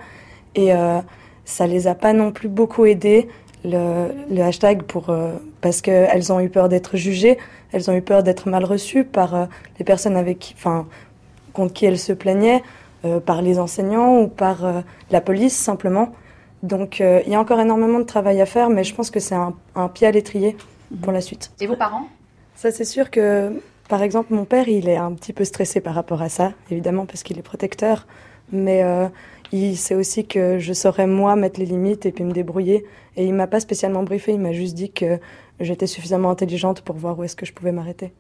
et 0.54 0.76
euh, 0.76 1.00
ça 1.44 1.66
les 1.66 1.88
a 1.88 1.96
pas 1.96 2.14
non 2.14 2.32
plus 2.32 2.50
beaucoup 2.50 2.86
aidés 2.86 3.30
le, 3.64 4.10
le 4.30 4.42
hashtag 4.42 4.84
pour 4.84 5.10
euh, 5.10 5.34
parce 5.62 5.82
qu'elles 5.82 6.32
ont 6.32 6.40
eu 6.40 6.50
peur 6.50 6.70
d'être 6.70 6.98
jugées, 6.98 7.40
elles 7.72 7.90
ont 7.90 7.96
eu 7.96 8.02
peur 8.02 8.22
d'être 8.24 8.48
mal 8.48 8.64
reçues 8.64 9.06
par 9.06 9.36
euh, 9.36 9.46
les 9.80 9.86
personnes 9.86 10.18
avec 10.18 10.38
qui, 10.40 10.54
enfin 10.56 10.88
contre 11.54 11.74
qui 11.74 11.86
elle 11.86 12.00
se 12.00 12.14
plaignait, 12.14 12.64
euh, 13.04 13.20
par 13.20 13.42
les 13.42 13.58
enseignants 13.58 14.20
ou 14.20 14.28
par 14.28 14.64
euh, 14.64 14.82
la 15.10 15.22
police 15.22 15.58
simplement. 15.58 16.14
Donc 16.62 17.02
euh, 17.02 17.22
il 17.26 17.32
y 17.32 17.36
a 17.36 17.40
encore 17.40 17.60
énormément 17.60 17.98
de 17.98 18.06
travail 18.06 18.40
à 18.40 18.46
faire, 18.46 18.70
mais 18.70 18.84
je 18.84 18.94
pense 18.94 19.10
que 19.10 19.20
c'est 19.20 19.34
un, 19.34 19.56
un, 19.74 19.88
pied 19.88 20.06
à 20.06 20.12
l'étrier 20.12 20.56
pour 21.02 21.12
la 21.12 21.20
suite. 21.20 21.52
Et 21.60 21.66
vos 21.66 21.76
parents? 21.76 22.06
Ça 22.54 22.70
c'est 22.70 22.86
sûr 22.86 23.10
que, 23.10 23.60
par 23.90 24.04
exemple, 24.04 24.36
mon 24.36 24.46
père, 24.46 24.68
il 24.68 24.88
est 24.88 24.98
un 24.98 25.14
petit 25.14 25.34
peu 25.34 25.46
stressé 25.46 25.82
par 25.82 25.96
rapport 25.96 26.22
à 26.22 26.30
ça, 26.30 26.54
évidemment 26.70 27.08
parce 27.08 27.24
qu'il 27.24 27.40
est 27.40 27.42
protecteur, 27.42 28.06
mais 28.52 28.84
il 29.52 29.76
sait 29.78 29.96
aussi 29.96 30.28
que 30.28 30.60
je 30.60 30.72
saurais 30.72 31.08
moi 31.08 31.36
mettre 31.36 31.60
les 31.60 31.66
limites 31.66 32.06
et 32.06 32.12
puis 32.12 32.24
me 32.24 32.34
débrouiller. 32.34 32.86
Et 33.18 33.26
il 33.26 33.34
m'a 33.34 33.48
pas 33.48 33.60
spécialement 33.60 34.04
briefé, 34.04 34.34
il 34.34 34.40
m'a 34.40 34.54
juste 34.54 34.76
dit 34.76 34.92
que 34.92 35.18
j'étais 35.60 35.88
suffisamment 35.88 36.30
intelligente 36.30 36.82
pour 36.82 36.98
voir 36.98 37.18
où 37.18 37.24
est-ce 37.24 37.36
que 37.36 37.48
je 37.48 37.54
pouvais 37.54 37.72
m'arrêter. 37.72 38.14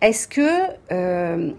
Est-ce 0.00 0.26
que 0.26 0.40
euh, 0.90 1.52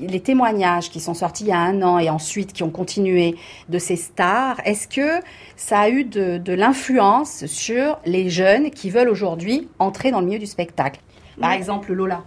les 0.00 0.20
témoignages 0.20 0.90
qui 0.90 1.00
sont 1.00 1.14
sortis 1.14 1.44
il 1.44 1.48
y 1.48 1.52
a 1.52 1.58
un 1.58 1.82
an 1.82 1.98
et 1.98 2.10
ensuite 2.10 2.52
qui 2.52 2.62
ont 2.62 2.70
continué 2.70 3.36
de 3.68 3.78
ces 3.78 3.96
stars, 3.96 4.60
est-ce 4.64 4.88
que 4.88 5.22
ça 5.56 5.80
a 5.80 5.88
eu 5.88 6.04
de, 6.04 6.38
de 6.38 6.52
l'influence 6.52 7.46
sur 7.46 7.98
les 8.04 8.28
jeunes 8.28 8.70
qui 8.70 8.90
veulent 8.90 9.08
aujourd'hui 9.08 9.68
entrer 9.78 10.10
dans 10.10 10.20
le 10.20 10.26
milieu 10.26 10.38
du 10.38 10.46
spectacle? 10.46 11.00
Par 11.40 11.50
oui. 11.50 11.56
exemple, 11.56 11.92
Lola. 11.92 12.22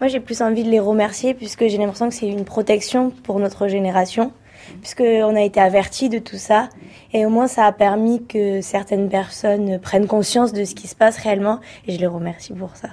Moi, 0.00 0.08
j'ai 0.08 0.20
plus 0.20 0.42
envie 0.42 0.62
de 0.62 0.70
les 0.70 0.80
remercier 0.80 1.34
puisque 1.34 1.66
j'ai 1.66 1.78
l'impression 1.78 2.08
que 2.08 2.14
c'est 2.14 2.28
une 2.28 2.44
protection 2.44 3.10
pour 3.10 3.38
notre 3.38 3.68
génération. 3.68 4.32
puisqu'on 4.80 5.36
a 5.36 5.42
été 5.42 5.60
avertis 5.60 6.08
de 6.08 6.18
tout 6.18 6.36
ça. 6.36 6.68
Et 7.12 7.24
au 7.24 7.30
moins, 7.30 7.46
ça 7.46 7.66
a 7.66 7.72
permis 7.72 8.24
que 8.26 8.60
certaines 8.60 9.08
personnes 9.08 9.78
prennent 9.78 10.06
conscience 10.06 10.52
de 10.52 10.64
ce 10.64 10.74
qui 10.74 10.88
se 10.88 10.94
passe 10.94 11.18
réellement. 11.18 11.60
Et 11.86 11.92
je 11.92 11.98
les 11.98 12.06
remercie 12.06 12.52
pour 12.52 12.76
ça. 12.76 12.88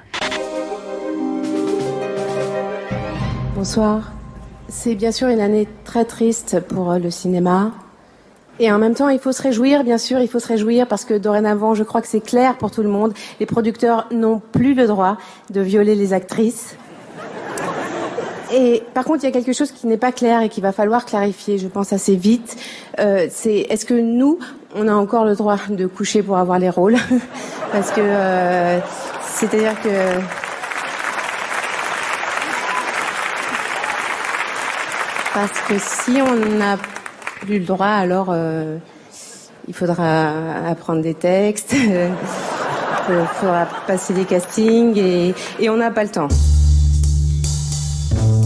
Bonsoir. 3.63 4.11
C'est 4.67 4.93
bien 4.93 5.13
sûr 5.13 5.29
une 5.29 5.39
année 5.39 5.69
très 5.85 6.03
triste 6.03 6.59
pour 6.59 6.91
euh, 6.91 6.99
le 6.99 7.09
cinéma. 7.09 7.71
Et 8.59 8.69
en 8.69 8.77
même 8.77 8.93
temps, 8.93 9.07
il 9.07 9.19
faut 9.19 9.31
se 9.31 9.41
réjouir, 9.41 9.85
bien 9.85 9.97
sûr, 9.97 10.19
il 10.19 10.27
faut 10.27 10.39
se 10.39 10.49
réjouir 10.49 10.85
parce 10.85 11.05
que 11.05 11.13
dorénavant, 11.13 11.73
je 11.73 11.83
crois 11.83 12.01
que 12.01 12.09
c'est 12.09 12.19
clair 12.19 12.57
pour 12.57 12.71
tout 12.71 12.83
le 12.83 12.89
monde. 12.89 13.13
Les 13.39 13.45
producteurs 13.45 14.09
n'ont 14.11 14.41
plus 14.51 14.73
le 14.73 14.85
droit 14.85 15.17
de 15.49 15.61
violer 15.61 15.95
les 15.95 16.11
actrices. 16.11 16.75
Et 18.53 18.83
par 18.93 19.05
contre, 19.05 19.23
il 19.23 19.27
y 19.27 19.29
a 19.29 19.31
quelque 19.31 19.53
chose 19.53 19.71
qui 19.71 19.87
n'est 19.87 19.95
pas 19.95 20.11
clair 20.11 20.41
et 20.41 20.49
qu'il 20.49 20.61
va 20.61 20.73
falloir 20.73 21.05
clarifier, 21.05 21.57
je 21.57 21.69
pense 21.69 21.93
assez 21.93 22.17
vite. 22.17 22.57
Euh, 22.99 23.27
c'est 23.29 23.59
est-ce 23.69 23.85
que 23.85 23.93
nous, 23.93 24.39
on 24.75 24.89
a 24.89 24.93
encore 24.93 25.23
le 25.23 25.37
droit 25.37 25.59
de 25.69 25.87
coucher 25.87 26.21
pour 26.21 26.37
avoir 26.37 26.59
les 26.59 26.69
rôles? 26.69 26.97
Parce 27.71 27.91
que 27.91 28.01
euh, 28.01 28.79
c'est-à-dire 29.25 29.81
que 29.81 30.42
parce 35.33 35.59
que 35.67 35.75
si 35.79 36.21
on 36.21 36.57
n'a 36.57 36.77
plus 37.41 37.59
le 37.59 37.65
droit, 37.65 37.87
alors 37.87 38.27
euh, 38.29 38.77
il 39.67 39.73
faudra 39.73 40.67
apprendre 40.67 41.01
des 41.01 41.13
textes, 41.13 41.73
il 43.09 43.25
faudra 43.35 43.67
passer 43.87 44.13
des 44.13 44.25
castings 44.25 44.97
et, 44.97 45.33
et 45.59 45.69
on 45.69 45.77
n'a 45.77 45.91
pas 45.91 46.03
le 46.03 46.09
temps. 46.09 46.27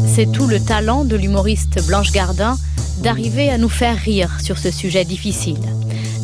C'est 0.05 0.31
tout 0.31 0.47
le 0.47 0.59
talent 0.59 1.03
de 1.03 1.15
l'humoriste 1.15 1.85
Blanche 1.85 2.11
Gardin 2.11 2.57
d'arriver 3.03 3.49
à 3.49 3.57
nous 3.57 3.69
faire 3.69 3.97
rire 3.97 4.39
sur 4.41 4.57
ce 4.57 4.71
sujet 4.71 5.05
difficile. 5.05 5.59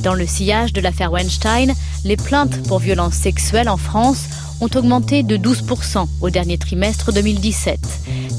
Dans 0.01 0.16
le 0.16 0.26
sillage 0.26 0.74
de 0.74 0.82
l'affaire 0.82 1.11
Weinstein, 1.11 1.74
les 2.03 2.18
plaintes 2.18 2.68
pour 2.68 2.80
violences 2.80 3.14
sexuelles 3.14 3.70
en 3.70 3.78
France 3.78 4.26
ont 4.64 4.78
augmenté 4.78 5.24
de 5.24 5.36
12% 5.36 6.07
au 6.22 6.30
dernier 6.30 6.57
trimestre 6.57 7.11
2017. 7.11 7.80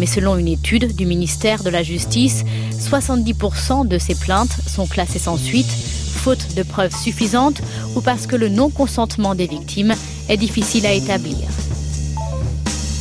Mais 0.01 0.07
selon 0.07 0.39
une 0.39 0.49
étude 0.49 0.97
du 0.97 1.05
ministère 1.05 1.63
de 1.63 1.69
la 1.69 1.83
Justice, 1.83 2.45
70% 2.81 3.87
de 3.87 3.99
ces 3.99 4.15
plaintes 4.15 4.57
sont 4.67 4.87
classées 4.87 5.19
sans 5.19 5.37
suite, 5.37 5.71
faute 5.71 6.55
de 6.57 6.63
preuves 6.63 6.97
suffisantes 6.97 7.61
ou 7.95 8.01
parce 8.01 8.27
que 8.27 8.37
le 8.37 8.49
non-consentement 8.49 9.35
des 9.35 9.47
victimes 9.47 9.95
est 10.31 10.39
difficile 10.39 10.87
à 10.87 10.93
établir. 10.95 11.37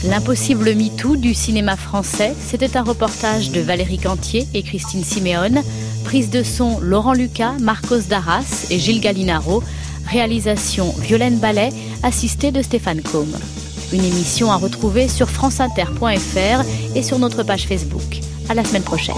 L'impossible 0.06 0.76
MeToo 0.76 1.16
du 1.16 1.34
cinéma 1.34 1.78
français, 1.78 2.36
c'était 2.46 2.76
un 2.76 2.84
reportage 2.84 3.52
de 3.52 3.62
Valérie 3.62 4.00
Cantier 4.00 4.46
et 4.54 4.64
Christine 4.64 5.06
Siméone, 5.06 5.62
prise 6.04 6.30
de 6.30 6.44
son 6.44 6.82
Laurent 6.82 7.14
Lucas, 7.14 7.54
Marcos 7.62 8.02
Darras 8.10 8.68
et 8.70 8.80
Gilles 8.80 9.00
Gallinaro, 9.00 9.64
réalisation 10.06 10.94
Violaine 11.00 11.40
Ballet, 11.40 11.70
assistée 12.04 12.52
de 12.52 12.62
Stéphane 12.62 13.02
Combe. 13.02 13.36
Une 13.92 14.04
émission 14.04 14.52
à 14.52 14.56
retrouver 14.56 15.08
sur 15.08 15.30
franceinter.fr 15.30 16.96
et 16.96 17.04
sur 17.04 17.20
notre 17.20 17.44
page 17.44 17.68
Facebook. 17.68 18.20
À 18.50 18.54
la 18.54 18.64
semaine 18.64 18.84
prochaine. 18.84 19.16